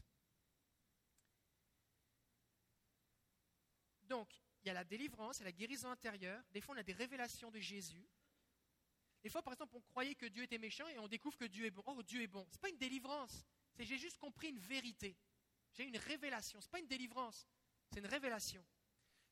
Donc, 4.03 4.29
il 4.63 4.69
y 4.69 4.71
a 4.71 4.75
la 4.75 4.85
délivrance 4.85 5.41
et 5.41 5.45
la 5.45 5.53
guérison 5.53 5.91
intérieure. 5.91 6.43
Des 6.51 6.61
fois, 6.61 6.75
on 6.75 6.79
a 6.79 6.83
des 6.83 6.93
révélations 6.93 7.51
de 7.51 7.61
Jésus. 7.61 8.09
Des 9.23 9.31
fois, 9.31 9.43
par 9.43 9.55
exemple, 9.55 9.77
on 9.77 9.81
croyait 9.81 10.15
que 10.15 10.27
Dieu 10.27 10.43
était 10.43 10.59
méchant 10.59 10.87
et 10.89 10.99
on 10.99 11.09
découvre 11.09 11.37
que 11.37 11.45
Dieu 11.45 11.65
est 11.67 11.71
bon. 11.71 11.83
Oh, 11.87 12.03
Dieu 12.03 12.23
est 12.23 12.27
bon. 12.27 12.47
Ce 12.51 12.57
n'est 12.57 12.61
pas 12.61 12.69
une 12.69 12.79
délivrance. 12.79 13.45
C'est 13.75 13.85
j'ai 13.85 13.99
juste 13.99 14.19
compris 14.19 14.49
une 14.49 14.59
vérité. 14.59 15.17
J'ai 15.73 15.85
une 15.85 15.97
révélation. 15.97 16.61
Ce 16.61 16.67
n'est 16.67 16.71
pas 16.71 16.79
une 16.79 16.87
délivrance. 16.87 17.47
C'est 17.91 18.01
une 18.01 18.07
révélation. 18.07 18.65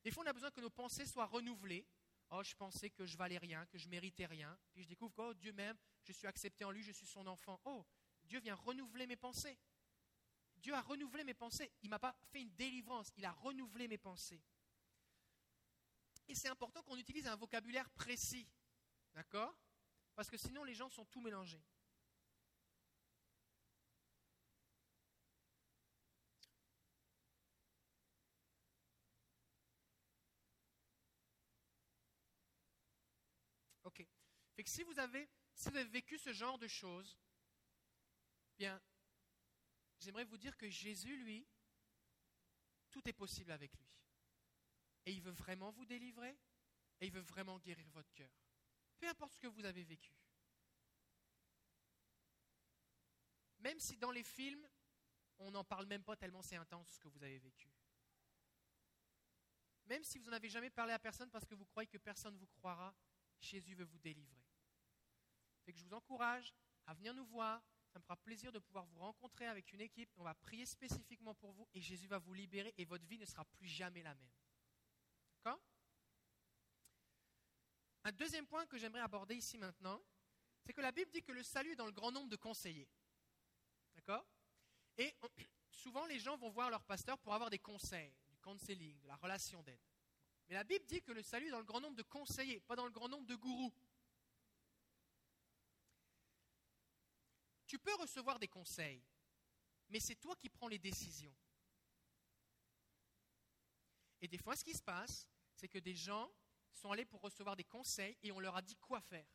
Des 0.03 0.11
fois, 0.11 0.25
on 0.25 0.27
a 0.27 0.33
besoin 0.33 0.51
que 0.51 0.61
nos 0.61 0.71
pensées 0.71 1.07
soient 1.07 1.27
renouvelées. 1.27 1.87
Oh, 2.35 2.43
je 2.43 2.55
pensais 2.55 2.89
que 2.89 3.05
je 3.05 3.17
valais 3.19 3.37
rien, 3.37 3.67
que 3.67 3.77
je 3.77 3.89
méritais 3.89 4.25
rien. 4.25 4.59
Puis 4.73 4.85
je 4.85 4.89
découvre 4.89 5.15
que 5.15 5.35
Dieu 5.35 5.53
m'aime, 5.53 5.77
je 6.03 6.13
suis 6.13 6.27
accepté 6.27 6.65
en 6.65 6.71
lui, 6.71 6.83
je 6.83 6.93
suis 6.93 7.07
son 7.07 7.27
enfant. 7.27 7.61
Oh, 7.65 7.85
Dieu 8.25 8.41
vient 8.41 8.55
renouveler 8.55 9.07
mes 9.07 9.17
pensées. 9.17 9.59
Dieu 10.57 10.73
a 10.73 10.81
renouvelé 10.81 11.25
mes 11.25 11.35
pensées. 11.35 11.71
Il 11.83 11.89
ne 11.89 11.91
m'a 11.91 11.99
pas 11.99 12.17
fait 12.31 12.41
une 12.41 12.55
délivrance, 12.55 13.13
il 13.17 13.27
a 13.27 13.33
renouvelé 13.33 13.87
mes 13.87 13.99
pensées. 13.99 14.43
Et 16.27 16.35
c'est 16.35 16.49
important 16.49 16.83
qu'on 16.83 16.97
utilise 16.97 17.27
un 17.27 17.37
vocabulaire 17.37 17.91
précis. 17.91 18.49
D'accord? 19.13 19.55
Parce 20.15 20.31
que 20.31 20.39
sinon, 20.39 20.65
les 20.65 20.75
gens 20.75 20.89
sont 20.89 21.05
tout 21.05 21.21
mélangés. 21.21 21.63
Ok. 33.85 34.07
Si 34.65 34.83
vous 34.85 34.99
avez, 34.99 35.29
si 35.55 35.71
vous 35.71 35.77
avez 35.77 35.89
vécu 35.89 36.19
ce 36.19 36.33
genre 36.33 36.59
de 36.59 36.69
choses, 36.69 37.19
bien, 38.57 38.81
j'aimerais 39.99 40.25
vous 40.25 40.39
dire 40.39 40.57
que 40.57 40.69
Jésus, 40.69 41.17
lui, 41.17 41.47
tout 42.91 43.07
est 43.09 43.13
possible 43.13 43.51
avec 43.51 43.77
lui. 43.77 43.89
Et 45.07 45.13
il 45.13 45.23
veut 45.23 45.33
vraiment 45.33 45.71
vous 45.73 45.85
délivrer 45.85 46.39
et 47.01 47.07
il 47.07 47.13
veut 47.13 47.23
vraiment 47.23 47.59
guérir 47.59 47.89
votre 47.91 48.13
cœur. 48.15 48.31
Peu 48.99 49.09
importe 49.09 49.33
ce 49.33 49.41
que 49.41 49.49
vous 49.49 49.65
avez 49.65 49.83
vécu. 49.83 50.15
Même 53.59 53.81
si 53.81 53.97
dans 53.97 54.13
les 54.13 54.23
films, 54.23 54.69
on 55.39 55.51
n'en 55.51 55.65
parle 55.65 55.87
même 55.87 56.05
pas 56.05 56.17
tellement 56.17 56.43
c'est 56.43 56.57
intense 56.57 56.89
ce 56.89 56.99
que 57.01 57.09
vous 57.09 57.23
avez 57.23 57.39
vécu. 57.39 57.69
Même 59.87 60.05
si 60.05 60.19
vous 60.19 60.31
n'en 60.31 60.37
avez 60.37 60.49
jamais 60.49 60.71
parlé 60.71 60.93
à 60.93 60.99
personne 60.99 61.31
parce 61.31 61.45
que 61.45 61.55
vous 61.55 61.65
croyez 61.65 61.89
que 61.89 61.99
personne 61.99 62.35
ne 62.35 62.39
vous 62.39 62.47
croira, 62.47 62.95
Jésus 63.43 63.75
veut 63.75 63.85
vous 63.85 63.99
délivrer. 63.99 64.43
Je 65.67 65.85
vous 65.85 65.95
encourage 65.95 66.53
à 66.87 66.95
venir 66.95 67.15
nous 67.15 67.27
voir. 67.27 67.63
Ça 67.93 67.99
me 67.99 68.05
fera 68.05 68.17
plaisir 68.17 68.51
de 68.53 68.59
pouvoir 68.59 68.87
vous 68.87 69.01
rencontrer 69.01 69.47
avec 69.47 69.73
une 69.73 69.83
équipe. 69.83 70.11
On 70.17 70.25
va 70.25 70.35
prier 70.35 70.65
spécifiquement 70.65 71.35
pour 71.35 71.53
vous 71.53 71.69
et 71.75 71.81
Jésus 71.81 72.07
va 72.07 72.19
vous 72.19 72.33
libérer 72.33 72.73
et 72.79 72.85
votre 72.87 73.05
vie 73.05 73.19
ne 73.19 73.27
sera 73.27 73.45
plus 73.45 73.67
jamais 73.67 74.03
la 74.03 74.15
même. 74.15 74.33
D'accord? 75.37 75.61
Un 78.05 78.13
deuxième 78.13 78.47
point 78.47 78.67
que 78.67 78.79
j'aimerais 78.79 79.01
aborder 79.01 79.35
ici 79.35 79.59
maintenant, 79.59 80.03
c'est 80.65 80.73
que 80.73 80.81
la 80.81 80.91
Bible 80.91 81.11
dit 81.11 81.23
que 81.23 81.33
le 81.33 81.43
salut 81.43 81.73
est 81.73 81.77
dans 81.77 81.87
le 81.87 81.93
grand 81.93 82.11
nombre 82.11 82.31
de 82.31 82.37
conseillers. 82.37 82.89
D'accord? 83.95 84.27
Et 84.97 85.15
souvent 85.71 86.07
les 86.07 86.19
gens 86.19 86.37
vont 86.39 86.51
voir 86.51 86.71
leur 86.71 86.85
pasteur 86.85 87.19
pour 87.19 87.35
avoir 87.35 87.51
des 87.51 87.59
conseils, 87.59 88.15
du 88.31 88.39
counseling, 88.39 88.99
de 89.01 89.07
la 89.07 89.17
relation 89.17 89.63
d'aide. 89.63 89.81
La 90.53 90.65
Bible 90.65 90.85
dit 90.85 91.01
que 91.01 91.13
le 91.13 91.23
salut 91.23 91.47
est 91.47 91.51
dans 91.51 91.59
le 91.59 91.65
grand 91.65 91.81
nombre 91.81 91.97
de 91.97 92.03
conseillers, 92.03 92.61
pas 92.61 92.77
dans 92.77 92.85
le 92.85 92.91
grand 92.91 93.09
nombre 93.09 93.27
de 93.27 93.37
gourous. 93.37 93.73
Tu 97.67 97.79
peux 97.79 97.95
recevoir 97.95 98.39
des 98.39 98.49
conseils, 98.49 99.03
mais 99.89 99.99
c'est 99.99 100.17
toi 100.17 100.37
qui 100.37 100.51
prends 100.51 100.69
les 100.69 100.79
décisions. 100.79 101.35
Et 104.21 104.29
des 104.29 104.37
fois, 104.37 104.55
ce 104.55 104.63
qui 104.63 104.75
se 104.75 104.83
passe, 104.83 105.27
c'est 105.55 105.69
que 105.69 105.79
des 105.79 105.95
gens 105.95 106.31
sont 106.75 106.93
allés 106.93 107.07
pour 107.07 107.23
recevoir 107.23 107.57
des 107.57 107.65
conseils 107.65 108.19
et 108.23 108.31
on 108.31 108.39
leur 108.39 108.55
a 108.55 108.61
dit 108.61 108.77
quoi 108.77 109.01
faire. 109.01 109.27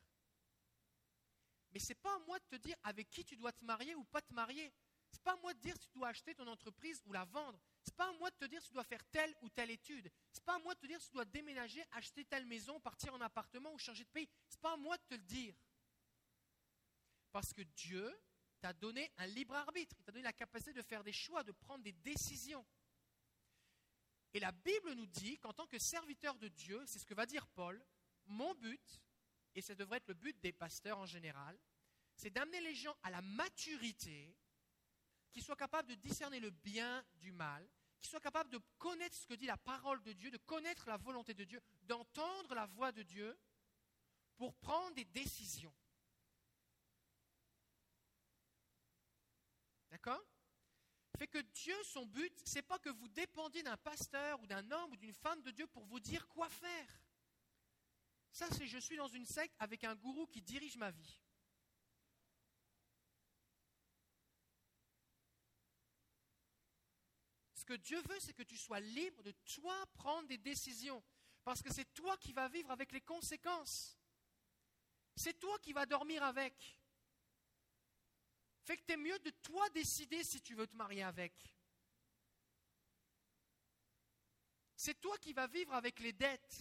Mais 1.72 1.80
ce 1.80 1.88
n'est 1.88 1.94
pas 1.96 2.14
à 2.14 2.18
moi 2.20 2.38
de 2.38 2.44
te 2.44 2.56
dire 2.56 2.76
avec 2.84 3.10
qui 3.10 3.24
tu 3.24 3.36
dois 3.36 3.52
te 3.52 3.64
marier 3.64 3.96
ou 3.96 4.04
pas 4.04 4.22
te 4.22 4.32
marier. 4.32 4.72
N'est 5.18 5.24
pas 5.24 5.32
à 5.32 5.40
moi 5.42 5.52
de 5.52 5.58
dire 5.58 5.74
si 5.76 5.88
tu 5.88 5.98
dois 5.98 6.08
acheter 6.08 6.34
ton 6.34 6.46
entreprise 6.46 7.02
ou 7.04 7.12
la 7.12 7.24
vendre. 7.24 7.60
Ce 7.82 7.90
n'est 7.90 7.96
pas 7.96 8.08
à 8.08 8.12
moi 8.12 8.30
de 8.30 8.36
te 8.36 8.44
dire 8.44 8.62
si 8.62 8.68
tu 8.68 8.74
dois 8.74 8.84
faire 8.84 9.04
telle 9.10 9.34
ou 9.42 9.48
telle 9.48 9.70
étude. 9.70 10.10
Ce 10.32 10.38
n'est 10.38 10.44
pas 10.44 10.54
à 10.54 10.58
moi 10.60 10.74
de 10.74 10.80
te 10.80 10.86
dire 10.86 11.00
si 11.00 11.08
tu 11.08 11.14
dois 11.14 11.24
déménager, 11.24 11.82
acheter 11.92 12.24
telle 12.24 12.46
maison, 12.46 12.78
partir 12.80 13.12
en 13.14 13.20
appartement 13.20 13.72
ou 13.72 13.78
changer 13.78 14.04
de 14.04 14.10
pays. 14.10 14.28
Ce 14.48 14.56
n'est 14.56 14.60
pas 14.60 14.72
à 14.72 14.76
moi 14.76 14.96
de 14.96 15.02
te 15.02 15.14
le 15.14 15.24
dire. 15.24 15.54
Parce 17.32 17.52
que 17.52 17.62
Dieu 17.62 18.16
t'a 18.60 18.72
donné 18.72 19.10
un 19.18 19.26
libre 19.26 19.54
arbitre. 19.54 19.96
Il 19.98 20.04
t'a 20.04 20.12
donné 20.12 20.24
la 20.24 20.32
capacité 20.32 20.72
de 20.72 20.82
faire 20.82 21.02
des 21.02 21.12
choix, 21.12 21.42
de 21.42 21.52
prendre 21.52 21.82
des 21.82 21.92
décisions. 21.92 22.64
Et 24.34 24.40
la 24.40 24.52
Bible 24.52 24.92
nous 24.92 25.06
dit 25.06 25.38
qu'en 25.38 25.52
tant 25.52 25.66
que 25.66 25.78
serviteur 25.78 26.38
de 26.38 26.48
Dieu, 26.48 26.82
c'est 26.86 26.98
ce 26.98 27.06
que 27.06 27.14
va 27.14 27.26
dire 27.26 27.46
Paul, 27.48 27.82
mon 28.26 28.54
but, 28.54 29.00
et 29.54 29.62
ça 29.62 29.74
devrait 29.74 29.98
être 29.98 30.08
le 30.08 30.14
but 30.14 30.38
des 30.40 30.52
pasteurs 30.52 30.98
en 30.98 31.06
général, 31.06 31.58
c'est 32.14 32.30
d'amener 32.30 32.60
les 32.60 32.74
gens 32.74 32.96
à 33.02 33.10
la 33.10 33.22
maturité, 33.22 34.36
qu'ils 35.30 35.42
soient 35.42 35.56
capables 35.56 35.88
de 35.88 35.94
discerner 35.94 36.40
le 36.40 36.50
bien 36.50 37.04
du 37.16 37.32
mal, 37.32 37.68
qu'ils 38.00 38.10
soient 38.10 38.20
capables 38.20 38.50
de 38.50 38.60
connaître 38.78 39.16
ce 39.16 39.26
que 39.26 39.34
dit 39.34 39.46
la 39.46 39.56
parole 39.56 40.02
de 40.02 40.12
Dieu, 40.12 40.30
de 40.30 40.38
connaître 40.38 40.88
la 40.88 40.96
volonté 40.96 41.34
de 41.34 41.44
Dieu, 41.44 41.60
d'entendre 41.82 42.54
la 42.54 42.66
voix 42.66 42.92
de 42.92 43.02
Dieu 43.02 43.38
pour 44.36 44.54
prendre 44.54 44.94
des 44.94 45.04
décisions. 45.04 45.74
D'accord? 49.90 50.24
Fait 51.18 51.26
que 51.26 51.38
Dieu, 51.38 51.74
son 51.82 52.06
but, 52.06 52.32
c'est 52.44 52.62
pas 52.62 52.78
que 52.78 52.90
vous 52.90 53.08
dépendiez 53.08 53.64
d'un 53.64 53.76
pasteur 53.76 54.40
ou 54.40 54.46
d'un 54.46 54.70
homme 54.70 54.92
ou 54.92 54.96
d'une 54.96 55.12
femme 55.12 55.42
de 55.42 55.50
Dieu 55.50 55.66
pour 55.66 55.84
vous 55.84 55.98
dire 55.98 56.28
quoi 56.28 56.48
faire. 56.48 57.02
Ça, 58.30 58.46
c'est 58.52 58.68
je 58.68 58.78
suis 58.78 58.96
dans 58.96 59.08
une 59.08 59.26
secte 59.26 59.54
avec 59.58 59.82
un 59.82 59.96
gourou 59.96 60.26
qui 60.28 60.40
dirige 60.40 60.76
ma 60.76 60.92
vie. 60.92 61.20
Que 67.68 67.74
Dieu 67.74 68.00
veut, 68.08 68.18
c'est 68.18 68.32
que 68.32 68.42
tu 68.42 68.56
sois 68.56 68.80
libre 68.80 69.22
de 69.22 69.32
toi 69.44 69.76
prendre 69.92 70.26
des 70.26 70.38
décisions. 70.38 71.04
Parce 71.44 71.60
que 71.60 71.70
c'est 71.70 71.92
toi 71.92 72.16
qui 72.16 72.32
vas 72.32 72.48
vivre 72.48 72.70
avec 72.70 72.92
les 72.92 73.02
conséquences. 73.02 73.98
C'est 75.14 75.38
toi 75.38 75.58
qui 75.58 75.74
vas 75.74 75.84
dormir 75.84 76.22
avec. 76.22 76.54
Fait 78.62 78.78
que 78.78 78.90
es 78.90 78.96
mieux 78.96 79.18
de 79.18 79.28
toi 79.42 79.68
décider 79.70 80.24
si 80.24 80.40
tu 80.40 80.54
veux 80.54 80.66
te 80.66 80.76
marier 80.76 81.02
avec. 81.02 81.34
C'est 84.74 84.98
toi 84.98 85.18
qui 85.18 85.34
vas 85.34 85.46
vivre 85.46 85.74
avec 85.74 86.00
les 86.00 86.14
dettes. 86.14 86.58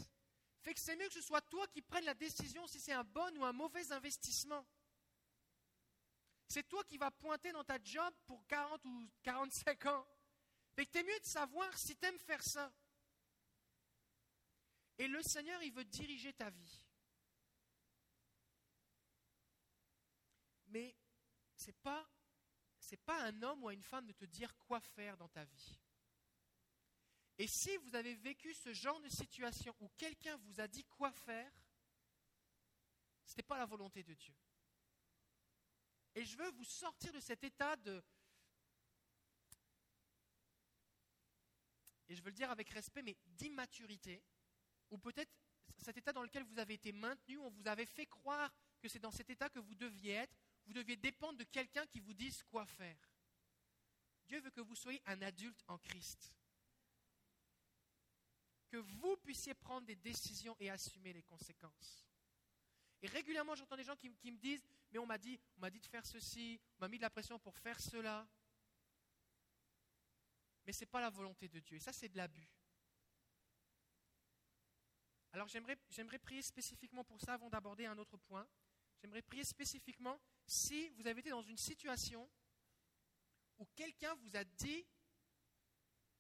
Fait 0.61 0.73
que 0.73 0.79
c'est 0.81 0.97
mieux 0.97 1.07
que 1.07 1.13
ce 1.13 1.21
soit 1.21 1.41
toi 1.41 1.65
qui 1.67 1.81
prennes 1.81 2.03
la 2.03 2.15
décision 2.15 2.67
si 2.67 2.81
c'est 2.81 2.91
un 2.91 3.05
bon 3.05 3.33
ou 3.37 3.45
un 3.45 3.53
mauvais 3.53 3.93
investissement. 3.93 4.67
C'est 6.49 6.67
toi 6.67 6.83
qui 6.83 6.97
vas 6.97 7.11
pointer 7.11 7.53
dans 7.53 7.63
ta 7.63 7.81
job 7.81 8.13
pour 8.25 8.45
40 8.47 8.83
ou 8.83 9.09
45 9.23 9.85
ans. 9.85 10.05
Fait 10.77 10.85
que 10.85 10.91
t'es 10.91 11.03
mieux 11.03 11.19
de 11.19 11.25
savoir 11.25 11.75
si 11.75 11.95
tu 11.97 12.05
aimes 12.05 12.19
faire 12.19 12.43
ça. 12.43 12.71
Et 14.99 15.07
le 15.07 15.23
Seigneur, 15.23 15.59
il 15.63 15.73
veut 15.73 15.85
diriger 15.85 16.31
ta 16.33 16.51
vie. 16.51 16.85
Mais 20.67 20.95
ce 21.55 21.65
n'est 21.65 21.77
pas, 21.81 22.07
pas 23.07 23.23
un 23.23 23.41
homme 23.41 23.63
ou 23.63 23.71
une 23.71 23.81
femme 23.81 24.05
de 24.05 24.13
te 24.13 24.25
dire 24.25 24.55
quoi 24.55 24.79
faire 24.79 25.17
dans 25.17 25.29
ta 25.29 25.45
vie. 25.45 25.79
Et 27.39 27.47
si 27.47 27.75
vous 27.77 27.95
avez 27.95 28.13
vécu 28.13 28.53
ce 28.53 28.71
genre 28.71 29.01
de 29.01 29.09
situation 29.09 29.75
où 29.79 29.89
quelqu'un 29.97 30.37
vous 30.37 30.59
a 30.59 30.67
dit 30.67 30.83
quoi 30.85 31.11
faire, 31.11 31.51
ce 33.25 33.31
n'était 33.31 33.41
pas 33.47 33.57
la 33.57 33.65
volonté 33.65 34.03
de 34.03 34.13
Dieu. 34.13 34.35
Et 36.13 36.23
je 36.23 36.37
veux 36.37 36.51
vous 36.51 36.65
sortir 36.65 37.11
de 37.13 37.19
cet 37.19 37.43
état 37.43 37.75
de... 37.77 38.03
Et 42.09 42.15
je 42.15 42.21
veux 42.21 42.29
le 42.29 42.35
dire 42.35 42.51
avec 42.51 42.69
respect, 42.69 43.01
mais 43.01 43.17
d'immaturité, 43.25 44.23
ou 44.91 44.97
peut-être 44.97 45.31
cet 45.77 45.97
état 45.97 46.13
dans 46.13 46.23
lequel 46.23 46.43
vous 46.43 46.59
avez 46.59 46.75
été 46.75 46.91
maintenu, 46.91 47.37
on 47.37 47.49
vous 47.49 47.67
avait 47.67 47.85
fait 47.85 48.05
croire 48.05 48.53
que 48.79 48.87
c'est 48.87 48.99
dans 48.99 49.11
cet 49.11 49.29
état 49.29 49.49
que 49.49 49.59
vous 49.59 49.75
deviez 49.75 50.13
être, 50.13 50.35
vous 50.65 50.73
deviez 50.73 50.95
dépendre 50.95 51.37
de 51.37 51.43
quelqu'un 51.43 51.85
qui 51.87 51.99
vous 51.99 52.13
dise 52.13 52.43
quoi 52.43 52.65
faire. 52.65 52.97
Dieu 54.27 54.41
veut 54.41 54.51
que 54.51 54.61
vous 54.61 54.75
soyez 54.75 55.01
un 55.05 55.21
adulte 55.21 55.63
en 55.67 55.77
Christ. 55.77 56.33
Que 58.69 58.77
vous 58.77 59.15
puissiez 59.17 59.53
prendre 59.53 59.87
des 59.87 59.95
décisions 59.95 60.55
et 60.59 60.69
assumer 60.69 61.13
les 61.13 61.23
conséquences. 61.23 62.05
Et 63.01 63.07
régulièrement, 63.07 63.55
j'entends 63.55 63.77
des 63.77 63.83
gens 63.83 63.95
qui, 63.95 64.09
me 64.09 64.37
disent 64.37 64.65
Mais 64.91 64.99
on 64.99 65.05
m'a 65.05 65.17
dit, 65.17 65.39
on 65.55 65.61
m'a 65.61 65.69
dit 65.69 65.79
de 65.79 65.85
faire 65.85 66.05
ceci, 66.05 66.59
on 66.77 66.81
m'a 66.81 66.87
mis 66.89 66.97
de 66.97 67.03
la 67.03 67.09
pression 67.09 67.39
pour 67.39 67.57
faire 67.57 67.79
cela. 67.79 68.27
Mais 70.67 70.73
ce 70.73 70.81
n'est 70.81 70.91
pas 70.91 71.01
la 71.01 71.09
volonté 71.09 71.47
de 71.47 71.59
Dieu. 71.61 71.77
Et 71.77 71.79
ça, 71.79 71.93
c'est 71.93 72.09
de 72.09 72.17
l'abus. 72.17 72.47
Alors 75.31 75.47
j'aimerais, 75.47 75.77
j'aimerais 75.89 76.19
prier 76.19 76.41
spécifiquement 76.41 77.03
pour 77.03 77.21
ça 77.21 77.33
avant 77.33 77.49
d'aborder 77.49 77.85
un 77.85 77.97
autre 77.97 78.17
point. 78.17 78.47
J'aimerais 79.01 79.21
prier 79.21 79.43
spécifiquement 79.43 80.19
si 80.45 80.89
vous 80.89 81.07
avez 81.07 81.21
été 81.21 81.29
dans 81.29 81.41
une 81.41 81.57
situation 81.57 82.29
où 83.57 83.65
quelqu'un 83.75 84.13
vous 84.15 84.35
a 84.35 84.43
dit 84.43 84.85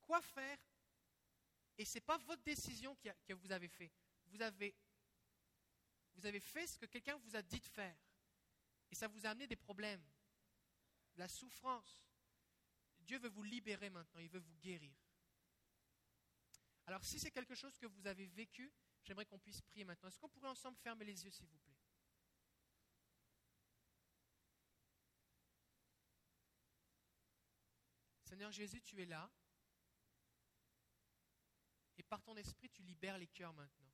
quoi 0.01 0.21
faire 0.21 0.57
et 1.77 1.85
ce 1.85 1.95
n'est 1.95 2.01
pas 2.01 2.17
votre 2.17 2.43
décision 2.43 2.95
que 2.95 3.33
vous 3.33 3.51
avez 3.51 3.67
fait. 3.67 3.91
Vous 4.27 4.41
avez, 4.41 4.75
vous 6.15 6.25
avez 6.25 6.39
fait 6.39 6.65
ce 6.65 6.77
que 6.77 6.85
quelqu'un 6.87 7.17
vous 7.17 7.35
a 7.35 7.41
dit 7.41 7.59
de 7.59 7.67
faire. 7.67 7.97
Et 8.89 8.95
ça 8.95 9.07
vous 9.07 9.25
a 9.25 9.29
amené 9.29 9.47
des 9.47 9.55
problèmes, 9.55 10.03
de 11.13 11.19
la 11.19 11.27
souffrance. 11.27 12.06
Dieu 13.07 13.17
veut 13.19 13.29
vous 13.29 13.43
libérer 13.43 13.89
maintenant, 13.89 14.19
il 14.19 14.29
veut 14.29 14.39
vous 14.39 14.57
guérir. 14.57 14.93
Alors 16.85 17.03
si 17.05 17.19
c'est 17.19 17.31
quelque 17.31 17.55
chose 17.55 17.77
que 17.77 17.85
vous 17.85 18.05
avez 18.05 18.27
vécu, 18.27 18.71
j'aimerais 19.01 19.25
qu'on 19.25 19.39
puisse 19.39 19.61
prier 19.61 19.85
maintenant. 19.85 20.09
Est-ce 20.09 20.19
qu'on 20.19 20.29
pourrait 20.29 20.49
ensemble 20.49 20.77
fermer 20.77 21.05
les 21.05 21.23
yeux, 21.23 21.31
s'il 21.31 21.47
vous 21.47 21.57
plaît? 21.57 21.77
Seigneur 28.25 28.51
Jésus, 28.51 28.81
tu 28.81 29.01
es 29.01 29.05
là. 29.05 29.31
Et 31.97 32.03
par 32.03 32.21
ton 32.21 32.35
esprit, 32.35 32.69
tu 32.69 32.83
libères 32.83 33.17
les 33.17 33.27
cœurs 33.27 33.53
maintenant. 33.53 33.89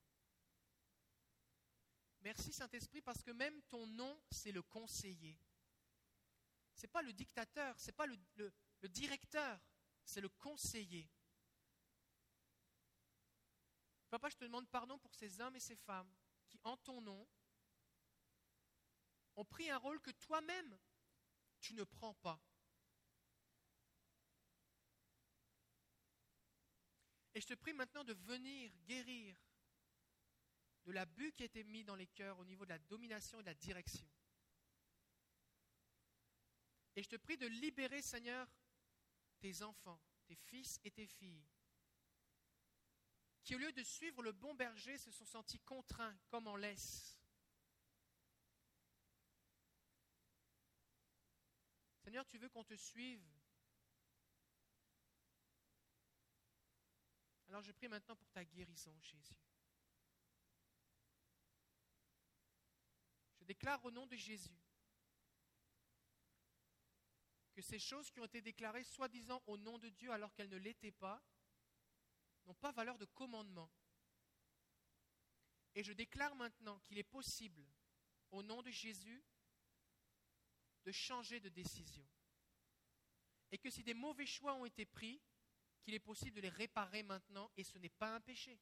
Merci 2.22 2.52
Saint-Esprit 2.52 3.02
parce 3.02 3.22
que 3.22 3.32
même 3.32 3.62
ton 3.64 3.86
nom, 3.86 4.20
c'est 4.32 4.52
le 4.52 4.64
conseiller. 4.64 5.40
Ce 6.74 6.82
n'est 6.82 6.92
pas 6.92 7.04
le 7.04 7.14
dictateur, 7.14 7.80
ce 7.80 7.88
n'est 7.88 7.94
pas 7.94 8.08
le, 8.08 8.18
le 8.36 8.52
directeur, 8.88 9.60
c'est 10.06 10.22
le 10.22 10.30
conseiller. 10.30 11.10
Papa, 14.10 14.30
je 14.30 14.36
te 14.36 14.44
demande 14.44 14.70
pardon 14.70 14.98
pour 15.00 15.14
ces 15.16 15.42
hommes 15.42 15.56
et 15.56 15.60
ces 15.60 15.76
femmes 15.76 16.14
qui, 16.48 16.60
en 16.64 16.78
ton 16.78 17.02
nom, 17.02 17.28
ont 19.36 19.46
pris 19.46 19.70
un 19.70 19.78
rôle 19.78 20.00
que 20.02 20.12
toi-même, 20.12 20.78
tu 21.60 21.74
ne 21.74 21.84
prends 21.84 22.14
pas. 22.16 22.40
Et 27.34 27.42
je 27.42 27.48
te 27.48 27.56
prie 27.56 27.74
maintenant 27.74 28.04
de 28.04 28.14
venir 28.14 28.72
guérir 28.86 29.36
de 30.86 30.92
l'abus 30.92 31.32
qui 31.32 31.44
a 31.44 31.46
été 31.46 31.64
mis 31.64 31.84
dans 31.84 31.96
les 31.96 32.08
cœurs 32.08 32.38
au 32.38 32.46
niveau 32.46 32.66
de 32.66 32.70
la 32.70 32.80
domination 32.80 33.40
et 33.40 33.44
de 33.44 33.48
la 33.48 33.56
direction. 33.56 34.08
Et 36.96 37.02
je 37.02 37.10
te 37.10 37.16
prie 37.16 37.38
de 37.38 37.48
libérer, 37.48 38.02
Seigneur, 38.02 38.48
tes 39.44 39.62
enfants, 39.62 40.00
tes 40.26 40.36
fils 40.36 40.80
et 40.86 40.92
tes 40.92 41.06
filles, 41.06 41.46
qui 43.44 43.54
au 43.56 43.58
lieu 43.58 43.74
de 43.74 43.84
suivre 43.84 44.24
le 44.24 44.32
bon 44.32 44.54
berger 44.54 44.98
se 44.98 45.12
sont 45.12 45.26
sentis 45.26 45.60
contraints 45.60 46.18
comme 46.30 46.48
en 46.48 46.56
laisse. 46.56 47.20
Seigneur, 52.06 52.26
tu 52.26 52.38
veux 52.38 52.48
qu'on 52.48 52.64
te 52.64 52.76
suive 52.76 53.22
Alors 57.50 57.62
je 57.64 57.74
prie 57.74 57.90
maintenant 57.90 58.16
pour 58.16 58.32
ta 58.32 58.46
guérison, 58.46 58.98
Jésus. 59.02 59.36
Je 63.40 63.44
déclare 63.44 63.84
au 63.84 63.92
nom 63.92 64.08
de 64.08 64.16
Jésus 64.16 64.63
que 67.54 67.62
ces 67.62 67.80
choses 67.80 68.10
qui 68.10 68.20
ont 68.20 68.26
été 68.26 68.42
déclarées 68.42 68.84
soi-disant 68.84 69.42
au 69.48 69.58
nom 69.58 69.78
de 69.78 69.90
Dieu 69.90 70.12
alors 70.12 70.34
qu'elles 70.34 70.50
ne 70.50 70.58
l'étaient 70.58 70.92
pas, 70.92 71.24
n'ont 72.46 72.56
pas 72.56 72.72
valeur 72.72 72.98
de 72.98 73.06
commandement. 73.06 73.72
Et 75.76 75.84
je 75.84 75.94
déclare 75.94 76.36
maintenant 76.36 76.80
qu'il 76.80 76.98
est 76.98 77.04
possible, 77.04 77.66
au 78.32 78.44
nom 78.44 78.62
de 78.62 78.72
Jésus, 78.72 79.24
de 80.84 80.92
changer 80.92 81.40
de 81.40 81.50
décision. 81.50 82.08
Et 83.52 83.58
que 83.58 83.70
si 83.70 83.84
des 83.84 83.94
mauvais 83.94 84.26
choix 84.26 84.56
ont 84.56 84.66
été 84.66 84.86
pris, 84.86 85.22
qu'il 85.84 85.94
est 85.94 86.00
possible 86.00 86.38
de 86.38 86.42
les 86.42 86.50
réparer 86.50 87.04
maintenant 87.04 87.52
et 87.58 87.64
ce 87.64 87.78
n'est 87.78 87.90
pas 87.90 88.16
un 88.16 88.22
péché. 88.22 88.60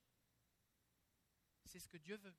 C'est 1.65 1.79
ce 1.79 1.87
que 1.87 1.97
Dieu 1.97 2.17
veut. 2.17 2.35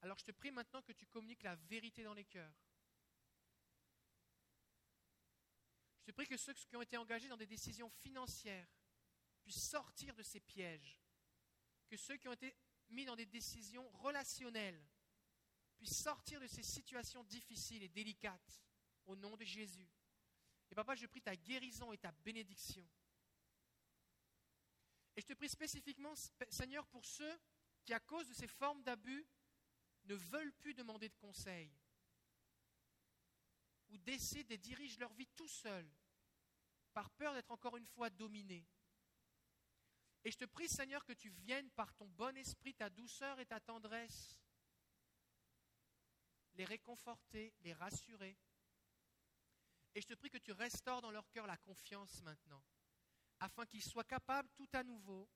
Alors 0.00 0.18
je 0.18 0.24
te 0.24 0.32
prie 0.32 0.50
maintenant 0.50 0.82
que 0.82 0.92
tu 0.92 1.06
communiques 1.06 1.44
la 1.44 1.56
vérité 1.56 2.02
dans 2.02 2.12
les 2.12 2.24
cœurs. 2.24 2.54
Je 6.04 6.12
prie 6.12 6.26
que 6.26 6.36
ceux 6.36 6.52
qui 6.52 6.76
ont 6.76 6.82
été 6.82 6.96
engagés 6.96 7.28
dans 7.28 7.36
des 7.36 7.46
décisions 7.46 7.90
financières 7.90 8.68
puissent 9.42 9.68
sortir 9.70 10.14
de 10.14 10.22
ces 10.22 10.40
pièges. 10.40 11.00
Que 11.88 11.96
ceux 11.96 12.16
qui 12.16 12.28
ont 12.28 12.32
été 12.32 12.54
mis 12.90 13.04
dans 13.04 13.16
des 13.16 13.26
décisions 13.26 13.88
relationnelles 13.90 14.82
puissent 15.76 16.02
sortir 16.02 16.40
de 16.40 16.46
ces 16.46 16.62
situations 16.62 17.24
difficiles 17.24 17.82
et 17.82 17.88
délicates 17.88 18.62
au 19.06 19.16
nom 19.16 19.36
de 19.36 19.44
Jésus. 19.44 19.88
Et 20.70 20.74
papa, 20.74 20.94
je 20.94 21.06
prie 21.06 21.22
ta 21.22 21.36
guérison 21.36 21.92
et 21.92 21.98
ta 21.98 22.12
bénédiction. 22.12 22.88
Et 25.16 25.20
je 25.20 25.26
te 25.26 25.34
prie 25.34 25.48
spécifiquement, 25.48 26.14
Seigneur, 26.48 26.86
pour 26.88 27.04
ceux 27.04 27.38
qui, 27.84 27.94
à 27.94 28.00
cause 28.00 28.28
de 28.28 28.34
ces 28.34 28.48
formes 28.48 28.82
d'abus, 28.82 29.26
ne 30.04 30.14
veulent 30.14 30.52
plus 30.54 30.74
demander 30.74 31.08
de 31.08 31.16
conseils 31.16 31.72
ou 33.94 33.98
décident 33.98 34.52
et 34.52 34.58
dirigent 34.58 34.98
leur 34.98 35.12
vie 35.14 35.28
tout 35.28 35.48
seuls 35.48 35.90
par 36.92 37.10
peur 37.10 37.32
d'être 37.32 37.50
encore 37.52 37.76
une 37.76 37.86
fois 37.86 38.10
dominés. 38.10 38.66
Et 40.24 40.30
je 40.30 40.36
te 40.36 40.44
prie, 40.44 40.68
Seigneur, 40.68 41.04
que 41.04 41.12
tu 41.12 41.28
viennes 41.30 41.70
par 41.70 41.94
ton 41.94 42.08
bon 42.08 42.36
esprit, 42.36 42.74
ta 42.74 42.90
douceur 42.90 43.38
et 43.40 43.46
ta 43.46 43.60
tendresse, 43.60 44.38
les 46.54 46.64
réconforter, 46.64 47.52
les 47.60 47.72
rassurer. 47.72 48.36
Et 49.94 50.00
je 50.00 50.06
te 50.06 50.14
prie 50.14 50.30
que 50.30 50.38
tu 50.38 50.52
restaures 50.52 51.02
dans 51.02 51.10
leur 51.10 51.30
cœur 51.30 51.46
la 51.46 51.56
confiance 51.58 52.22
maintenant, 52.22 52.64
afin 53.38 53.64
qu'ils 53.66 53.84
soient 53.84 54.04
capables 54.04 54.50
tout 54.56 54.68
à 54.72 54.82
nouveau 54.82 55.28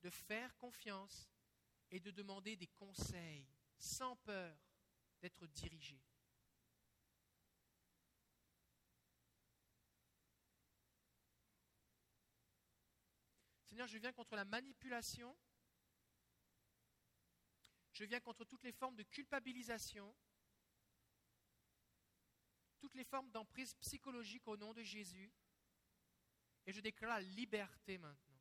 de 0.00 0.10
faire 0.10 0.56
confiance 0.56 1.28
et 1.90 2.00
de 2.00 2.10
demander 2.10 2.56
des 2.56 2.68
conseils 2.68 3.48
sans 3.78 4.16
peur 4.16 4.56
d'être 5.20 5.46
dirigés. 5.48 6.07
Seigneur, 13.78 13.86
je 13.86 13.98
viens 13.98 14.12
contre 14.12 14.34
la 14.34 14.44
manipulation. 14.44 15.38
Je 17.92 18.02
viens 18.02 18.18
contre 18.18 18.44
toutes 18.44 18.64
les 18.64 18.72
formes 18.72 18.96
de 18.96 19.04
culpabilisation, 19.04 20.16
toutes 22.80 22.96
les 22.96 23.04
formes 23.04 23.30
d'emprise 23.30 23.76
psychologique 23.76 24.48
au 24.48 24.56
nom 24.56 24.74
de 24.74 24.82
Jésus. 24.82 25.32
Et 26.66 26.72
je 26.72 26.80
déclare 26.80 27.20
la 27.20 27.20
liberté 27.20 27.98
maintenant. 27.98 28.40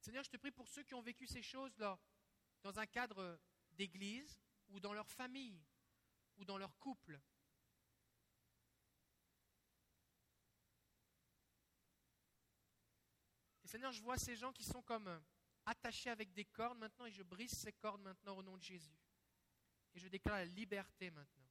Seigneur, 0.00 0.24
je 0.24 0.30
te 0.30 0.38
prie 0.38 0.50
pour 0.50 0.66
ceux 0.66 0.84
qui 0.84 0.94
ont 0.94 1.02
vécu 1.02 1.26
ces 1.26 1.42
choses-là 1.42 2.00
dans 2.62 2.78
un 2.78 2.86
cadre 2.86 3.38
d'église 3.72 4.40
ou 4.70 4.80
dans 4.80 4.94
leur 4.94 5.10
famille 5.10 5.62
ou 6.38 6.46
dans 6.46 6.56
leur 6.56 6.74
couple. 6.78 7.20
Seigneur, 13.68 13.92
je 13.92 14.00
vois 14.00 14.16
ces 14.16 14.34
gens 14.34 14.50
qui 14.50 14.64
sont 14.64 14.80
comme 14.80 15.08
euh, 15.08 15.20
attachés 15.66 16.08
avec 16.08 16.32
des 16.32 16.46
cordes 16.46 16.78
maintenant 16.78 17.04
et 17.04 17.10
je 17.10 17.22
brise 17.22 17.50
ces 17.50 17.74
cordes 17.74 18.00
maintenant 18.00 18.38
au 18.38 18.42
nom 18.42 18.56
de 18.56 18.62
Jésus. 18.62 18.98
Et 19.92 19.98
je 19.98 20.08
déclare 20.08 20.36
la 20.36 20.46
liberté 20.46 21.10
maintenant. 21.10 21.46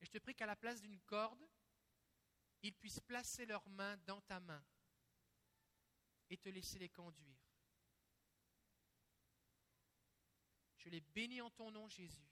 Et 0.00 0.04
je 0.04 0.10
te 0.10 0.18
prie 0.18 0.34
qu'à 0.34 0.46
la 0.46 0.56
place 0.56 0.80
d'une 0.80 0.98
corde, 1.02 1.48
ils 2.62 2.74
puissent 2.74 2.98
placer 2.98 3.46
leurs 3.46 3.68
mains 3.68 3.96
dans 3.98 4.20
ta 4.22 4.40
main 4.40 4.64
et 6.28 6.36
te 6.36 6.48
laisser 6.48 6.80
les 6.80 6.88
conduire. 6.88 7.38
Je 10.78 10.88
les 10.88 11.00
bénis 11.00 11.40
en 11.40 11.50
ton 11.50 11.70
nom, 11.70 11.86
Jésus. 11.86 12.28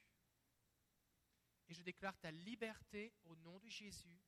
Et 1.68 1.74
je 1.74 1.82
déclare 1.84 2.18
ta 2.18 2.32
liberté 2.32 3.14
au 3.22 3.36
nom 3.36 3.60
de 3.60 3.68
Jésus. 3.68 4.20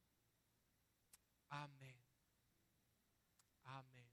Amen. 1.51 2.08
Amen. 3.69 4.09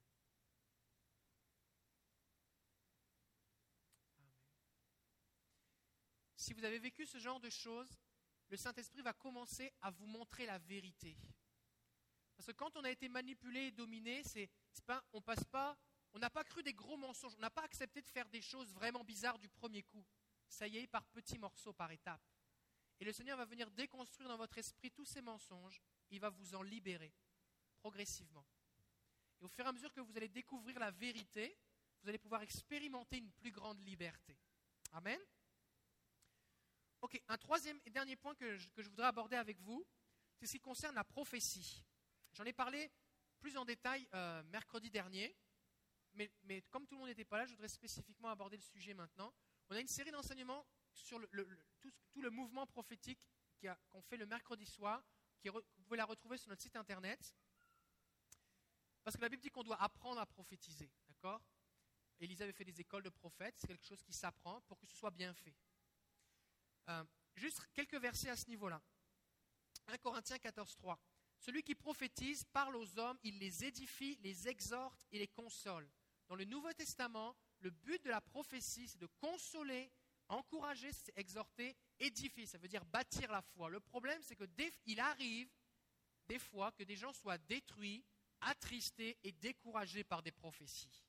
Si 6.36 6.52
vous 6.52 6.64
avez 6.64 6.78
vécu 6.78 7.06
ce 7.06 7.18
genre 7.18 7.40
de 7.40 7.50
choses, 7.50 7.98
le 8.48 8.56
Saint-Esprit 8.56 9.02
va 9.02 9.12
commencer 9.12 9.72
à 9.80 9.90
vous 9.90 10.06
montrer 10.06 10.46
la 10.46 10.58
vérité. 10.58 11.16
Parce 12.36 12.46
que 12.46 12.52
quand 12.52 12.76
on 12.76 12.84
a 12.84 12.90
été 12.90 13.08
manipulé 13.08 13.60
et 13.66 13.70
dominé, 13.72 14.22
on 15.12 15.20
passe 15.22 15.44
pas, 15.44 15.76
on 16.12 16.18
n'a 16.18 16.30
pas 16.30 16.44
cru 16.44 16.62
des 16.62 16.74
gros 16.74 16.96
mensonges, 16.96 17.34
on 17.36 17.40
n'a 17.40 17.50
pas 17.50 17.64
accepté 17.64 18.00
de 18.02 18.06
faire 18.06 18.28
des 18.28 18.42
choses 18.42 18.72
vraiment 18.72 19.02
bizarres 19.04 19.38
du 19.38 19.48
premier 19.48 19.82
coup. 19.82 20.06
Ça 20.48 20.68
y 20.68 20.76
est, 20.76 20.86
par 20.86 21.04
petits 21.06 21.38
morceaux, 21.38 21.72
par 21.72 21.90
étapes. 21.90 22.22
Et 23.00 23.04
le 23.04 23.12
Seigneur 23.12 23.36
va 23.36 23.44
venir 23.44 23.70
déconstruire 23.70 24.28
dans 24.28 24.36
votre 24.36 24.58
esprit 24.58 24.90
tous 24.90 25.04
ces 25.04 25.22
mensonges, 25.22 25.80
il 26.10 26.20
va 26.20 26.30
vous 26.30 26.54
en 26.54 26.62
libérer 26.62 27.12
progressivement. 27.78 28.46
Au 29.46 29.48
fur 29.48 29.64
et 29.64 29.68
à 29.68 29.72
mesure 29.72 29.92
que 29.92 30.00
vous 30.00 30.16
allez 30.16 30.28
découvrir 30.28 30.76
la 30.80 30.90
vérité, 30.90 31.56
vous 32.02 32.08
allez 32.08 32.18
pouvoir 32.18 32.42
expérimenter 32.42 33.18
une 33.18 33.30
plus 33.30 33.52
grande 33.52 33.78
liberté. 33.86 34.36
Amen. 34.90 35.20
Ok, 37.00 37.22
un 37.28 37.38
troisième 37.38 37.80
et 37.84 37.90
dernier 37.90 38.16
point 38.16 38.34
que 38.34 38.56
je, 38.56 38.88
voudrais 38.88 39.06
aborder 39.06 39.36
avec 39.36 39.60
vous, 39.60 39.86
c'est 40.34 40.48
ce 40.48 40.52
qui 40.54 40.58
concerne 40.58 40.96
la 40.96 41.04
prophétie. 41.04 41.84
J'en 42.32 42.42
ai 42.42 42.52
parlé 42.52 42.90
plus 43.38 43.56
en 43.56 43.64
détail 43.64 44.08
euh, 44.14 44.42
mercredi 44.50 44.90
dernier, 44.90 45.36
mais, 46.14 46.28
comme 46.70 46.84
tout 46.88 46.96
le 46.96 47.02
monde 47.02 47.08
n'était 47.10 47.24
pas 47.24 47.38
là, 47.38 47.46
je 47.46 47.52
voudrais 47.52 47.68
spécifiquement 47.68 48.30
aborder 48.30 48.56
le 48.56 48.64
sujet 48.64 48.94
maintenant. 48.94 49.32
On 49.68 49.76
a 49.76 49.80
une 49.80 49.86
série 49.86 50.10
d'enseignements 50.10 50.66
sur 50.92 51.20
tout, 52.10 52.20
le 52.20 52.30
mouvement 52.30 52.66
prophétique 52.66 53.20
qu'on 53.90 54.02
fait 54.02 54.16
le 54.16 54.26
mercredi 54.26 54.66
soir, 54.66 55.04
qui, 55.38 55.50
vous 55.50 55.62
pouvez 55.84 55.98
la 55.98 56.04
retrouver 56.04 56.36
sur 56.36 56.48
notre 56.48 56.62
site 56.62 56.74
internet. 56.74 57.32
Parce 59.06 59.16
que 59.16 59.22
la 59.22 59.28
Bible 59.28 59.40
dit 59.40 59.50
qu'on 59.50 59.62
doit 59.62 59.80
apprendre 59.80 60.20
à 60.20 60.26
prophétiser, 60.26 60.90
d'accord? 61.06 61.40
Élisée 62.18 62.42
avait 62.42 62.52
fait 62.52 62.64
des 62.64 62.80
écoles 62.80 63.04
de 63.04 63.08
prophètes, 63.08 63.54
c'est 63.56 63.68
quelque 63.68 63.86
chose 63.86 64.02
qui 64.02 64.12
s'apprend 64.12 64.60
pour 64.62 64.80
que 64.80 64.86
ce 64.88 64.96
soit 64.96 65.12
bien 65.12 65.32
fait. 65.32 65.54
Euh, 66.88 67.04
juste 67.36 67.64
quelques 67.72 68.00
versets 68.00 68.30
à 68.30 68.36
ce 68.36 68.48
niveau-là. 68.48 68.82
1 69.86 69.98
Corinthiens 69.98 70.40
14, 70.40 70.74
3. 70.74 70.98
Celui 71.38 71.62
qui 71.62 71.76
prophétise 71.76 72.42
parle 72.46 72.74
aux 72.74 72.98
hommes, 72.98 73.16
il 73.22 73.38
les 73.38 73.64
édifie, 73.64 74.18
les 74.22 74.48
exhorte 74.48 75.06
et 75.12 75.20
les 75.20 75.28
console. 75.28 75.88
Dans 76.26 76.34
le 76.34 76.44
Nouveau 76.44 76.72
Testament, 76.72 77.36
le 77.60 77.70
but 77.70 78.02
de 78.02 78.10
la 78.10 78.20
prophétie, 78.20 78.88
c'est 78.88 78.98
de 78.98 79.06
consoler, 79.20 79.88
encourager, 80.26 80.90
exhorter, 81.14 81.76
édifier. 82.00 82.44
Ça 82.46 82.58
veut 82.58 82.66
dire 82.66 82.84
bâtir 82.84 83.30
la 83.30 83.42
foi. 83.42 83.70
Le 83.70 83.78
problème, 83.78 84.20
c'est 84.24 84.34
que 84.34 84.48
il 84.84 84.98
arrive 84.98 85.48
des 86.26 86.40
fois 86.40 86.72
que 86.72 86.82
des 86.82 86.96
gens 86.96 87.12
soient 87.12 87.38
détruits 87.38 88.04
attristé 88.40 89.18
et 89.22 89.32
découragé 89.32 90.04
par 90.04 90.22
des 90.22 90.32
prophéties. 90.32 91.04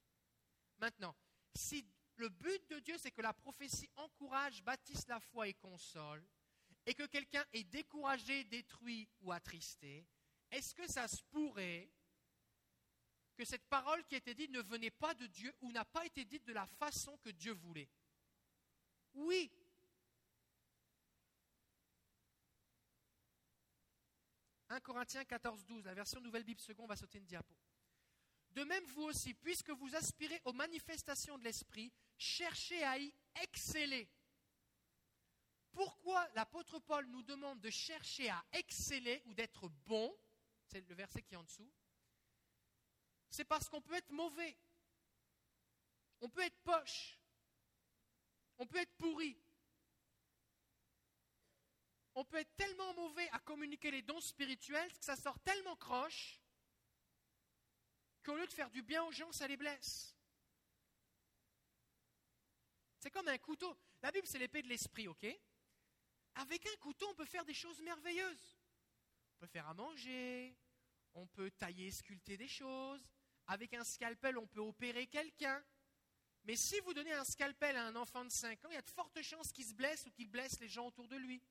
Maintenant, 0.80 1.16
si 1.56 1.86
le 2.16 2.30
but 2.30 2.70
de 2.70 2.80
Dieu, 2.80 2.98
c'est 2.98 3.12
que 3.12 3.22
la 3.22 3.34
prophétie 3.34 3.90
encourage, 3.96 4.64
bâtisse 4.64 5.08
la 5.08 5.20
foi 5.20 5.48
et 5.48 5.54
console, 5.54 6.26
et 6.86 6.94
que 6.94 7.06
quelqu'un 7.06 7.46
est 7.54 7.66
découragé, 7.66 8.44
détruit 8.46 9.08
ou 9.22 9.32
attristé, 9.32 10.08
est-ce 10.52 10.74
que 10.74 10.90
ça 10.90 11.08
se 11.08 11.22
pourrait 11.24 11.90
que 13.36 13.46
cette 13.46 13.68
parole 13.68 14.04
qui 14.06 14.16
a 14.16 14.18
été 14.18 14.34
dite 14.34 14.52
ne 14.52 14.62
venait 14.62 14.92
pas 14.92 15.14
de 15.14 15.28
Dieu 15.28 15.54
ou 15.62 15.72
n'a 15.72 15.86
pas 15.86 16.06
été 16.06 16.26
dite 16.26 16.46
de 16.46 16.54
la 16.54 16.66
façon 16.66 17.18
que 17.18 17.30
Dieu 17.30 17.54
voulait? 17.54 17.90
Oui, 19.14 19.52
1 24.70 24.80
Corinthiens 24.82 25.24
14, 25.24 25.66
12, 25.66 25.86
la 25.86 25.94
version 25.94 26.20
Nouvelle 26.20 26.44
Bible 26.44 26.60
seconde 26.60 26.90
va 26.90 26.96
sauter 26.96 27.20
une 27.20 27.26
diapo. 27.26 27.56
De 28.52 28.64
même, 28.64 28.86
vous 28.88 29.04
aussi, 29.04 29.34
puisque 29.34 29.70
vous 29.70 29.96
aspirez 29.96 30.42
aux 30.46 30.54
manifestations 30.54 31.38
de 31.38 31.44
l'Esprit, 31.44 31.92
cherchez 32.18 32.84
à 32.84 32.98
y 32.98 33.14
exceller. 33.42 34.10
Pourquoi 35.72 36.28
l'apôtre 36.34 36.80
Paul 36.80 37.06
nous 37.08 37.22
demande 37.22 37.62
de 37.62 37.70
chercher 37.70 38.30
à 38.30 38.44
exceller 38.54 39.22
ou 39.26 39.34
d'être 39.34 39.70
bon? 39.86 40.18
C'est 40.66 40.88
le 40.88 40.96
verset 40.96 41.22
qui 41.22 41.36
est 41.36 41.38
en 41.38 41.44
dessous. 41.44 41.72
C'est 43.30 43.46
parce 43.46 43.70
qu'on 43.70 43.82
peut 43.82 43.94
être 43.94 44.12
mauvais. 44.12 44.58
On 46.22 46.30
peut 46.30 46.42
être 46.42 46.60
poche. 46.64 47.20
On 48.58 48.66
peut 48.66 48.80
être 48.80 48.96
pourri 48.98 49.38
on 52.18 52.26
peut 52.26 52.38
être 52.38 52.56
tellement 52.56 52.96
mauvais 52.96 53.30
à 53.30 53.38
communiquer 53.38 53.92
les 53.92 54.02
dons 54.02 54.20
spirituels 54.20 54.92
que 54.98 55.06
ça 55.06 55.16
sort 55.16 55.40
tellement 55.42 55.76
croche 55.76 56.42
qu'au 58.24 58.36
lieu 58.36 58.48
de 58.48 58.52
faire 58.52 58.72
du 58.72 58.82
bien 58.82 59.04
aux 59.04 59.12
gens, 59.12 59.32
ça 59.32 59.48
les 59.48 59.56
blesse. 59.56 60.18
C'est 62.98 63.12
comme 63.12 63.28
un 63.28 63.38
couteau. 63.38 63.78
La 64.02 64.12
Bible, 64.12 64.26
c'est 64.26 64.40
l'épée 64.40 64.64
de 64.64 64.68
l'esprit, 64.68 65.08
ok? 65.08 65.28
Avec 66.34 66.66
un 66.66 66.76
couteau, 66.78 67.08
on 67.08 67.14
peut 67.14 67.26
faire 67.26 67.46
des 67.46 67.54
choses 67.54 67.80
merveilleuses. 67.82 68.58
On 69.36 69.38
peut 69.42 69.48
faire 69.48 69.68
à 69.68 69.76
manger, 69.76 70.58
on 71.14 71.28
peut 71.28 71.52
tailler, 71.52 71.92
sculpter 71.92 72.36
des 72.36 72.48
choses. 72.48 73.08
Avec 73.46 73.76
un 73.76 73.84
scalpel, 73.84 74.40
on 74.40 74.48
peut 74.48 74.60
opérer 74.60 75.06
quelqu'un. 75.06 75.64
Mais 76.46 76.56
si 76.56 76.80
vous 76.80 76.96
donnez 76.96 77.14
un 77.14 77.26
scalpel 77.26 77.76
à 77.78 77.86
un 77.86 77.96
enfant 77.96 78.26
de 78.26 78.32
5 78.32 78.66
ans, 78.66 78.70
il 78.72 78.76
y 78.76 78.78
a 78.78 78.82
de 78.82 78.90
fortes 78.90 79.22
chances 79.22 79.52
qu'il 79.52 79.66
se 79.66 79.76
blesse 79.76 80.08
ou 80.08 80.10
qu'il 80.10 80.32
blesse 80.32 80.60
les 80.60 80.68
gens 80.68 80.88
autour 80.88 81.08
de 81.08 81.16
lui. 81.16 81.44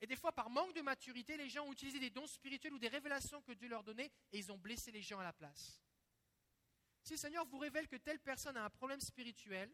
Et 0.00 0.06
des 0.06 0.16
fois, 0.16 0.32
par 0.32 0.50
manque 0.50 0.74
de 0.74 0.82
maturité, 0.82 1.36
les 1.36 1.48
gens 1.48 1.64
ont 1.64 1.72
utilisé 1.72 1.98
des 1.98 2.10
dons 2.10 2.26
spirituels 2.26 2.74
ou 2.74 2.78
des 2.78 2.88
révélations 2.88 3.40
que 3.42 3.52
Dieu 3.52 3.68
leur 3.68 3.82
donnait 3.82 4.10
et 4.32 4.38
ils 4.38 4.52
ont 4.52 4.58
blessé 4.58 4.90
les 4.90 5.02
gens 5.02 5.18
à 5.18 5.24
la 5.24 5.32
place. 5.32 5.80
Si 7.02 7.14
le 7.14 7.18
Seigneur 7.18 7.46
vous 7.46 7.58
révèle 7.58 7.88
que 7.88 7.96
telle 7.96 8.20
personne 8.20 8.56
a 8.56 8.64
un 8.64 8.70
problème 8.70 9.00
spirituel, 9.00 9.72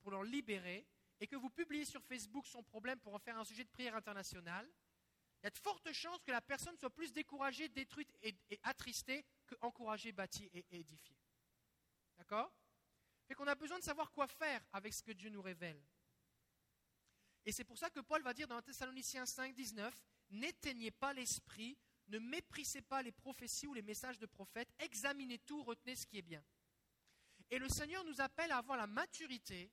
pour 0.00 0.10
l'en 0.12 0.22
libérer, 0.22 0.86
et 1.20 1.26
que 1.26 1.36
vous 1.36 1.50
publiez 1.50 1.84
sur 1.84 2.02
Facebook 2.04 2.46
son 2.46 2.62
problème 2.62 3.00
pour 3.00 3.14
en 3.14 3.18
faire 3.18 3.38
un 3.38 3.44
sujet 3.44 3.64
de 3.64 3.70
prière 3.70 3.96
internationale, 3.96 4.68
il 5.40 5.44
y 5.44 5.46
a 5.46 5.50
de 5.50 5.58
fortes 5.58 5.92
chances 5.92 6.22
que 6.22 6.30
la 6.30 6.40
personne 6.40 6.76
soit 6.76 6.90
plus 6.90 7.12
découragée, 7.12 7.68
détruite 7.68 8.12
et, 8.22 8.34
attristée 8.62 9.24
que 9.46 9.54
encouragée, 9.60 10.12
bâtie 10.12 10.50
et, 10.52 10.64
édifiée. 10.70 11.16
D'accord? 12.16 12.52
Et 13.28 13.34
qu'on 13.34 13.46
a 13.46 13.54
besoin 13.54 13.78
de 13.78 13.84
savoir 13.84 14.10
quoi 14.10 14.26
faire 14.26 14.64
avec 14.72 14.92
ce 14.94 15.02
que 15.02 15.12
Dieu 15.12 15.30
nous 15.30 15.42
révèle. 15.42 15.80
Et 17.48 17.52
c'est 17.52 17.64
pour 17.64 17.78
ça 17.78 17.88
que 17.88 18.00
Paul 18.00 18.20
va 18.20 18.34
dire 18.34 18.46
dans 18.46 18.60
Thessaloniciens 18.60 19.24
5, 19.24 19.54
19, 19.54 20.04
N'éteignez 20.32 20.90
pas 20.90 21.14
l'esprit, 21.14 21.78
ne 22.08 22.18
méprisez 22.18 22.82
pas 22.82 23.00
les 23.00 23.10
prophéties 23.10 23.66
ou 23.66 23.72
les 23.72 23.80
messages 23.80 24.18
de 24.18 24.26
prophètes, 24.26 24.68
examinez 24.80 25.38
tout, 25.38 25.62
retenez 25.62 25.96
ce 25.96 26.04
qui 26.06 26.18
est 26.18 26.22
bien. 26.22 26.44
Et 27.50 27.58
le 27.58 27.70
Seigneur 27.70 28.04
nous 28.04 28.20
appelle 28.20 28.52
à 28.52 28.58
avoir 28.58 28.76
la 28.76 28.86
maturité 28.86 29.72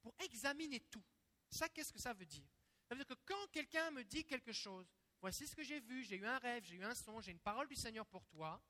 pour 0.00 0.14
examiner 0.20 0.78
tout. 0.78 1.02
Ça, 1.50 1.68
qu'est-ce 1.68 1.92
que 1.92 1.98
ça 1.98 2.12
veut 2.12 2.24
dire? 2.24 2.46
Ça 2.88 2.94
veut 2.94 3.04
dire 3.04 3.16
que 3.16 3.20
quand 3.24 3.50
quelqu'un 3.50 3.90
me 3.90 4.04
dit 4.04 4.24
quelque 4.24 4.52
chose, 4.52 4.86
voici 5.20 5.48
ce 5.48 5.56
que 5.56 5.64
j'ai 5.64 5.80
vu, 5.80 6.04
j'ai 6.04 6.18
eu 6.18 6.26
un 6.26 6.38
rêve, 6.38 6.62
j'ai 6.62 6.76
eu 6.76 6.84
un 6.84 6.94
son, 6.94 7.20
j'ai 7.20 7.32
une 7.32 7.40
parole 7.40 7.66
du 7.66 7.74
Seigneur 7.74 8.06
pour 8.06 8.24
toi, 8.26 8.62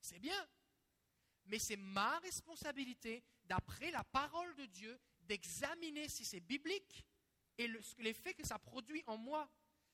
c'est 0.00 0.20
bien. 0.20 0.48
Mais 1.46 1.58
c'est 1.58 1.74
ma 1.74 2.20
responsabilité, 2.20 3.24
d'après 3.42 3.90
la 3.90 4.04
parole 4.04 4.54
de 4.54 4.66
Dieu, 4.66 4.96
d'examiner 5.22 6.08
si 6.08 6.24
c'est 6.24 6.38
biblique 6.38 7.04
et 7.58 7.68
l'effet 7.98 8.34
que 8.34 8.46
ça 8.46 8.58
produit 8.58 9.02
en 9.06 9.16
moi. 9.16 9.50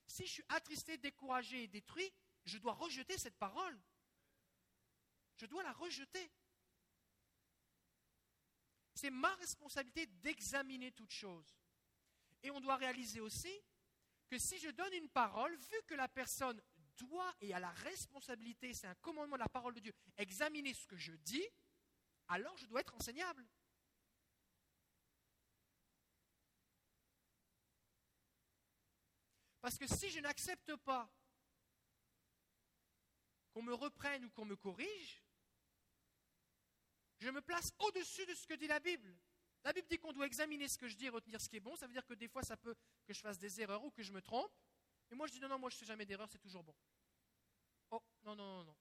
Si 0.06 0.26
je 0.26 0.32
suis 0.32 0.44
attristé, 0.48 0.96
découragé 0.96 1.64
et 1.64 1.68
détruit, 1.68 2.10
je 2.44 2.58
dois 2.58 2.72
rejeter 2.72 3.18
cette 3.18 3.36
parole. 3.36 3.78
Je 5.36 5.46
dois 5.46 5.62
la 5.62 5.72
rejeter. 5.72 6.30
C'est 8.94 9.10
ma 9.10 9.34
responsabilité 9.36 10.06
d'examiner 10.06 10.92
toute 10.92 11.12
chose. 11.12 11.56
Et 12.42 12.50
on 12.50 12.60
doit 12.60 12.76
réaliser 12.76 13.20
aussi 13.20 13.52
que 14.28 14.38
si 14.38 14.58
je 14.58 14.70
donne 14.70 14.92
une 14.94 15.08
parole, 15.08 15.54
vu 15.54 15.82
que 15.86 15.94
la 15.94 16.08
personne 16.08 16.60
doit 16.96 17.32
et 17.40 17.54
a 17.54 17.60
la 17.60 17.70
responsabilité, 17.70 18.74
c'est 18.74 18.86
un 18.86 18.94
commandement 18.96 19.36
de 19.36 19.42
la 19.42 19.48
parole 19.48 19.74
de 19.74 19.80
Dieu, 19.80 19.92
examiner 20.16 20.74
ce 20.74 20.86
que 20.86 20.96
je 20.96 21.12
dis, 21.12 21.46
alors 22.28 22.56
je 22.58 22.66
dois 22.66 22.80
être 22.80 22.94
enseignable. 22.94 23.46
Parce 29.68 29.76
que 29.76 29.86
si 29.98 30.08
je 30.08 30.20
n'accepte 30.20 30.76
pas 30.76 31.12
qu'on 33.52 33.60
me 33.60 33.74
reprenne 33.74 34.24
ou 34.24 34.30
qu'on 34.30 34.46
me 34.46 34.56
corrige, 34.56 35.22
je 37.18 37.28
me 37.28 37.42
place 37.42 37.70
au-dessus 37.80 38.24
de 38.24 38.34
ce 38.34 38.46
que 38.46 38.54
dit 38.54 38.66
la 38.66 38.80
Bible. 38.80 39.14
La 39.64 39.74
Bible 39.74 39.86
dit 39.86 39.98
qu'on 39.98 40.14
doit 40.14 40.24
examiner 40.24 40.68
ce 40.68 40.78
que 40.78 40.88
je 40.88 40.96
dis 40.96 41.04
et 41.04 41.10
retenir 41.10 41.38
ce 41.38 41.50
qui 41.50 41.56
est 41.56 41.60
bon. 41.60 41.76
Ça 41.76 41.86
veut 41.86 41.92
dire 41.92 42.06
que 42.06 42.14
des 42.14 42.28
fois, 42.28 42.42
ça 42.42 42.56
peut 42.56 42.74
que 43.06 43.12
je 43.12 43.20
fasse 43.20 43.38
des 43.38 43.60
erreurs 43.60 43.84
ou 43.84 43.90
que 43.90 44.02
je 44.02 44.10
me 44.10 44.22
trompe. 44.22 44.50
Et 45.10 45.14
moi, 45.14 45.26
je 45.26 45.32
dis 45.32 45.40
non, 45.40 45.50
non, 45.50 45.58
moi, 45.58 45.68
je 45.68 45.74
ne 45.76 45.80
fais 45.80 45.84
jamais 45.84 46.06
d'erreur, 46.06 46.30
c'est 46.30 46.38
toujours 46.38 46.64
bon. 46.64 46.74
Oh, 47.90 48.02
non, 48.22 48.34
non, 48.34 48.56
non, 48.60 48.64
non. 48.64 48.76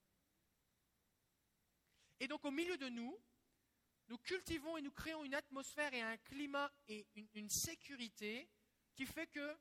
Et 2.22 2.30
donc, 2.30 2.46
au 2.46 2.52
milieu 2.52 2.78
de 2.78 2.88
nous, 2.88 3.20
nous 4.08 4.20
cultivons 4.20 4.78
et 4.78 4.82
nous 4.82 4.94
créons 4.94 5.26
une 5.26 5.36
atmosphère 5.36 5.94
et 5.94 6.02
un 6.02 6.16
climat 6.16 6.72
et 6.88 7.06
une, 7.34 7.50
sécurité 7.50 8.50
qui 8.96 9.06
fait 9.06 9.28
que 9.28 9.58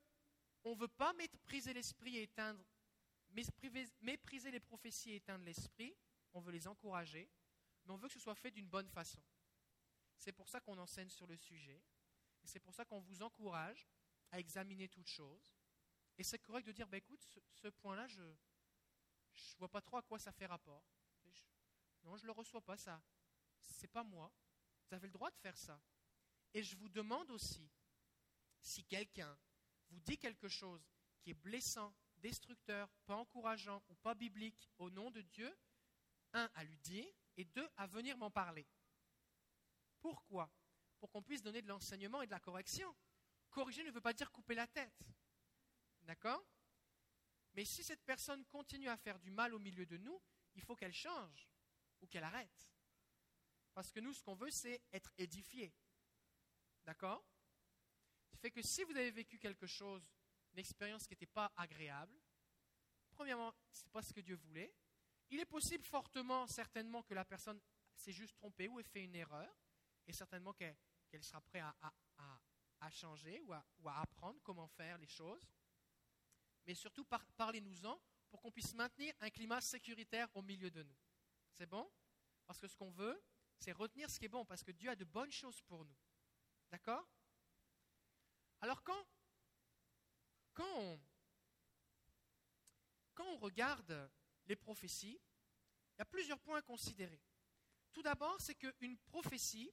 on 0.66 0.74
ne 0.74 0.80
veut 0.80 0.88
pas 0.88 1.12
mépriser 1.14 1.72
l'esprit 1.72 2.16
et 2.16 2.22
éteindre, 2.24 2.62
mépriser 4.02 4.50
les 4.50 4.60
prophéties 4.60 5.12
et 5.12 5.16
éteindre 5.16 5.44
l'esprit. 5.44 5.96
On 6.34 6.40
veut 6.40 6.52
les 6.52 6.66
encourager 6.66 7.30
mais 7.86 7.92
on 7.92 7.96
veut 7.96 8.08
que 8.08 8.14
ce 8.14 8.20
soit 8.20 8.34
fait 8.34 8.50
d'une 8.50 8.68
bonne 8.68 8.88
façon. 8.88 9.22
C'est 10.16 10.32
pour 10.32 10.48
ça 10.48 10.60
qu'on 10.60 10.76
enseigne 10.78 11.08
sur 11.08 11.26
le 11.26 11.36
sujet, 11.36 11.80
et 12.42 12.46
c'est 12.46 12.60
pour 12.60 12.74
ça 12.74 12.84
qu'on 12.84 13.00
vous 13.00 13.22
encourage 13.22 13.88
à 14.32 14.40
examiner 14.40 14.88
toutes 14.88 15.08
choses. 15.08 15.54
Et 16.18 16.24
c'est 16.24 16.38
correct 16.38 16.66
de 16.66 16.72
dire, 16.72 16.88
bah, 16.88 16.96
écoute, 16.96 17.20
ce, 17.52 17.68
point-là, 17.68 18.08
je 18.08 18.22
ne 18.22 18.34
vois 19.58 19.68
pas 19.68 19.80
trop 19.80 19.98
à 19.98 20.02
quoi 20.02 20.18
ça 20.18 20.32
fait 20.32 20.46
rapport. 20.46 20.82
non, 22.02 22.16
je 22.16 22.22
ne 22.22 22.26
le 22.26 22.32
reçois 22.32 22.62
pas, 22.62 22.76
ça. 22.76 23.00
C'est 23.60 23.88
pas 23.88 24.02
moi. 24.02 24.32
Vous 24.88 24.94
avez 24.94 25.06
le 25.06 25.12
droit 25.12 25.30
de 25.30 25.36
faire 25.36 25.56
ça. 25.56 25.80
Et 26.54 26.62
je 26.62 26.74
vous 26.76 26.88
demande 26.88 27.30
aussi, 27.30 27.70
si 28.60 28.84
quelqu'un 28.84 29.38
vous 29.90 30.00
dit 30.00 30.18
quelque 30.18 30.48
chose 30.48 30.88
qui 31.20 31.30
est 31.30 31.34
blessant, 31.34 31.94
destructeur, 32.18 32.88
pas 33.06 33.16
encourageant 33.16 33.82
ou 33.88 33.94
pas 33.96 34.14
biblique 34.14 34.70
au 34.78 34.90
nom 34.90 35.10
de 35.10 35.22
Dieu, 35.22 35.56
un, 36.32 36.50
à 36.54 36.64
lui 36.64 36.78
dire, 36.78 37.12
et 37.36 37.44
deux, 37.44 37.68
à 37.76 37.86
venir 37.86 38.16
m'en 38.16 38.30
parler. 38.30 38.66
Pourquoi? 40.00 40.50
Pour 40.98 41.10
qu'on 41.10 41.22
puisse 41.22 41.42
donner 41.42 41.62
de 41.62 41.68
l'enseignement 41.68 42.22
et 42.22 42.26
de 42.26 42.30
la 42.30 42.40
correction. 42.40 42.94
Corriger 43.50 43.84
ne 43.84 43.90
veut 43.90 44.00
pas 44.00 44.12
dire 44.12 44.30
couper 44.30 44.54
la 44.54 44.66
tête. 44.66 45.02
D'accord? 46.02 46.44
Mais 47.54 47.64
si 47.64 47.82
cette 47.82 48.04
personne 48.04 48.44
continue 48.46 48.88
à 48.88 48.96
faire 48.96 49.18
du 49.18 49.30
mal 49.30 49.54
au 49.54 49.58
milieu 49.58 49.86
de 49.86 49.96
nous, 49.96 50.20
il 50.54 50.62
faut 50.62 50.76
qu'elle 50.76 50.92
change 50.92 51.48
ou 52.00 52.06
qu'elle 52.06 52.24
arrête. 52.24 52.70
Parce 53.74 53.90
que 53.90 54.00
nous, 54.00 54.12
ce 54.12 54.22
qu'on 54.22 54.34
veut, 54.34 54.50
c'est 54.50 54.82
être 54.92 55.12
édifié. 55.18 55.74
D'accord? 56.84 57.24
Fait 58.46 58.50
que 58.52 58.62
si 58.62 58.84
vous 58.84 58.96
avez 58.96 59.10
vécu 59.10 59.38
quelque 59.40 59.66
chose, 59.66 60.08
une 60.52 60.60
expérience 60.60 61.04
qui 61.04 61.14
n'était 61.14 61.26
pas 61.26 61.52
agréable, 61.56 62.16
premièrement, 63.10 63.52
ce 63.72 63.82
n'est 63.82 63.90
pas 63.90 64.02
ce 64.02 64.12
que 64.12 64.20
Dieu 64.20 64.36
voulait. 64.36 64.72
Il 65.30 65.40
est 65.40 65.46
possible 65.46 65.82
fortement, 65.82 66.46
certainement, 66.46 67.02
que 67.02 67.14
la 67.14 67.24
personne 67.24 67.60
s'est 67.96 68.12
juste 68.12 68.36
trompée 68.36 68.68
ou 68.68 68.78
ait 68.78 68.84
fait 68.84 69.02
une 69.02 69.16
erreur, 69.16 69.52
et 70.06 70.12
certainement 70.12 70.52
qu'elle 70.52 70.76
sera 71.24 71.40
prête 71.40 71.64
à, 72.78 72.90
changer 72.90 73.40
ou, 73.40 73.52
à, 73.52 74.00
apprendre 74.00 74.40
comment 74.44 74.68
faire 74.68 74.96
les 74.98 75.08
choses. 75.08 75.44
Mais 76.66 76.74
surtout, 76.74 77.04
parlez-nous-en 77.36 78.00
pour 78.30 78.40
qu'on 78.40 78.52
puisse 78.52 78.74
maintenir 78.74 79.12
un 79.18 79.30
climat 79.30 79.60
sécuritaire 79.60 80.28
au 80.36 80.42
milieu 80.42 80.70
de 80.70 80.84
nous. 80.84 80.96
C'est 81.50 81.66
bon? 81.66 81.90
Parce 82.46 82.60
que 82.60 82.68
ce 82.68 82.76
qu'on 82.76 82.90
veut, 82.90 83.20
c'est 83.58 83.72
retenir 83.72 84.08
ce 84.08 84.20
qui 84.20 84.26
est 84.26 84.28
bon, 84.28 84.44
parce 84.44 84.62
que 84.62 84.70
Dieu 84.70 84.88
a 84.88 84.94
de 84.94 85.04
bonnes 85.04 85.32
choses 85.32 85.60
pour 85.62 85.84
nous. 85.84 85.96
D'accord? 86.70 87.08
Alors 88.60 88.82
quand, 88.82 89.06
on 93.18 93.38
regarde 93.38 94.10
les 94.46 94.56
prophéties, 94.56 95.20
il 95.94 95.98
y 95.98 96.02
a 96.02 96.04
plusieurs 96.04 96.40
points 96.40 96.58
à 96.58 96.62
considérer. 96.62 97.20
Tout 97.92 98.02
d'abord, 98.02 98.40
c'est 98.40 98.54
qu'une 98.54 98.96
prophétie, 98.98 99.70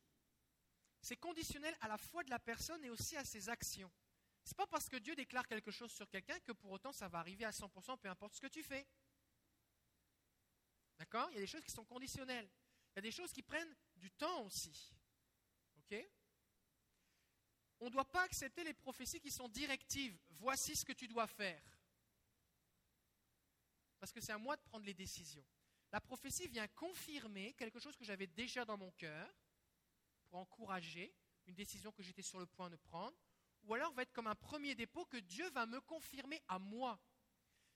c'est 1.01 1.17
conditionnel 1.17 1.75
à 1.81 1.87
la 1.87 1.97
foi 1.97 2.23
de 2.23 2.29
la 2.29 2.39
personne 2.39 2.83
et 2.83 2.89
aussi 2.89 3.15
à 3.17 3.25
ses 3.25 3.49
actions. 3.49 3.91
Ce 4.43 4.51
n'est 4.51 4.55
pas 4.55 4.67
parce 4.67 4.89
que 4.89 4.97
Dieu 4.97 5.15
déclare 5.15 5.47
quelque 5.47 5.71
chose 5.71 5.91
sur 5.91 6.09
quelqu'un 6.09 6.39
que 6.39 6.51
pour 6.51 6.71
autant 6.71 6.91
ça 6.91 7.07
va 7.07 7.19
arriver 7.19 7.45
à 7.45 7.51
100%, 7.51 7.97
peu 7.97 8.09
importe 8.09 8.35
ce 8.35 8.41
que 8.41 8.47
tu 8.47 8.63
fais. 8.63 8.85
D'accord? 10.97 11.29
Il 11.31 11.35
y 11.35 11.37
a 11.37 11.41
des 11.41 11.47
choses 11.47 11.63
qui 11.63 11.71
sont 11.71 11.85
conditionnelles. 11.85 12.49
Il 12.91 12.97
y 12.97 12.99
a 12.99 13.01
des 13.01 13.11
choses 13.11 13.31
qui 13.31 13.41
prennent 13.41 13.75
du 13.95 14.11
temps 14.11 14.43
aussi. 14.43 14.93
OK? 15.77 15.95
On 17.83 17.87
ne 17.87 17.91
doit 17.91 18.09
pas 18.09 18.23
accepter 18.23 18.63
les 18.63 18.73
prophéties 18.73 19.19
qui 19.19 19.29
sont 19.29 19.49
directives. 19.49 20.17
Voici 20.39 20.73
ce 20.73 20.85
que 20.85 20.93
tu 20.93 21.05
dois 21.05 21.27
faire 21.27 21.61
parce 23.99 24.11
que 24.11 24.19
c'est 24.19 24.33
à 24.33 24.37
moi 24.37 24.57
de 24.57 24.61
prendre 24.63 24.85
les 24.85 24.93
décisions. 24.93 25.45
La 25.89 26.01
prophétie 26.01 26.49
vient 26.49 26.67
confirmer 26.67 27.53
quelque 27.53 27.79
chose 27.79 27.95
que 27.95 28.03
j'avais 28.03 28.27
déjà 28.27 28.65
dans 28.65 28.77
mon 28.77 28.91
cœur 28.91 29.33
pour 30.27 30.39
encourager 30.39 31.15
une 31.45 31.55
décision 31.55 31.89
que 31.93 32.03
j'étais 32.03 32.21
sur 32.21 32.37
le 32.37 32.45
point 32.45 32.69
de 32.69 32.75
prendre, 32.75 33.15
ou 33.63 33.73
alors 33.73 33.93
va 33.93 34.01
être 34.01 34.11
comme 34.11 34.27
un 34.27 34.35
premier 34.35 34.75
dépôt 34.75 35.05
que 35.05 35.15
Dieu 35.15 35.49
va 35.51 35.65
me 35.65 35.79
confirmer 35.79 36.41
à 36.49 36.59
moi. 36.59 36.99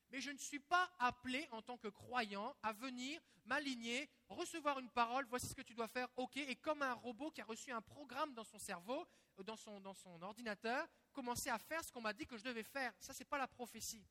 Mais 0.09 0.19
je 0.19 0.31
ne 0.31 0.37
suis 0.37 0.59
pas 0.59 0.91
appelé 0.99 1.47
en 1.51 1.61
tant 1.61 1.77
que 1.77 1.87
croyant 1.87 2.53
à 2.61 2.73
venir 2.73 3.21
m'aligner, 3.45 4.09
recevoir 4.29 4.79
une 4.79 4.89
parole, 4.89 5.25
voici 5.25 5.47
ce 5.47 5.55
que 5.55 5.61
tu 5.61 5.73
dois 5.73 5.87
faire, 5.87 6.07
ok, 6.15 6.37
et 6.37 6.55
comme 6.55 6.81
un 6.81 6.93
robot 6.93 7.31
qui 7.31 7.41
a 7.41 7.45
reçu 7.45 7.71
un 7.71 7.81
programme 7.81 8.33
dans 8.33 8.43
son 8.43 8.59
cerveau, 8.59 9.07
euh, 9.39 9.43
dans 9.43 9.55
son, 9.55 10.21
ordinateur, 10.21 10.87
commencer 11.13 11.49
à 11.49 11.57
faire 11.57 11.83
ce 11.83 11.91
qu'on 11.91 12.01
m'a 12.01 12.13
dit 12.13 12.25
que 12.25 12.37
je 12.37 12.43
devais 12.43 12.63
faire. 12.63 12.93
Ça, 12.99 13.13
ce 13.13 13.19
n'est 13.19 13.25
pas 13.25 13.37
la 13.37 13.47
prophétie. 13.47 14.05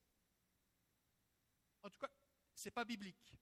En 1.82 1.90
tout 1.90 1.98
cas, 1.98 2.10
ce 2.54 2.66
n'est 2.66 2.72
pas 2.72 2.84
biblique. 2.84 3.36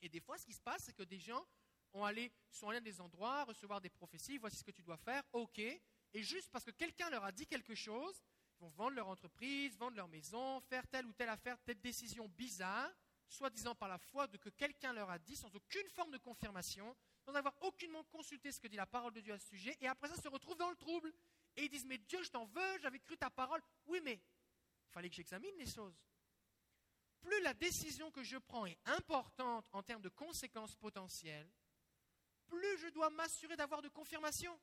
Et 0.00 0.08
des 0.08 0.20
fois, 0.20 0.36
ce 0.36 0.44
qui 0.44 0.52
se 0.52 0.60
passe, 0.60 0.84
c'est 0.84 0.92
que 0.92 1.04
des 1.04 1.18
gens 1.18 1.46
ont 1.94 2.04
allé, 2.04 2.32
sont 2.50 2.68
allés 2.68 2.78
à 2.78 2.80
des 2.80 3.00
endroits, 3.00 3.44
recevoir 3.44 3.80
des 3.80 3.90
prophéties, 3.90 4.38
voici 4.38 4.56
ce 4.56 4.64
que 4.64 4.70
tu 4.70 4.82
dois 4.82 4.96
faire, 4.96 5.22
ok, 5.32 5.58
Et 5.58 6.22
juste 6.22 6.50
parce 6.50 6.64
que 6.64 6.70
quelqu'un 6.72 7.08
leur 7.10 7.24
a 7.24 7.32
dit 7.32 7.46
quelque 7.46 7.74
chose, 7.74 8.22
ils 8.58 8.62
vont 8.62 8.68
vendre 8.68 8.96
leur 8.96 9.08
entreprise, 9.08 9.76
vendre 9.76 9.96
leur 9.96 10.08
maison, 10.08 10.60
faire 10.60 10.86
telle 10.88 11.06
ou 11.06 11.12
telle 11.12 11.28
affaire, 11.28 11.58
telle 11.62 11.80
décision 11.80 12.28
bizarre, 12.28 12.90
soi-disant 13.28 13.74
par 13.74 13.88
la 13.88 13.98
foi 13.98 14.26
de 14.26 14.36
que 14.36 14.48
quelqu'un 14.50 14.92
leur 14.92 15.10
a 15.10 15.18
dit, 15.18 15.36
sans 15.36 15.54
aucune 15.54 15.88
forme 15.90 16.10
de 16.10 16.18
confirmation, 16.18 16.96
sans 17.24 17.34
avoir 17.34 17.54
aucunement 17.62 18.04
consulté 18.04 18.52
ce 18.52 18.60
que 18.60 18.68
dit 18.68 18.76
la 18.76 18.86
parole 18.86 19.12
de 19.12 19.20
Dieu 19.20 19.32
à 19.32 19.38
ce 19.38 19.48
sujet, 19.48 19.76
et 19.80 19.88
après 19.88 20.08
ça 20.08 20.16
se 20.16 20.28
retrouvent 20.28 20.56
dans 20.56 20.70
le 20.70 20.76
trouble. 20.76 21.12
Et 21.56 21.64
ils 21.64 21.68
disent, 21.68 21.86
mais 21.86 21.98
Dieu, 21.98 22.22
je 22.22 22.30
t'en 22.30 22.44
veux, 22.46 22.78
j'avais 22.80 22.98
cru 22.98 23.16
ta 23.16 23.30
parole. 23.30 23.60
Oui, 23.86 24.00
mais 24.02 24.14
il 24.14 24.92
fallait 24.92 25.08
que 25.08 25.16
j'examine 25.16 25.54
les 25.58 25.66
choses. 25.66 25.98
Plus 27.20 27.40
la 27.42 27.54
décision 27.54 28.10
que 28.10 28.22
je 28.22 28.36
prends 28.36 28.66
est 28.66 28.78
importante 28.86 29.66
en 29.72 29.82
termes 29.82 30.02
de 30.02 30.08
conséquences 30.08 30.74
potentielles, 30.74 31.50
plus 32.46 32.78
je 32.78 32.88
dois 32.88 33.10
m'assurer 33.10 33.56
d'avoir 33.56 33.80
de 33.80 33.88
confirmation. 33.88 34.58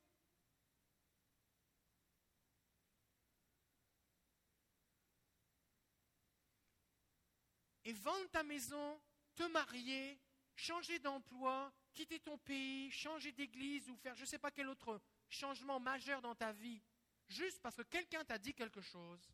Et 7.90 7.94
vendre 7.94 8.30
ta 8.30 8.44
maison, 8.44 9.02
te 9.34 9.42
marier, 9.48 10.22
changer 10.56 11.00
d'emploi, 11.00 11.74
quitter 11.92 12.20
ton 12.20 12.38
pays, 12.38 12.92
changer 12.92 13.32
d'église 13.32 13.90
ou 13.90 13.96
faire 13.96 14.14
je 14.14 14.22
ne 14.22 14.28
sais 14.28 14.38
pas 14.38 14.52
quel 14.52 14.70
autre 14.70 15.02
changement 15.28 15.80
majeur 15.80 16.22
dans 16.22 16.36
ta 16.36 16.52
vie, 16.52 16.80
juste 17.28 17.60
parce 17.64 17.76
que 17.76 17.82
quelqu'un 17.82 18.24
t'a 18.24 18.38
dit 18.38 18.54
quelque 18.54 18.80
chose, 18.80 19.28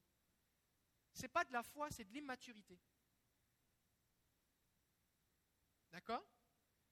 ce 1.12 1.24
n'est 1.24 1.28
pas 1.28 1.44
de 1.44 1.52
la 1.52 1.64
foi, 1.64 1.90
c'est 1.92 2.06
de 2.06 2.14
l'immaturité. 2.14 2.80
D'accord? 5.92 6.26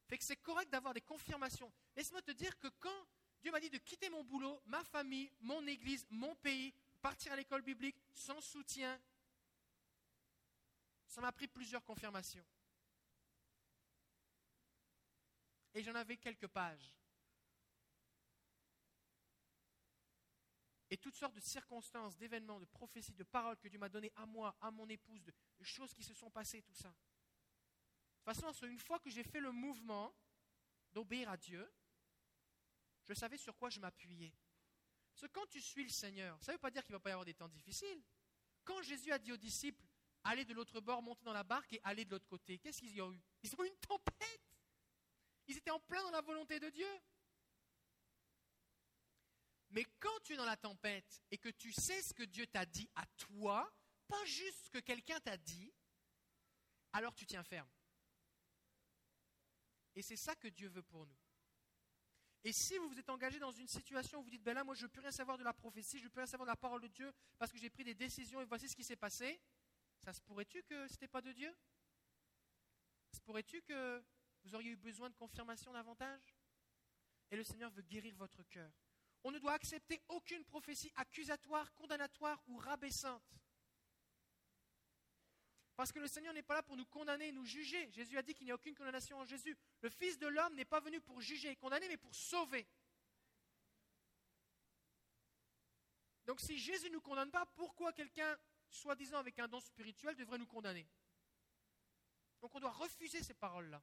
Fait 0.09 0.17
que 0.17 0.25
c'est 0.25 0.35
correct 0.35 0.69
d'avoir 0.69 0.93
des 0.93 0.99
confirmations. 0.99 1.71
Laisse-moi 1.95 2.21
te 2.23 2.31
dire 2.31 2.59
que 2.59 2.67
quand 2.81 3.07
Dieu 3.41 3.51
m'a 3.53 3.61
dit 3.61 3.69
de 3.69 3.77
quitter 3.77 4.09
mon 4.09 4.25
boulot, 4.25 4.61
ma 4.65 4.83
famille, 4.83 5.31
mon 5.39 5.65
église, 5.65 6.05
mon 6.09 6.35
pays, 6.35 6.73
partir 7.01 7.31
à 7.31 7.37
l'école 7.37 7.61
biblique 7.61 7.95
sans 8.13 8.41
soutien, 8.41 8.99
ça 11.13 11.21
m'a 11.21 11.31
pris 11.31 11.47
plusieurs 11.47 11.83
confirmations. 11.83 12.45
Et 15.75 15.83
j'en 15.83 15.93
avais 15.93 16.17
quelques 16.17 16.47
pages. 16.47 16.91
Et 20.89 20.97
toutes 20.97 21.15
sortes 21.15 21.35
de 21.35 21.39
circonstances, 21.39 22.17
d'événements, 22.17 22.59
de 22.59 22.65
prophéties, 22.65 23.13
de 23.13 23.23
paroles 23.23 23.57
que 23.57 23.67
Dieu 23.67 23.77
m'a 23.77 23.89
données 23.89 24.11
à 24.15 24.25
moi, 24.25 24.55
à 24.59 24.71
mon 24.71 24.89
épouse, 24.89 25.23
de, 25.23 25.33
choses 25.61 25.93
qui 25.93 26.03
se 26.03 26.15
sont 26.15 26.31
passées, 26.31 26.63
tout 26.63 26.73
ça. 26.73 26.89
De 26.89 28.31
toute 28.31 28.41
façon, 28.41 28.65
une 28.65 28.79
fois 28.79 28.99
que 28.99 29.11
j'ai 29.11 29.23
fait 29.23 29.39
le 29.39 29.51
mouvement 29.51 30.15
d'obéir 30.93 31.29
à 31.29 31.37
Dieu, 31.37 31.71
je 33.05 33.13
savais 33.13 33.37
sur 33.37 33.55
quoi 33.55 33.69
je 33.69 33.79
m'appuyais. 33.79 34.33
Parce 35.13 35.27
que 35.27 35.31
quand 35.31 35.45
tu 35.45 35.61
suis 35.61 35.83
le 35.83 35.89
Seigneur, 35.89 36.41
ça 36.41 36.51
ne 36.51 36.55
veut 36.57 36.61
pas 36.61 36.71
dire 36.71 36.83
qu'il 36.83 36.93
ne 36.93 36.97
va 36.97 37.01
pas 37.01 37.09
y 37.09 37.13
avoir 37.13 37.25
des 37.25 37.35
temps 37.35 37.49
difficiles. 37.49 38.03
Quand 38.63 38.81
Jésus 38.81 39.11
a 39.11 39.19
dit 39.19 39.31
aux 39.31 39.37
disciples, 39.37 39.85
allez 40.23 40.45
de 40.45 40.53
l'autre 40.53 40.79
bord, 40.81 41.01
montez 41.01 41.23
dans 41.23 41.33
la 41.33 41.43
barque 41.43 41.73
et 41.73 41.81
allez 41.83 42.05
de 42.05 42.11
l'autre 42.11 42.27
côté, 42.27 42.59
qu'est-ce 42.59 42.79
qu'ils 42.79 42.95
y 42.95 43.01
ont 43.01 43.11
eu? 43.11 43.21
Ils 43.43 43.53
ont 43.55 43.63
eu 43.63 43.67
une 43.67 43.77
tempête. 43.77 44.41
Ils 45.47 45.57
étaient 45.57 45.71
en 45.71 45.79
plein 45.79 46.01
dans 46.03 46.11
la 46.11 46.21
volonté 46.21 46.59
de 46.59 46.69
Dieu. 46.69 46.87
Mais 49.71 49.85
quand 49.99 50.19
tu 50.23 50.33
es 50.33 50.37
dans 50.37 50.45
la 50.45 50.57
tempête 50.57 51.23
et 51.31 51.37
que 51.37 51.49
tu 51.49 51.73
sais 51.73 52.01
ce 52.01 52.13
que 52.13 52.23
Dieu 52.23 52.45
t'a 52.47 52.65
dit 52.65 52.89
à 52.95 53.05
toi, 53.17 53.71
pas 54.07 54.23
juste 54.25 54.65
ce 54.65 54.69
que 54.69 54.79
quelqu'un 54.79 55.19
t'a 55.19 55.35
dit, 55.35 55.73
alors 56.93 57.13
tu 57.15 57.25
tiens 57.25 57.43
ferme. 57.43 57.69
Et 59.95 60.01
c'est 60.01 60.15
ça 60.15 60.35
que 60.35 60.47
Dieu 60.47 60.69
veut 60.69 60.83
pour 60.83 61.05
nous. 61.05 61.17
Et 62.45 62.51
si 62.51 62.77
vous 62.77 62.89
vous 62.89 62.99
êtes 62.99 63.09
engagé 63.09 63.39
dans 63.39 63.51
une 63.51 63.67
situation 63.67 64.19
où 64.19 64.23
vous 64.23 64.29
dites, 64.29 64.43
ben 64.43 64.53
là, 64.53 64.63
moi, 64.63 64.75
je 64.75 64.81
ne 64.81 64.85
veux 64.85 64.91
plus 64.91 65.01
rien 65.01 65.11
savoir 65.11 65.37
de 65.37 65.43
la 65.43 65.53
prophétie, 65.53 65.97
je 65.97 66.03
ne 66.03 66.07
veux 66.07 66.09
plus 66.09 66.19
rien 66.19 66.27
savoir 66.27 66.45
de 66.45 66.51
la 66.51 66.57
parole 66.57 66.81
de 66.81 66.87
Dieu, 66.87 67.11
parce 67.37 67.51
que 67.51 67.57
j'ai 67.57 67.69
pris 67.69 67.83
des 67.83 67.93
décisions 67.93 68.41
et 68.41 68.45
voici 68.45 68.67
ce 68.67 68.75
qui 68.75 68.83
s'est 68.83 68.97
passé, 68.97 69.39
ça 70.03 70.11
se 70.11 70.21
pourrait-tu 70.21 70.61
que 70.63 70.87
ce 70.87 70.93
n'était 70.93 71.07
pas 71.07 71.21
de 71.21 71.31
Dieu? 71.31 71.55
Se 73.13 73.21
pourrait-tu 73.21 73.61
que 73.61 74.03
vous 74.43 74.53
auriez 74.53 74.71
eu 74.71 74.75
besoin 74.75 75.09
de 75.09 75.15
confirmation 75.15 75.71
davantage? 75.71 76.35
Et 77.31 77.37
le 77.37 77.43
Seigneur 77.43 77.71
veut 77.71 77.81
guérir 77.83 78.15
votre 78.17 78.43
cœur. 78.43 78.71
On 79.23 79.31
ne 79.31 79.39
doit 79.39 79.53
accepter 79.53 80.01
aucune 80.09 80.43
prophétie 80.43 80.91
accusatoire, 80.95 81.73
condamnatoire 81.73 82.43
ou 82.47 82.57
rabaissante. 82.57 83.23
Parce 85.75 85.91
que 85.91 85.99
le 85.99 86.07
Seigneur 86.07 86.33
n'est 86.33 86.43
pas 86.43 86.55
là 86.55 86.63
pour 86.63 86.75
nous 86.75 86.85
condamner 86.85 87.31
nous 87.31 87.45
juger. 87.45 87.89
Jésus 87.91 88.17
a 88.17 88.21
dit 88.21 88.33
qu'il 88.33 88.45
n'y 88.45 88.51
a 88.51 88.55
aucune 88.55 88.75
condamnation 88.75 89.17
en 89.17 89.25
Jésus. 89.25 89.57
Le 89.81 89.89
Fils 89.89 90.17
de 90.19 90.27
l'homme 90.27 90.53
n'est 90.55 90.65
pas 90.65 90.81
venu 90.81 90.99
pour 90.99 91.21
juger 91.21 91.49
et 91.49 91.55
condamner, 91.55 91.87
mais 91.87 91.97
pour 91.97 92.13
sauver. 92.13 92.67
Donc 96.25 96.41
si 96.41 96.57
Jésus 96.57 96.87
ne 96.87 96.93
nous 96.93 97.01
condamne 97.01 97.31
pas, 97.31 97.45
pourquoi 97.55 97.93
quelqu'un, 97.93 98.37
soi-disant 98.73 99.17
avec 99.17 99.39
un 99.39 99.47
don 99.47 99.59
spirituel, 99.59 100.15
devrait 100.15 100.37
nous 100.37 100.47
condamner 100.47 100.87
Donc 102.41 102.53
on 102.55 102.59
doit 102.59 102.71
refuser 102.71 103.23
ces 103.23 103.33
paroles-là. 103.33 103.81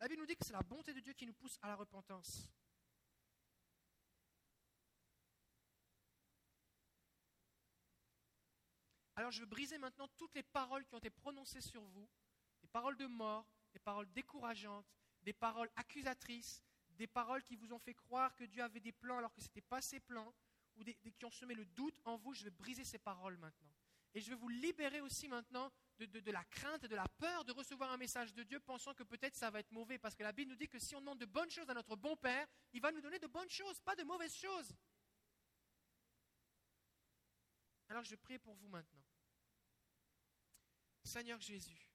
La 0.00 0.08
Bible 0.08 0.20
nous 0.20 0.26
dit 0.26 0.36
que 0.36 0.44
c'est 0.44 0.52
la 0.52 0.62
bonté 0.62 0.92
de 0.92 1.00
Dieu 1.00 1.14
qui 1.14 1.26
nous 1.26 1.32
pousse 1.32 1.58
à 1.62 1.68
la 1.68 1.76
repentance. 1.76 2.46
Alors 9.14 9.30
je 9.30 9.40
veux 9.40 9.46
briser 9.46 9.78
maintenant 9.78 10.08
toutes 10.18 10.34
les 10.34 10.42
paroles 10.42 10.84
qui 10.84 10.94
ont 10.94 10.98
été 10.98 11.08
prononcées 11.08 11.62
sur 11.62 11.82
vous, 11.82 12.06
des 12.60 12.68
paroles 12.68 12.98
de 12.98 13.06
mort, 13.06 13.48
des 13.72 13.78
paroles 13.78 14.12
décourageantes, 14.12 14.86
des 15.22 15.32
paroles 15.32 15.70
accusatrices, 15.76 16.62
des 16.90 17.06
paroles 17.06 17.42
qui 17.42 17.56
vous 17.56 17.72
ont 17.72 17.78
fait 17.78 17.94
croire 17.94 18.34
que 18.34 18.44
Dieu 18.44 18.62
avait 18.62 18.80
des 18.80 18.92
plans 18.92 19.16
alors 19.16 19.32
que 19.32 19.40
ce 19.40 19.46
n'était 19.46 19.62
pas 19.62 19.80
ses 19.80 20.00
plans, 20.00 20.34
ou 20.76 20.84
des, 20.84 20.94
qui 20.94 21.24
ont 21.24 21.30
semé 21.30 21.54
le 21.54 21.64
doute 21.64 22.00
en 22.04 22.16
vous. 22.16 22.34
Je 22.34 22.44
vais 22.44 22.50
briser 22.50 22.84
ces 22.84 22.98
paroles 22.98 23.36
maintenant. 23.38 23.72
Et 24.14 24.20
je 24.20 24.30
vais 24.30 24.36
vous 24.36 24.48
libérer 24.48 25.00
aussi 25.00 25.28
maintenant 25.28 25.70
de, 25.98 26.06
de, 26.06 26.30
la 26.30 26.44
crainte 26.44 26.84
et 26.84 26.88
de 26.88 26.96
la 26.96 27.06
peur 27.18 27.44
de 27.44 27.52
recevoir 27.52 27.92
un 27.92 27.98
message 27.98 28.32
de 28.32 28.42
Dieu 28.42 28.60
pensant 28.60 28.94
que 28.94 29.02
peut-être 29.02 29.36
ça 29.36 29.50
va 29.50 29.60
être 29.60 29.70
mauvais. 29.72 29.98
Parce 29.98 30.14
que 30.14 30.22
la 30.22 30.32
Bible 30.32 30.50
nous 30.50 30.56
dit 30.56 30.68
que 30.68 30.78
si 30.78 30.94
on 30.96 31.00
demande 31.00 31.18
de 31.18 31.26
bonnes 31.26 31.50
choses 31.50 31.68
à 31.68 31.74
notre 31.74 31.96
bon 31.96 32.16
Père, 32.16 32.46
il 32.72 32.80
va 32.80 32.92
nous 32.92 33.00
donner 33.00 33.18
de 33.18 33.26
bonnes 33.26 33.50
choses, 33.50 33.78
pas 33.80 33.94
de 33.94 34.04
mauvaises 34.04 34.34
choses. 34.34 34.74
Alors 37.88 38.04
je 38.04 38.16
prie 38.16 38.38
pour 38.38 38.54
vous 38.54 38.68
maintenant. 38.68 39.02
Seigneur 41.04 41.40
Jésus, 41.40 41.88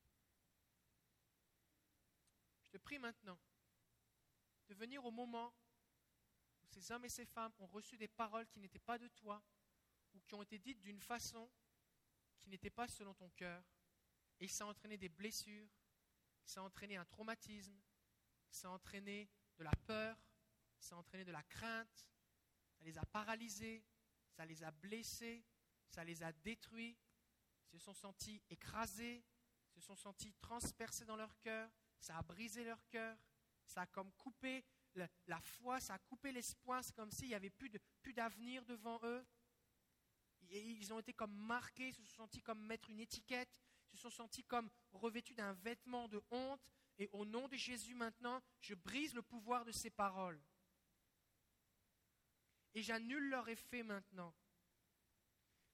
je 2.62 2.70
te 2.70 2.78
prie 2.78 2.98
maintenant 2.98 3.38
de 4.70 4.74
venir 4.76 5.04
au 5.04 5.12
moment 5.12 5.54
ces 6.72 6.92
hommes 6.92 7.06
et 7.06 7.10
ces 7.10 7.26
femmes 7.26 7.54
ont 7.60 7.68
reçu 7.68 7.98
des 7.98 8.08
paroles 8.08 8.48
qui 8.48 8.60
n'étaient 8.60 8.80
pas 8.80 8.98
de 8.98 9.08
toi 9.10 9.44
ou 10.14 10.20
qui 10.22 10.34
ont 10.36 10.42
été 10.42 10.58
dites 10.58 10.82
d'une 10.82 11.02
façon 11.02 11.50
qui 12.40 12.50
n'était 12.50 12.70
pas 12.70 12.88
selon 12.88 13.14
ton 13.14 13.30
cœur. 13.32 13.64
Et 14.40 14.48
ça 14.48 14.64
a 14.64 14.68
entraîné 14.68 14.98
des 14.98 15.10
blessures, 15.10 15.70
ça 16.46 16.62
a 16.62 16.64
entraîné 16.64 16.98
un 16.98 17.06
traumatisme, 17.06 17.80
ça 18.50 18.70
a 18.70 18.72
entraîné 18.72 19.30
de 19.58 19.64
la 19.64 19.76
peur, 19.86 20.18
ça 20.80 20.96
a 20.96 21.00
entraîné 21.00 21.26
de 21.26 21.32
la 21.32 21.44
crainte, 21.44 22.08
ça 22.74 22.84
les 22.84 22.98
a 22.98 23.06
paralysés, 23.06 23.84
ça 24.30 24.46
les 24.46 24.64
a 24.64 24.72
blessés, 24.72 25.44
ça 25.88 26.04
les 26.04 26.24
a 26.24 26.32
détruits, 26.32 26.98
se 27.66 27.78
sont 27.78 27.94
sentis 27.94 28.42
écrasés, 28.50 29.24
se 29.70 29.82
sont 29.82 29.96
sentis 29.96 30.34
transpercés 30.42 31.06
dans 31.06 31.16
leur 31.16 31.38
cœur, 31.40 31.70
ça 32.00 32.18
a 32.18 32.22
brisé 32.24 32.64
leur 32.64 32.88
cœur, 32.88 33.18
ça 33.66 33.82
a 33.82 33.86
comme 33.86 34.12
coupé 34.14 34.66
la, 34.96 35.40
foi, 35.42 35.80
ça 35.80 35.96
a 35.96 36.00
coupé 36.00 36.32
l'espoir, 36.32 36.84
c'est 36.84 36.96
comme 36.96 37.12
s'il 37.12 37.28
n'y 37.28 37.36
avait 37.36 37.50
plus, 37.50 37.70
d'avenir 38.14 38.66
devant 38.66 39.00
eux. 39.04 39.26
Ils 40.50 40.92
ont 40.92 41.00
été 41.00 41.14
comme 41.14 41.34
marqués, 41.34 41.90
ils 41.90 41.94
se 41.94 42.04
sont 42.04 42.24
sentis 42.24 42.42
comme 42.42 42.66
mettre 42.66 42.90
une 42.90 43.00
étiquette, 43.00 43.50
ils 43.94 43.98
se 43.98 44.04
sont 44.04 44.10
sentis 44.10 44.44
comme 44.44 44.70
revêtus 44.92 45.34
d'un 45.34 45.54
vêtement 45.54 46.08
de 46.08 46.22
honte. 46.32 46.62
Et 46.98 47.10
au 47.14 47.26
nom 47.26 47.48
de 47.48 47.56
Jésus 47.56 47.96
maintenant, 47.96 48.42
je 48.60 48.76
brise 48.76 49.14
le 49.14 49.22
pouvoir 49.22 49.66
de 49.66 49.72
ces 49.72 49.90
paroles. 49.90 50.42
Et 52.74 52.82
j'annule 52.82 53.30
leur 53.30 53.48
effet 53.50 53.84
maintenant. 53.84 54.34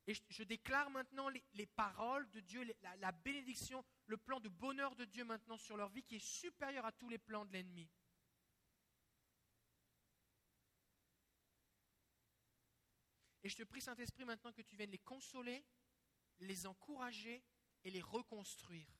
Et 0.07 0.13
je, 0.29 0.43
déclare 0.43 0.89
maintenant 0.89 1.27
les, 1.27 1.65
paroles 1.65 2.29
de 2.31 2.39
Dieu, 2.39 2.65
la, 2.99 3.11
bénédiction, 3.11 3.83
le 4.05 4.15
plan 4.15 4.39
de 4.39 4.47
bonheur 4.47 4.95
de 4.95 5.03
Dieu 5.03 5.25
maintenant 5.25 5.57
sur 5.57 5.75
leur 5.75 5.89
vie 5.89 6.03
qui 6.03 6.15
est 6.15 6.25
supérieur 6.25 6.85
à 6.85 6.93
tous 6.93 7.09
les 7.09 7.17
plans 7.17 7.45
de 7.45 7.51
l'ennemi. 7.51 7.89
Et 13.47 13.49
je 13.49 13.55
te 13.55 13.63
prie, 13.63 13.79
Saint-Esprit, 13.79 14.25
maintenant 14.25 14.51
que 14.51 14.61
tu 14.61 14.75
viennes 14.75 14.91
les 14.91 14.97
consoler, 14.97 15.63
les 16.39 16.65
encourager 16.65 17.41
et 17.85 17.89
les 17.89 18.01
reconstruire. 18.01 18.91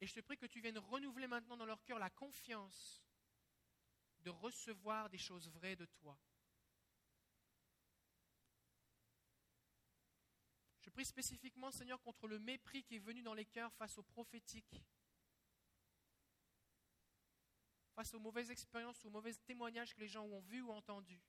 Et 0.00 0.06
je 0.06 0.14
te 0.14 0.20
prie 0.20 0.36
que 0.36 0.46
tu 0.46 0.60
viennes 0.60 0.78
renouveler 0.78 1.26
maintenant 1.26 1.56
dans 1.56 1.66
leur 1.66 1.82
cœur 1.82 1.98
la 1.98 2.10
confiance 2.10 3.02
de 4.20 4.30
recevoir 4.30 5.10
des 5.10 5.18
choses 5.18 5.48
vraies 5.48 5.74
de 5.74 5.84
toi. 5.84 6.16
Je 10.78 10.90
prie 10.90 11.04
spécifiquement, 11.04 11.72
Seigneur, 11.72 12.00
contre 12.02 12.28
le 12.28 12.38
mépris 12.38 12.84
qui 12.84 12.94
est 12.94 13.00
venu 13.00 13.22
dans 13.22 13.34
les 13.34 13.46
cœurs 13.46 13.74
face 13.74 13.98
au 13.98 14.04
prophétique, 14.04 14.84
face 17.96 18.14
aux 18.14 18.20
mauvaises 18.20 18.52
expériences, 18.52 19.04
aux 19.04 19.10
mauvais 19.10 19.34
témoignages 19.44 19.92
que 19.92 20.00
les 20.00 20.06
gens 20.06 20.24
ont 20.26 20.40
vus 20.42 20.62
ou 20.62 20.70
entendus. 20.70 21.20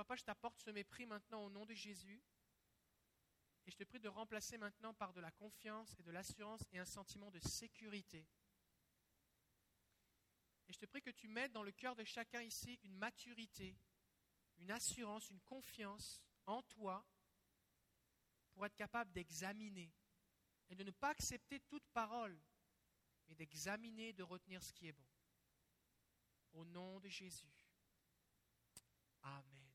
Papa, 0.00 0.16
je 0.16 0.24
t'apporte 0.24 0.58
ce 0.58 0.70
mépris 0.70 1.04
maintenant 1.04 1.44
au 1.44 1.50
nom 1.50 1.66
de 1.66 1.74
Jésus. 1.74 2.22
Et 3.66 3.70
je 3.70 3.76
te 3.76 3.84
prie 3.84 4.00
de 4.00 4.08
remplacer 4.08 4.56
maintenant 4.56 4.94
par 4.94 5.12
de 5.12 5.20
la 5.20 5.30
confiance 5.30 5.94
et 5.98 6.02
de 6.02 6.10
l'assurance 6.10 6.62
et 6.72 6.78
un 6.78 6.86
sentiment 6.86 7.30
de 7.30 7.38
sécurité. 7.40 8.26
Et 10.66 10.72
je 10.72 10.78
te 10.78 10.86
prie 10.86 11.02
que 11.02 11.10
tu 11.10 11.28
mettes 11.28 11.52
dans 11.52 11.62
le 11.62 11.72
cœur 11.72 11.94
de 11.96 12.04
chacun 12.04 12.40
ici 12.40 12.80
une 12.82 12.96
maturité, 12.96 13.76
une 14.56 14.70
assurance, 14.70 15.28
une 15.28 15.42
confiance 15.42 16.22
en 16.46 16.62
toi 16.62 17.06
pour 18.52 18.64
être 18.64 18.76
capable 18.76 19.12
d'examiner 19.12 19.92
et 20.70 20.76
de 20.76 20.82
ne 20.82 20.92
pas 20.92 21.10
accepter 21.10 21.60
toute 21.60 21.86
parole, 21.88 22.40
mais 23.28 23.34
d'examiner 23.34 24.14
de 24.14 24.22
retenir 24.22 24.62
ce 24.62 24.72
qui 24.72 24.86
est 24.86 24.92
bon. 24.92 25.06
Au 26.52 26.64
nom 26.64 27.00
de 27.00 27.08
Jésus. 27.10 27.52
Amen. 29.22 29.69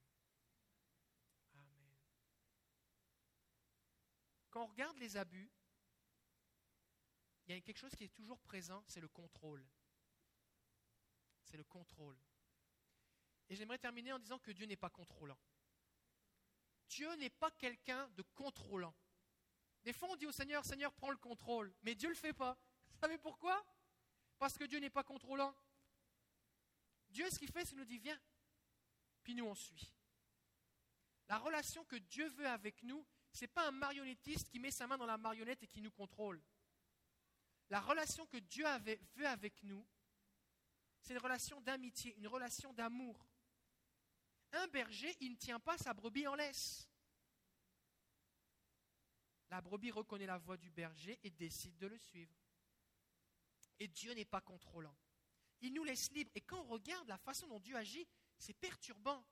Quand 4.55 4.63
on 4.63 4.67
regarde 4.67 4.97
les 4.99 5.17
abus, 5.17 5.51
il 7.45 7.53
y 7.53 7.57
a 7.57 7.59
quelque 7.59 7.77
chose 7.77 7.93
qui 7.93 8.05
est 8.05 8.15
toujours 8.15 8.39
présent, 8.39 8.81
c'est 8.87 9.01
le 9.01 9.09
contrôle. 9.09 9.67
C'est 11.43 11.57
le 11.57 11.65
contrôle. 11.65 12.17
Et 13.49 13.55
j'aimerais 13.57 13.79
terminer 13.79 14.13
en 14.13 14.19
disant 14.19 14.39
que 14.39 14.51
Dieu 14.51 14.65
n'est 14.65 14.77
pas 14.77 14.89
contrôlant. 14.89 15.37
Dieu 16.87 17.13
n'est 17.15 17.29
pas 17.29 17.51
quelqu'un 17.51 18.07
de 18.11 18.21
contrôlant. 18.33 18.95
Des 19.83 19.91
fois, 19.91 20.07
on 20.11 20.15
dit 20.15 20.25
au 20.25 20.31
Seigneur, 20.31 20.63
Seigneur, 20.63 20.93
prends 20.93 21.11
le 21.11 21.17
contrôle. 21.17 21.75
Mais 21.81 21.93
Dieu 21.93 22.07
ne 22.07 22.13
le 22.13 22.19
fait 22.19 22.31
pas. 22.31 22.57
Vous 22.91 22.99
savez 22.99 23.17
pourquoi? 23.17 23.61
Parce 24.37 24.57
que 24.57 24.63
Dieu 24.63 24.79
n'est 24.79 24.89
pas 24.89 25.03
contrôlant. 25.03 25.53
Dieu, 27.09 27.29
ce 27.29 27.37
qu'il 27.37 27.51
fait, 27.51 27.65
c'est 27.65 27.71
qu'il 27.71 27.79
nous 27.79 27.83
dit, 27.83 27.99
viens. 27.99 28.21
Puis 29.21 29.35
nous, 29.35 29.47
on 29.47 29.53
suit. 29.53 29.91
La 31.27 31.39
relation 31.39 31.83
que 31.83 31.97
Dieu 31.97 32.29
veut 32.29 32.47
avec 32.47 32.81
nous, 32.83 33.05
ce 33.35 33.41
n'est 33.41 33.49
pas 33.49 33.67
un 33.67 33.71
marionnettiste 33.71 34.47
qui 34.47 34.59
met 34.59 34.71
sa 34.71 34.87
main 34.87 34.97
dans 34.97 35.05
la 35.05 35.17
marionnette 35.17 35.61
et 35.61 35.67
qui 35.67 35.81
nous 35.81 35.91
contrôle. 35.91 36.41
La 37.69 37.81
relation 37.81 38.25
que 38.27 38.37
Dieu 38.37 38.65
veut 39.15 39.27
avec 39.27 39.61
nous, 39.63 39.85
c'est 41.01 41.13
une 41.13 41.19
relation 41.19 41.59
d'amitié, 41.59 42.15
une 42.15 42.27
relation 42.27 42.71
d'amour. 42.73 43.27
Un 44.53 44.67
berger, 44.67 45.13
il 45.19 45.31
ne 45.31 45.35
tient 45.35 45.59
pas 45.59 45.77
sa 45.77 45.93
brebis 45.93 46.25
en 46.27 46.35
laisse. 46.35 46.87
La 49.49 49.59
brebis 49.59 49.91
reconnaît 49.91 50.25
la 50.25 50.37
voix 50.37 50.55
du 50.55 50.69
berger 50.69 51.19
et 51.21 51.29
décide 51.29 51.77
de 51.77 51.87
le 51.87 51.97
suivre. 51.97 52.33
Et 53.79 53.89
Dieu 53.89 54.13
n'est 54.13 54.23
pas 54.23 54.41
contrôlant. 54.41 54.95
Il 55.59 55.73
nous 55.73 55.83
laisse 55.83 56.09
libres. 56.11 56.31
Et 56.35 56.41
quand 56.41 56.61
on 56.61 56.67
regarde 56.67 57.09
la 57.09 57.17
façon 57.17 57.47
dont 57.47 57.59
Dieu 57.59 57.75
agit, 57.75 58.07
c'est 58.37 58.53
perturbant. 58.53 59.25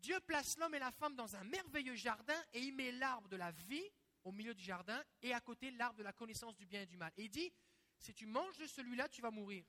Dieu 0.00 0.18
place 0.20 0.56
l'homme 0.58 0.74
et 0.74 0.78
la 0.78 0.90
femme 0.92 1.14
dans 1.14 1.36
un 1.36 1.44
merveilleux 1.44 1.94
jardin 1.94 2.44
et 2.52 2.60
il 2.60 2.74
met 2.74 2.92
l'arbre 2.92 3.28
de 3.28 3.36
la 3.36 3.52
vie 3.52 3.88
au 4.24 4.32
milieu 4.32 4.54
du 4.54 4.62
jardin 4.62 5.02
et 5.22 5.32
à 5.32 5.40
côté 5.40 5.70
l'arbre 5.72 5.98
de 5.98 6.02
la 6.02 6.12
connaissance 6.12 6.56
du 6.56 6.66
bien 6.66 6.82
et 6.82 6.86
du 6.86 6.96
mal. 6.96 7.12
Et 7.16 7.24
il 7.24 7.30
dit, 7.30 7.52
si 7.98 8.14
tu 8.14 8.26
manges 8.26 8.56
de 8.56 8.66
celui-là, 8.66 9.08
tu 9.08 9.20
vas 9.20 9.30
mourir. 9.30 9.64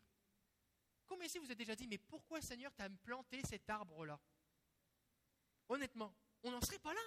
Combien 1.06 1.26
ici 1.26 1.40
vous 1.40 1.46
avez 1.46 1.56
déjà 1.56 1.76
dit, 1.76 1.88
mais 1.88 1.98
pourquoi 1.98 2.42
Seigneur 2.42 2.72
t'as 2.74 2.90
planté 2.90 3.42
cet 3.44 3.70
arbre-là? 3.70 4.20
Honnêtement, 5.68 6.16
on 6.44 6.52
n'en 6.52 6.62
serait 6.62 6.80
pas 6.80 6.94
là. 6.94 7.02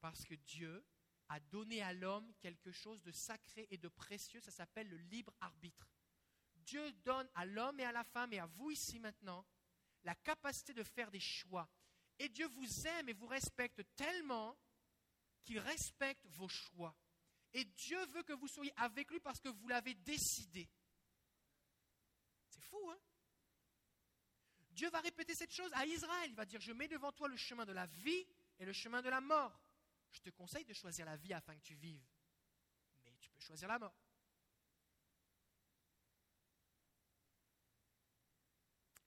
Parce 0.00 0.24
que 0.24 0.34
Dieu 0.34 0.84
a 1.28 1.40
donné 1.40 1.82
à 1.82 1.92
l'homme 1.92 2.32
quelque 2.40 2.70
chose 2.70 3.02
de 3.02 3.10
sacré 3.10 3.66
et 3.70 3.78
de 3.78 3.88
précieux, 3.88 4.40
ça 4.40 4.50
s'appelle 4.50 4.88
le 4.88 4.96
libre 4.96 5.34
arbitre. 5.40 5.88
Dieu 6.54 6.92
donne 7.04 7.28
à 7.34 7.44
l'homme 7.44 7.80
et 7.80 7.84
à 7.84 7.92
la 7.92 8.04
femme 8.04 8.32
et 8.32 8.38
à 8.38 8.46
vous 8.46 8.70
ici 8.70 9.00
maintenant 9.00 9.44
la 10.04 10.14
capacité 10.14 10.72
de 10.74 10.82
faire 10.82 11.10
des 11.10 11.20
choix. 11.20 11.68
Et 12.18 12.28
Dieu 12.28 12.46
vous 12.46 12.86
aime 12.86 13.08
et 13.08 13.12
vous 13.12 13.26
respecte 13.26 13.82
tellement 13.96 14.56
qu'il 15.42 15.58
respecte 15.58 16.26
vos 16.26 16.48
choix. 16.48 16.94
Et 17.52 17.64
Dieu 17.64 18.04
veut 18.06 18.22
que 18.22 18.32
vous 18.32 18.48
soyez 18.48 18.72
avec 18.76 19.10
lui 19.10 19.20
parce 19.20 19.40
que 19.40 19.48
vous 19.48 19.68
l'avez 19.68 19.94
décidé. 19.94 20.68
C'est 22.48 22.62
fou, 22.62 22.90
hein? 22.90 22.98
Dieu 24.70 24.88
va 24.90 25.00
répéter 25.00 25.34
cette 25.34 25.52
chose 25.52 25.70
à 25.74 25.84
Israël. 25.84 26.30
Il 26.30 26.36
va 26.36 26.46
dire, 26.46 26.60
je 26.60 26.72
mets 26.72 26.88
devant 26.88 27.12
toi 27.12 27.28
le 27.28 27.36
chemin 27.36 27.66
de 27.66 27.72
la 27.72 27.86
vie 27.86 28.26
et 28.58 28.64
le 28.64 28.72
chemin 28.72 29.02
de 29.02 29.10
la 29.10 29.20
mort 29.20 29.60
je 30.12 30.20
te 30.20 30.30
conseille 30.30 30.64
de 30.64 30.74
choisir 30.74 31.06
la 31.06 31.16
vie 31.16 31.32
afin 31.32 31.54
que 31.56 31.62
tu 31.62 31.74
vives. 31.74 32.06
Mais 33.04 33.12
tu 33.18 33.30
peux 33.30 33.40
choisir 33.40 33.68
la 33.68 33.78
mort. 33.78 33.94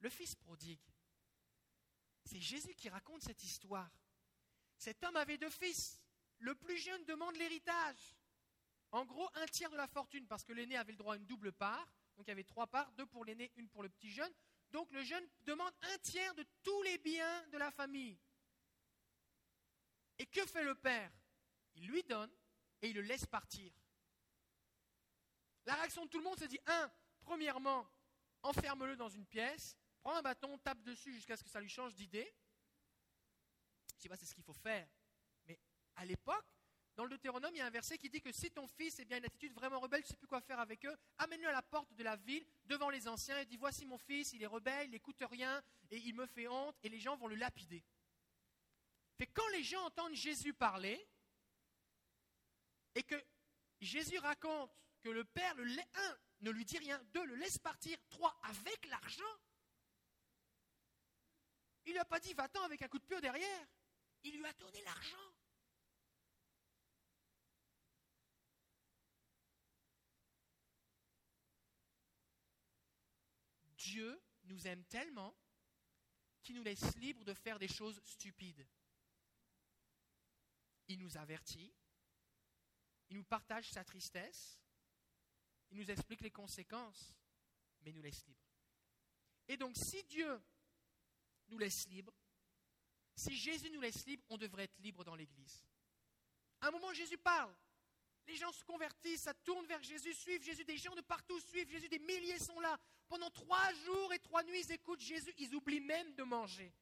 Le 0.05 0.11
fils 0.11 0.35
prodigue. 0.35 0.87
C'est 2.25 2.39
Jésus 2.39 2.75
qui 2.75 2.89
raconte 2.89 3.23
cette 3.23 3.43
histoire. 3.43 3.89
Cet 4.77 5.03
homme 5.03 5.15
avait 5.15 5.39
deux 5.39 5.49
fils. 5.49 5.99
Le 6.37 6.53
plus 6.53 6.77
jeune 6.77 7.03
demande 7.05 7.35
l'héritage. 7.37 8.15
En 8.91 9.03
gros, 9.03 9.27
un 9.33 9.47
tiers 9.47 9.71
de 9.71 9.75
la 9.75 9.87
fortune, 9.87 10.27
parce 10.27 10.43
que 10.43 10.53
l'aîné 10.53 10.77
avait 10.77 10.91
le 10.91 10.99
droit 10.99 11.15
à 11.15 11.17
une 11.17 11.25
double 11.25 11.51
part. 11.51 11.91
Donc 12.15 12.27
il 12.27 12.29
y 12.29 12.33
avait 12.33 12.43
trois 12.43 12.67
parts, 12.67 12.91
deux 12.91 13.07
pour 13.07 13.25
l'aîné, 13.25 13.51
une 13.55 13.67
pour 13.67 13.81
le 13.81 13.89
petit 13.89 14.11
jeune. 14.11 14.31
Donc 14.69 14.91
le 14.91 15.01
jeune 15.01 15.27
demande 15.41 15.73
un 15.81 15.97
tiers 15.97 16.35
de 16.35 16.45
tous 16.61 16.83
les 16.83 16.99
biens 16.99 17.47
de 17.47 17.57
la 17.57 17.71
famille. 17.71 18.19
Et 20.19 20.27
que 20.27 20.45
fait 20.45 20.63
le 20.63 20.75
père? 20.75 21.11
Il 21.77 21.87
lui 21.87 22.03
donne 22.03 22.31
et 22.83 22.89
il 22.89 22.95
le 22.95 23.01
laisse 23.01 23.25
partir. 23.25 23.73
La 25.65 25.73
réaction 25.73 26.05
de 26.05 26.11
tout 26.11 26.19
le 26.19 26.25
monde, 26.25 26.37
c'est 26.37 26.47
dit, 26.47 26.61
un, 26.67 26.91
premièrement, 27.21 27.89
enferme-le 28.43 28.95
dans 28.97 29.09
une 29.09 29.25
pièce, 29.25 29.75
prends 30.05 30.17
un 30.17 30.21
bâton, 30.21 30.55
tape 30.59 30.83
dessus 30.83 31.11
jusqu'à 31.13 31.35
ce 31.35 31.43
que 31.43 31.49
ça 31.49 31.59
lui 31.59 31.67
change 31.67 31.95
d'idée. 31.95 32.31
Je 33.89 33.95
ne 33.95 34.01
sais 34.01 34.09
pas 34.09 34.15
c'est 34.15 34.27
ce 34.27 34.35
qu'il 34.35 34.43
faut 34.43 34.53
faire. 34.53 34.87
Mais 35.47 35.59
à 35.95 36.05
l'époque, 36.05 36.45
dans 36.95 37.05
le 37.05 37.09
Deutéronome, 37.09 37.55
il 37.55 37.57
y 37.57 37.61
a 37.61 37.65
un 37.65 37.71
verset 37.71 37.97
qui 37.97 38.07
dit 38.07 38.21
que 38.21 38.31
si 38.31 38.51
ton 38.51 38.67
fils 38.67 38.99
est 38.99 39.05
bien 39.05 39.17
une 39.17 39.25
attitude 39.25 39.51
vraiment 39.53 39.79
rebelle, 39.79 40.03
tu 40.03 40.09
ne 40.09 40.11
sais 40.11 40.17
plus 40.17 40.27
quoi 40.27 40.41
faire 40.41 40.59
avec 40.59 40.85
eux, 40.85 40.95
amène-le 41.17 41.47
à 41.47 41.53
la 41.53 41.63
porte 41.63 41.91
de 41.95 42.03
la 42.03 42.17
ville, 42.17 42.45
devant 42.65 42.91
les 42.91 43.07
anciens, 43.07 43.39
et 43.39 43.45
dis 43.47 43.57
Voici 43.57 43.83
mon 43.83 43.97
fils, 43.97 44.31
il 44.33 44.43
est 44.43 44.47
rebelle, 44.47 44.85
il 44.85 44.91
n'écoute 44.91 45.23
rien, 45.27 45.63
et 45.89 45.97
il 45.97 46.13
me 46.13 46.27
fait 46.27 46.47
honte, 46.47 46.75
et 46.83 46.89
les 46.89 46.99
gens 46.99 47.17
vont 47.17 47.27
le 47.27 47.35
lapider. 47.35 47.83
Fait 49.17 49.25
quand 49.25 49.47
les 49.53 49.63
gens 49.63 49.83
entendent 49.85 50.13
Jésus 50.13 50.53
parler, 50.53 51.03
et 52.93 53.01
que 53.01 53.19
Jésus 53.81 54.19
raconte 54.19 54.71
que 55.01 55.09
le 55.09 55.25
Père, 55.25 55.55
le, 55.55 55.65
un, 55.95 56.17
ne 56.41 56.51
lui 56.51 56.63
dit 56.63 56.77
rien, 56.77 57.03
deux, 57.11 57.25
le 57.25 57.35
laisse 57.35 57.57
partir, 57.57 57.97
trois, 58.09 58.37
avec 58.43 58.85
l'argent, 58.85 59.23
il 61.85 61.93
lui 61.93 61.99
a 61.99 62.05
pas 62.05 62.19
dit 62.19 62.33
va-t'en 62.33 62.63
avec 62.63 62.81
un 62.81 62.87
coup 62.87 62.99
de 62.99 63.05
pied 63.05 63.19
derrière, 63.21 63.67
il 64.23 64.37
lui 64.37 64.45
a 64.45 64.53
donné 64.53 64.81
l'argent. 64.83 65.17
Dieu 73.77 74.19
nous 74.45 74.67
aime 74.67 74.83
tellement 74.85 75.35
qu'il 76.41 76.55
nous 76.55 76.63
laisse 76.63 76.95
libres 76.97 77.23
de 77.23 77.33
faire 77.33 77.59
des 77.59 77.67
choses 77.67 78.01
stupides 78.03 78.65
il 80.87 80.99
nous 80.99 81.17
avertit, 81.17 81.73
il 83.09 83.17
nous 83.17 83.23
partage 83.23 83.69
sa 83.71 83.83
tristesse, 83.83 84.59
il 85.71 85.77
nous 85.77 85.91
explique 85.91 86.21
les 86.21 86.31
conséquences, 86.31 87.13
mais 87.81 87.91
il 87.91 87.95
nous 87.95 88.01
laisse 88.01 88.25
libres. 88.25 88.47
Et 89.47 89.57
donc 89.57 89.75
si 89.75 90.03
Dieu 90.05 90.41
nous 91.49 91.57
laisse 91.57 91.87
libres, 91.87 92.13
si 93.15 93.35
Jésus 93.35 93.69
nous 93.69 93.79
laisse 93.79 94.05
libres, 94.05 94.23
on 94.29 94.37
devrait 94.37 94.65
être 94.65 94.77
libre 94.79 95.03
dans 95.03 95.15
l'Église. 95.15 95.65
À 96.61 96.67
un 96.67 96.71
moment, 96.71 96.93
Jésus 96.93 97.17
parle. 97.17 97.53
Les 98.27 98.35
gens 98.35 98.51
se 98.51 98.63
convertissent, 98.63 99.21
ça 99.21 99.33
tourne 99.33 99.65
vers 99.67 99.81
Jésus, 99.83 100.13
suivent 100.13 100.43
Jésus. 100.43 100.65
Des 100.65 100.77
gens 100.77 100.95
de 100.95 101.01
partout 101.01 101.39
suivent 101.39 101.69
Jésus. 101.69 101.87
Des 101.87 101.99
milliers 101.99 102.39
sont 102.39 102.59
là. 102.59 102.77
Pendant 103.07 103.29
trois 103.29 103.71
jours 103.85 104.13
et 104.13 104.19
trois 104.19 104.43
nuits, 104.43 104.61
ils 104.61 104.71
écoutent 104.71 104.99
Jésus. 104.99 105.33
Ils 105.37 105.53
oublient 105.55 105.79
même 105.79 106.13
de 106.15 106.23
manger. 106.23 106.73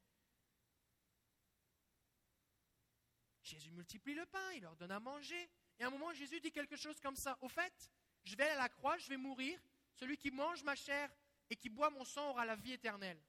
Jésus 3.43 3.71
multiplie 3.71 4.15
le 4.15 4.25
pain, 4.25 4.53
il 4.53 4.61
leur 4.61 4.75
donne 4.77 4.91
à 4.91 5.01
manger. 5.01 5.49
Et 5.77 5.83
à 5.83 5.87
un 5.87 5.89
moment, 5.89 6.13
Jésus 6.13 6.39
dit 6.39 6.51
quelque 6.51 6.77
chose 6.77 6.99
comme 7.01 7.17
ça. 7.17 7.37
Au 7.41 7.49
fait, 7.49 7.91
je 8.23 8.35
vais 8.37 8.47
à 8.47 8.55
la 8.55 8.69
croix, 8.69 8.97
je 8.97 9.09
vais 9.09 9.17
mourir. 9.17 9.59
Celui 9.95 10.17
qui 10.17 10.31
mange 10.31 10.63
ma 10.63 10.75
chair 10.75 11.13
et 11.49 11.55
qui 11.57 11.69
boit 11.69 11.89
mon 11.89 12.05
sang 12.05 12.29
aura 12.29 12.45
la 12.45 12.55
vie 12.55 12.71
éternelle. 12.71 13.21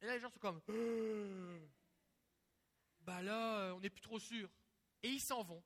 Et 0.00 0.06
là, 0.06 0.14
les 0.14 0.20
gens 0.20 0.30
sont 0.30 0.38
comme, 0.38 0.60
bah 3.00 3.22
là, 3.22 3.74
on 3.74 3.80
n'est 3.80 3.90
plus 3.90 4.02
trop 4.02 4.18
sûr. 4.18 4.50
Et 5.02 5.10
ils 5.10 5.20
s'en 5.20 5.42
vont. 5.42 5.62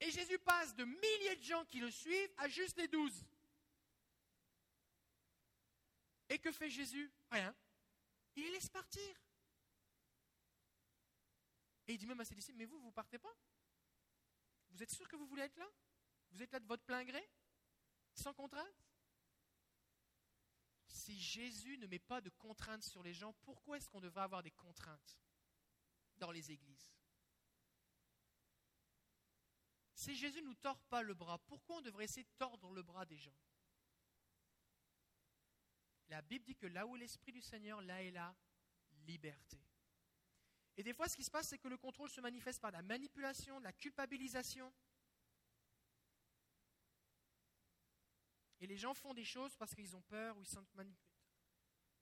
Et 0.00 0.10
Jésus 0.10 0.38
passe 0.38 0.74
de 0.74 0.84
milliers 0.84 1.36
de 1.36 1.42
gens 1.42 1.64
qui 1.66 1.80
le 1.80 1.90
suivent 1.90 2.32
à 2.38 2.48
juste 2.48 2.78
les 2.78 2.88
douze. 2.88 3.24
Et 6.28 6.38
que 6.38 6.50
fait 6.52 6.70
Jésus? 6.70 7.12
Rien. 7.30 7.54
Il 8.36 8.44
les 8.44 8.50
laisse 8.52 8.68
partir. 8.68 9.02
Et 11.86 11.94
il 11.94 11.98
dit 11.98 12.06
même 12.06 12.20
à 12.20 12.24
ses 12.24 12.34
disciples, 12.34 12.58
mais 12.58 12.66
vous, 12.66 12.80
vous 12.80 12.92
partez 12.92 13.18
pas? 13.18 13.34
Vous 14.70 14.82
êtes 14.82 14.90
sûr 14.90 15.08
que 15.08 15.16
vous 15.16 15.26
voulez 15.26 15.42
être 15.42 15.56
là? 15.56 15.68
Vous 16.30 16.42
êtes 16.42 16.52
là 16.52 16.60
de 16.60 16.66
votre 16.66 16.84
plein 16.84 17.04
gré? 17.04 17.28
Sans 18.14 18.32
contrainte? 18.32 18.89
Si 20.90 21.18
Jésus 21.20 21.78
ne 21.78 21.86
met 21.86 21.98
pas 21.98 22.20
de 22.20 22.30
contraintes 22.30 22.82
sur 22.82 23.02
les 23.02 23.14
gens, 23.14 23.32
pourquoi 23.44 23.76
est-ce 23.76 23.88
qu'on 23.88 24.00
devrait 24.00 24.22
avoir 24.22 24.42
des 24.42 24.50
contraintes 24.50 25.18
dans 26.18 26.32
les 26.32 26.50
églises? 26.50 26.92
Si 29.94 30.16
Jésus 30.16 30.42
ne 30.42 30.48
nous 30.48 30.54
tord 30.54 30.80
pas 30.84 31.02
le 31.02 31.14
bras, 31.14 31.38
pourquoi 31.38 31.76
on 31.76 31.80
devrait 31.82 32.04
essayer 32.04 32.24
de 32.24 32.38
tordre 32.38 32.72
le 32.72 32.82
bras 32.82 33.06
des 33.06 33.18
gens? 33.18 33.36
La 36.08 36.22
Bible 36.22 36.44
dit 36.44 36.56
que 36.56 36.66
là 36.66 36.86
où 36.86 36.96
l'Esprit 36.96 37.32
du 37.32 37.40
Seigneur, 37.40 37.80
là 37.82 38.02
est 38.02 38.10
la 38.10 38.34
liberté. 39.06 39.62
Et 40.76 40.82
des 40.82 40.92
fois, 40.92 41.08
ce 41.08 41.16
qui 41.16 41.22
se 41.22 41.30
passe, 41.30 41.48
c'est 41.48 41.58
que 41.58 41.68
le 41.68 41.76
contrôle 41.76 42.10
se 42.10 42.20
manifeste 42.20 42.60
par 42.60 42.72
la 42.72 42.82
manipulation, 42.82 43.60
la 43.60 43.72
culpabilisation. 43.72 44.72
Et 48.60 48.66
les 48.66 48.76
gens 48.76 48.94
font 48.94 49.14
des 49.14 49.24
choses 49.24 49.56
parce 49.56 49.74
qu'ils 49.74 49.96
ont 49.96 50.02
peur 50.02 50.36
ou 50.36 50.42
ils 50.42 50.48
sont 50.48 50.64
manipulés. 50.74 51.00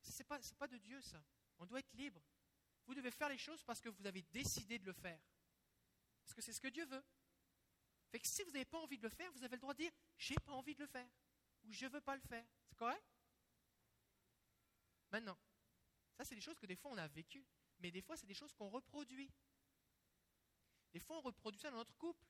Ce 0.02 0.18
n'est 0.18 0.24
pas, 0.24 0.38
pas 0.58 0.68
de 0.68 0.78
Dieu, 0.78 1.00
ça. 1.00 1.22
On 1.58 1.66
doit 1.66 1.78
être 1.80 1.92
libre. 1.94 2.22
Vous 2.86 2.94
devez 2.94 3.10
faire 3.10 3.28
les 3.28 3.38
choses 3.38 3.62
parce 3.62 3.80
que 3.80 3.88
vous 3.88 4.06
avez 4.06 4.22
décidé 4.22 4.78
de 4.78 4.86
le 4.86 4.92
faire. 4.92 5.20
Parce 6.24 6.34
que 6.34 6.42
c'est 6.42 6.52
ce 6.52 6.60
que 6.60 6.68
Dieu 6.68 6.86
veut. 6.86 7.04
Si 8.22 8.42
vous 8.42 8.50
n'avez 8.50 8.64
pas 8.64 8.78
envie 8.78 8.96
de 8.96 9.02
le 9.02 9.08
faire, 9.08 9.30
vous 9.32 9.44
avez 9.44 9.56
le 9.56 9.60
droit 9.60 9.74
de 9.74 9.82
dire 9.82 9.92
j'ai 10.16 10.34
pas 10.36 10.52
envie 10.52 10.74
de 10.74 10.80
le 10.80 10.86
faire 10.86 11.08
ou 11.64 11.72
je 11.72 11.86
ne 11.86 11.90
veux 11.90 12.00
pas 12.00 12.16
le 12.16 12.22
faire. 12.22 12.44
C'est 12.68 12.76
correct? 12.76 13.04
Maintenant, 15.10 15.38
ça 16.16 16.24
c'est 16.24 16.34
des 16.34 16.40
choses 16.40 16.58
que 16.58 16.66
des 16.66 16.76
fois 16.76 16.90
on 16.90 16.96
a 16.98 17.06
vécues, 17.08 17.46
mais 17.78 17.90
des 17.90 18.02
fois 18.02 18.16
c'est 18.16 18.26
des 18.26 18.34
choses 18.34 18.52
qu'on 18.54 18.70
reproduit. 18.70 19.30
Des 20.92 21.00
fois 21.00 21.18
on 21.18 21.20
reproduit 21.20 21.60
ça 21.60 21.70
dans 21.70 21.76
notre 21.76 21.94
couple, 21.96 22.26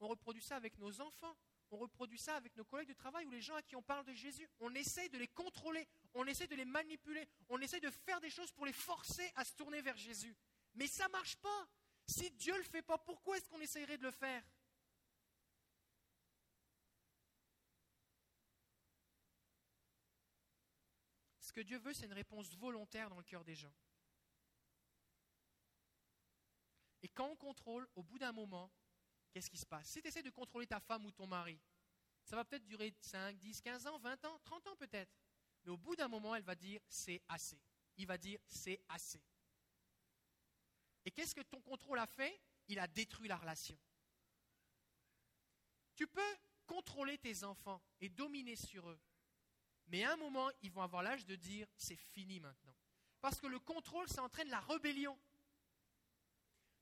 on 0.00 0.08
reproduit 0.08 0.42
ça 0.42 0.56
avec 0.56 0.76
nos 0.78 1.00
enfants, 1.00 1.36
on 1.72 1.78
reproduit 1.78 2.18
ça 2.18 2.36
avec 2.36 2.54
nos 2.56 2.64
collègues 2.64 2.88
de 2.88 2.94
travail 2.94 3.24
ou 3.26 3.30
les 3.30 3.40
gens 3.40 3.54
à 3.54 3.62
qui 3.62 3.76
on 3.76 3.82
parle 3.82 4.04
de 4.04 4.12
Jésus. 4.12 4.48
On 4.60 4.74
essaye 4.74 5.08
de 5.08 5.16
les 5.16 5.28
contrôler, 5.28 5.88
on 6.14 6.26
essaie 6.26 6.46
de 6.46 6.54
les 6.54 6.66
manipuler, 6.66 7.26
on 7.48 7.58
essaie 7.60 7.80
de 7.80 7.90
faire 7.90 8.20
des 8.20 8.30
choses 8.30 8.52
pour 8.52 8.66
les 8.66 8.74
forcer 8.74 9.32
à 9.36 9.44
se 9.44 9.54
tourner 9.54 9.80
vers 9.80 9.96
Jésus. 9.96 10.36
Mais 10.74 10.86
ça 10.86 11.06
ne 11.06 11.12
marche 11.12 11.36
pas. 11.36 11.68
Si 12.06 12.30
Dieu 12.32 12.52
ne 12.52 12.58
le 12.58 12.64
fait 12.64 12.82
pas, 12.82 12.98
pourquoi 12.98 13.38
est-ce 13.38 13.48
qu'on 13.48 13.60
essayerait 13.60 13.96
de 13.96 14.02
le 14.02 14.10
faire? 14.10 14.44
Ce 21.40 21.52
que 21.52 21.60
Dieu 21.60 21.78
veut, 21.78 21.94
c'est 21.94 22.06
une 22.06 22.12
réponse 22.12 22.54
volontaire 22.56 23.08
dans 23.08 23.18
le 23.18 23.24
cœur 23.24 23.44
des 23.44 23.54
gens. 23.54 23.74
Et 27.02 27.08
quand 27.08 27.28
on 27.28 27.36
contrôle, 27.36 27.88
au 27.94 28.02
bout 28.02 28.18
d'un 28.18 28.32
moment, 28.32 28.70
qu'est-ce 29.32 29.50
qui 29.50 29.58
se 29.58 29.66
passe? 29.66 29.88
Si 29.88 30.00
tu 30.00 30.08
essaies 30.08 30.22
de 30.22 30.30
contrôler 30.30 30.66
ta 30.66 30.80
femme 30.80 31.04
ou 31.06 31.10
ton 31.10 31.26
mari, 31.26 31.58
ça 32.24 32.36
va 32.36 32.44
peut-être 32.44 32.64
durer 32.64 32.94
5, 33.00 33.36
10, 33.38 33.60
15 33.60 33.86
ans, 33.86 33.98
20 33.98 34.24
ans, 34.24 34.38
30 34.44 34.66
ans 34.68 34.76
peut-être. 34.76 35.12
Mais 35.64 35.70
au 35.70 35.76
bout 35.76 35.96
d'un 35.96 36.08
moment, 36.08 36.34
elle 36.34 36.42
va 36.42 36.54
dire 36.54 36.80
c'est 36.88 37.22
assez. 37.28 37.60
Il 37.96 38.06
va 38.06 38.18
dire 38.18 38.38
c'est 38.46 38.80
assez. 38.88 39.22
Et 41.04 41.10
qu'est-ce 41.10 41.34
que 41.34 41.42
ton 41.42 41.60
contrôle 41.60 41.98
a 41.98 42.06
fait? 42.06 42.40
Il 42.68 42.78
a 42.78 42.86
détruit 42.86 43.28
la 43.28 43.36
relation. 43.36 43.76
Tu 45.94 46.06
peux 46.06 46.36
contrôler 46.66 47.18
tes 47.18 47.44
enfants 47.44 47.82
et 48.00 48.08
dominer 48.08 48.56
sur 48.56 48.88
eux. 48.88 49.00
Mais 49.88 50.04
à 50.04 50.12
un 50.12 50.16
moment, 50.16 50.50
ils 50.62 50.70
vont 50.70 50.82
avoir 50.82 51.02
l'âge 51.02 51.26
de 51.26 51.34
dire 51.36 51.66
c'est 51.76 51.96
fini 51.96 52.40
maintenant. 52.40 52.74
Parce 53.20 53.40
que 53.40 53.46
le 53.46 53.58
contrôle, 53.58 54.08
ça 54.08 54.22
entraîne 54.22 54.48
la 54.48 54.60
rébellion. 54.60 55.18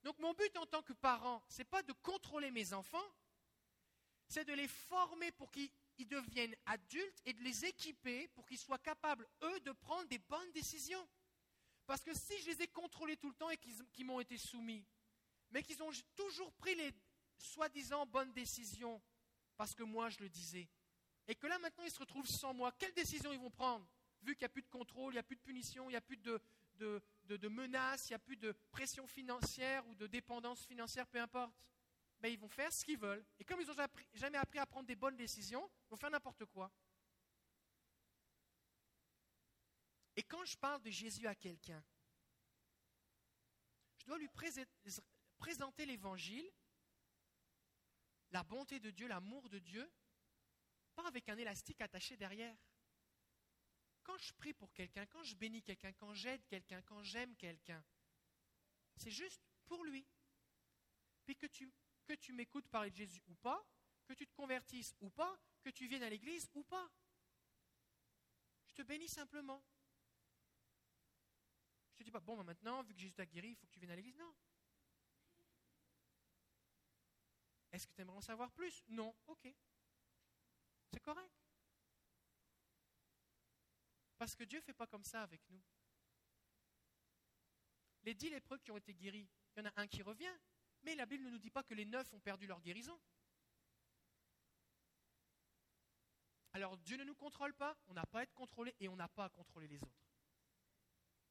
Donc 0.03 0.17
mon 0.19 0.33
but 0.33 0.55
en 0.57 0.65
tant 0.65 0.81
que 0.81 0.93
parent, 0.93 1.43
ce 1.47 1.59
n'est 1.59 1.65
pas 1.65 1.83
de 1.83 1.93
contrôler 1.93 2.51
mes 2.51 2.73
enfants, 2.73 3.11
c'est 4.27 4.45
de 4.45 4.53
les 4.53 4.67
former 4.67 5.31
pour 5.33 5.51
qu'ils 5.51 5.69
deviennent 6.07 6.55
adultes 6.65 7.21
et 7.25 7.33
de 7.33 7.43
les 7.43 7.65
équiper 7.65 8.27
pour 8.29 8.45
qu'ils 8.45 8.57
soient 8.57 8.79
capables, 8.79 9.27
eux, 9.43 9.59
de 9.61 9.71
prendre 9.71 10.07
des 10.07 10.19
bonnes 10.19 10.51
décisions. 10.53 11.07
Parce 11.85 12.03
que 12.03 12.13
si 12.13 12.37
je 12.39 12.51
les 12.51 12.61
ai 12.61 12.67
contrôlés 12.67 13.17
tout 13.17 13.29
le 13.29 13.35
temps 13.35 13.49
et 13.49 13.57
qu'ils 13.57 14.05
m'ont 14.05 14.19
été 14.19 14.37
soumis, 14.37 14.85
mais 15.51 15.61
qu'ils 15.61 15.83
ont 15.83 15.91
toujours 16.15 16.51
pris 16.53 16.73
les 16.75 16.91
soi-disant 17.37 18.05
bonnes 18.05 18.31
décisions, 18.31 19.01
parce 19.57 19.75
que 19.75 19.83
moi 19.83 20.09
je 20.09 20.19
le 20.19 20.29
disais, 20.29 20.69
et 21.27 21.35
que 21.35 21.47
là 21.47 21.59
maintenant 21.59 21.83
ils 21.83 21.91
se 21.91 21.99
retrouvent 21.99 22.27
sans 22.27 22.53
moi, 22.53 22.71
quelles 22.71 22.93
décisions 22.93 23.33
ils 23.33 23.39
vont 23.39 23.51
prendre? 23.51 23.85
Vu 24.21 24.35
qu'il 24.35 24.43
n'y 24.43 24.45
a 24.45 24.49
plus 24.49 24.61
de 24.61 24.69
contrôle, 24.69 25.13
il 25.13 25.15
n'y 25.15 25.19
a 25.19 25.23
plus 25.23 25.35
de 25.35 25.41
punition, 25.41 25.89
il 25.89 25.93
n'y 25.93 25.97
a 25.97 26.01
plus 26.01 26.17
de, 26.17 26.39
de, 26.81 27.47
menaces, 27.47 28.09
il 28.09 28.11
n'y 28.11 28.15
a 28.15 28.19
plus 28.19 28.37
de 28.37 28.51
pression 28.71 29.07
financière 29.07 29.87
ou 29.87 29.95
de 29.95 30.07
dépendance 30.07 30.65
financière, 30.65 31.07
peu 31.07 31.19
importe. 31.19 31.53
Ben, 32.19 32.31
ils 32.31 32.39
vont 32.39 32.49
faire 32.49 32.71
ce 32.71 32.85
qu'ils 32.85 32.99
veulent. 32.99 33.25
Et 33.39 33.43
comme 33.43 33.59
ils 33.61 33.67
n'ont 33.67 33.87
jamais 34.13 34.37
appris 34.37 34.59
à 34.59 34.65
prendre 34.65 34.85
des 34.85 34.95
bonnes 34.95 35.17
décisions, 35.17 35.69
ils 35.87 35.89
vont 35.89 35.97
faire 35.97 36.11
n'importe 36.11 36.45
quoi. 36.45 36.71
Et 40.15 40.23
quand 40.23 40.43
je 40.45 40.57
parle 40.57 40.81
de 40.81 40.91
Jésus 40.91 41.25
à 41.25 41.35
quelqu'un, 41.35 41.83
je 43.97 44.05
dois 44.05 44.17
lui 44.17 44.29
présenter 45.37 45.85
l'évangile, 45.85 46.45
la 48.31 48.43
bonté 48.43 48.79
de 48.79 48.91
Dieu, 48.91 49.07
l'amour 49.07 49.49
de 49.49 49.59
Dieu, 49.59 49.91
pas 50.95 51.07
avec 51.07 51.29
un 51.29 51.37
élastique 51.37 51.81
attaché 51.81 52.17
derrière. 52.17 52.55
Quand 54.11 54.17
je 54.17 54.33
prie 54.33 54.53
pour 54.53 54.73
quelqu'un, 54.73 55.05
quand 55.05 55.23
je 55.23 55.37
bénis 55.37 55.63
quelqu'un, 55.63 55.93
quand 55.93 56.13
j'aide 56.13 56.45
quelqu'un, 56.45 56.81
quand 56.81 57.01
j'aime 57.01 57.33
quelqu'un, 57.37 57.81
c'est 58.97 59.09
juste 59.09 59.41
pour 59.67 59.85
lui. 59.85 60.05
Puis 61.23 61.37
que 61.37 61.45
tu, 61.45 61.71
que 62.05 62.11
tu 62.15 62.33
m'écoutes 62.33 62.67
parler 62.67 62.89
de 62.89 62.95
Jésus 62.97 63.23
ou 63.27 63.35
pas, 63.35 63.65
que 64.05 64.11
tu 64.13 64.27
te 64.27 64.33
convertisses 64.33 64.93
ou 64.99 65.09
pas, 65.11 65.39
que 65.61 65.69
tu 65.69 65.87
viennes 65.87 66.03
à 66.03 66.09
l'église 66.09 66.49
ou 66.55 66.63
pas. 66.65 66.91
Je 68.67 68.73
te 68.73 68.81
bénis 68.81 69.07
simplement. 69.07 69.63
Je 71.93 71.99
te 71.99 72.03
dis 72.03 72.11
pas, 72.11 72.19
bon, 72.19 72.35
ben 72.35 72.43
maintenant, 72.43 72.83
vu 72.83 72.93
que 72.93 72.99
Jésus 72.99 73.13
t'a 73.13 73.25
guéri, 73.25 73.51
il 73.51 73.55
faut 73.55 73.65
que 73.65 73.71
tu 73.71 73.79
viennes 73.79 73.91
à 73.91 73.95
l'église. 73.95 74.17
Non. 74.17 74.35
Est-ce 77.71 77.87
que 77.87 77.93
tu 77.93 78.01
aimerais 78.01 78.17
en 78.17 78.21
savoir 78.21 78.51
plus? 78.51 78.83
Non. 78.89 79.15
Ok. 79.27 79.47
C'est 80.91 80.99
correct. 80.99 81.40
Parce 84.21 84.35
que 84.35 84.43
Dieu 84.43 84.59
ne 84.59 84.63
fait 84.63 84.73
pas 84.75 84.85
comme 84.85 85.03
ça 85.03 85.23
avec 85.23 85.41
nous. 85.49 85.59
Les 88.03 88.13
dix 88.13 88.29
lépreux 88.29 88.59
qui 88.59 88.69
ont 88.69 88.77
été 88.77 88.93
guéris, 88.93 89.27
il 89.55 89.63
y 89.63 89.67
en 89.67 89.69
a 89.71 89.81
un 89.81 89.87
qui 89.87 90.03
revient, 90.03 90.37
mais 90.83 90.93
la 90.93 91.07
Bible 91.07 91.23
ne 91.23 91.31
nous 91.31 91.39
dit 91.39 91.49
pas 91.49 91.63
que 91.63 91.73
les 91.73 91.85
neuf 91.85 92.13
ont 92.13 92.19
perdu 92.19 92.45
leur 92.45 92.61
guérison. 92.61 93.01
Alors 96.53 96.77
Dieu 96.77 96.97
ne 96.97 97.03
nous 97.03 97.15
contrôle 97.15 97.55
pas, 97.55 97.75
on 97.87 97.95
n'a 97.95 98.05
pas 98.05 98.19
à 98.19 98.21
être 98.21 98.35
contrôlé 98.35 98.75
et 98.79 98.87
on 98.89 98.95
n'a 98.95 99.07
pas 99.07 99.25
à 99.25 99.29
contrôler 99.29 99.67
les 99.67 99.81
autres. 99.81 100.05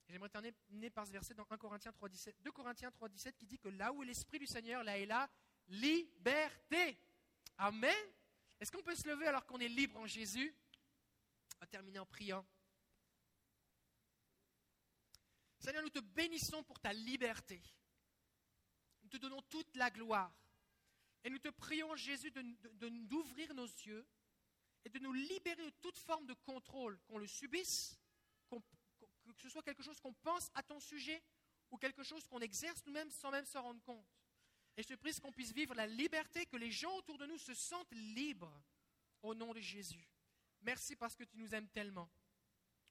J'aimerais 0.08 0.28
terminer 0.28 0.90
par 0.90 1.06
ce 1.06 1.12
verset 1.12 1.34
dans 1.34 1.46
1 1.48 1.58
Corinthiens 1.58 1.92
3, 1.92 2.08
2 2.40 2.50
Corinthiens 2.50 2.90
3.17 2.90 3.34
qui 3.34 3.46
dit 3.46 3.60
que 3.60 3.68
là 3.68 3.92
où 3.92 4.02
est 4.02 4.06
l'Esprit 4.06 4.40
du 4.40 4.48
Seigneur, 4.48 4.82
là 4.82 4.98
est 4.98 5.06
la 5.06 5.30
liberté. 5.68 6.98
Amen. 7.56 8.08
Est-ce 8.58 8.72
qu'on 8.72 8.82
peut 8.82 8.96
se 8.96 9.06
lever 9.06 9.28
alors 9.28 9.46
qu'on 9.46 9.60
est 9.60 9.68
libre 9.68 10.00
en 10.00 10.08
Jésus? 10.08 10.52
On 11.54 11.60
va 11.60 11.66
terminer 11.68 12.00
en 12.00 12.06
priant. 12.06 12.44
Seigneur, 15.60 15.82
nous 15.82 15.90
te 15.90 16.00
bénissons 16.00 16.64
pour 16.64 16.80
ta 16.80 16.92
liberté. 16.92 17.62
Nous 19.02 19.10
te 19.10 19.18
donnons 19.18 19.42
toute 19.42 19.76
la 19.76 19.90
gloire. 19.90 20.34
Et 21.22 21.28
nous 21.28 21.38
te 21.38 21.48
prions, 21.48 21.94
Jésus, 21.96 22.30
de, 22.30 22.88
d'ouvrir 23.06 23.52
nos 23.54 23.66
yeux 23.66 24.06
et 24.86 24.88
de 24.88 24.98
nous 24.98 25.12
libérer 25.12 25.62
de 25.62 25.70
toute 25.82 25.98
forme 25.98 26.26
de 26.26 26.32
contrôle, 26.32 26.98
qu'on 27.06 27.18
le 27.18 27.26
subisse, 27.26 28.00
que 28.48 29.42
ce 29.42 29.50
soit 29.50 29.62
quelque 29.62 29.82
chose 29.82 30.00
qu'on 30.00 30.14
pense 30.14 30.50
à 30.54 30.62
ton 30.62 30.80
sujet 30.80 31.22
ou 31.70 31.76
quelque 31.76 32.02
chose 32.02 32.26
qu'on 32.26 32.40
exerce 32.40 32.84
nous-mêmes 32.86 33.10
sans 33.10 33.30
même 33.30 33.44
s'en 33.44 33.62
rendre 33.62 33.82
compte. 33.82 34.08
Et 34.78 34.82
je 34.82 34.88
te 34.88 34.94
prie 34.94 35.12
qu'on 35.20 35.32
puisse 35.32 35.52
vivre 35.52 35.74
la 35.74 35.86
liberté, 35.86 36.46
que 36.46 36.56
les 36.56 36.70
gens 36.70 36.96
autour 36.96 37.18
de 37.18 37.26
nous 37.26 37.38
se 37.38 37.52
sentent 37.52 37.92
libres 37.92 38.62
au 39.22 39.34
nom 39.34 39.52
de 39.52 39.60
Jésus. 39.60 40.08
Merci 40.62 40.96
parce 40.96 41.14
que 41.14 41.24
tu 41.24 41.36
nous 41.36 41.54
aimes 41.54 41.68
tellement. 41.68 42.10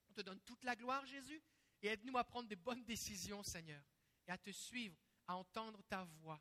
On 0.08 0.12
te 0.12 0.20
donne 0.20 0.40
toute 0.42 0.62
la 0.62 0.76
gloire, 0.76 1.04
Jésus, 1.06 1.42
et 1.82 1.88
aide-nous 1.88 2.16
à 2.18 2.24
prendre 2.24 2.48
des 2.48 2.56
bonnes 2.56 2.84
décisions, 2.84 3.42
Seigneur, 3.42 3.82
et 4.26 4.30
à 4.30 4.38
te 4.38 4.50
suivre, 4.50 4.96
à 5.26 5.36
entendre 5.36 5.82
ta 5.88 6.04
voix. 6.04 6.40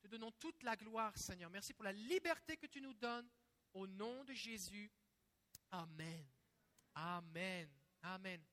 Te 0.00 0.08
donnons 0.08 0.32
toute 0.32 0.62
la 0.62 0.76
gloire, 0.76 1.16
Seigneur. 1.16 1.50
Merci 1.50 1.72
pour 1.72 1.84
la 1.84 1.92
liberté 1.92 2.56
que 2.56 2.66
tu 2.66 2.80
nous 2.80 2.94
donnes. 2.94 3.28
Au 3.72 3.86
nom 3.86 4.22
de 4.24 4.34
Jésus. 4.34 4.90
Amen. 5.70 6.26
Amen. 6.94 7.68
Amen. 8.02 8.44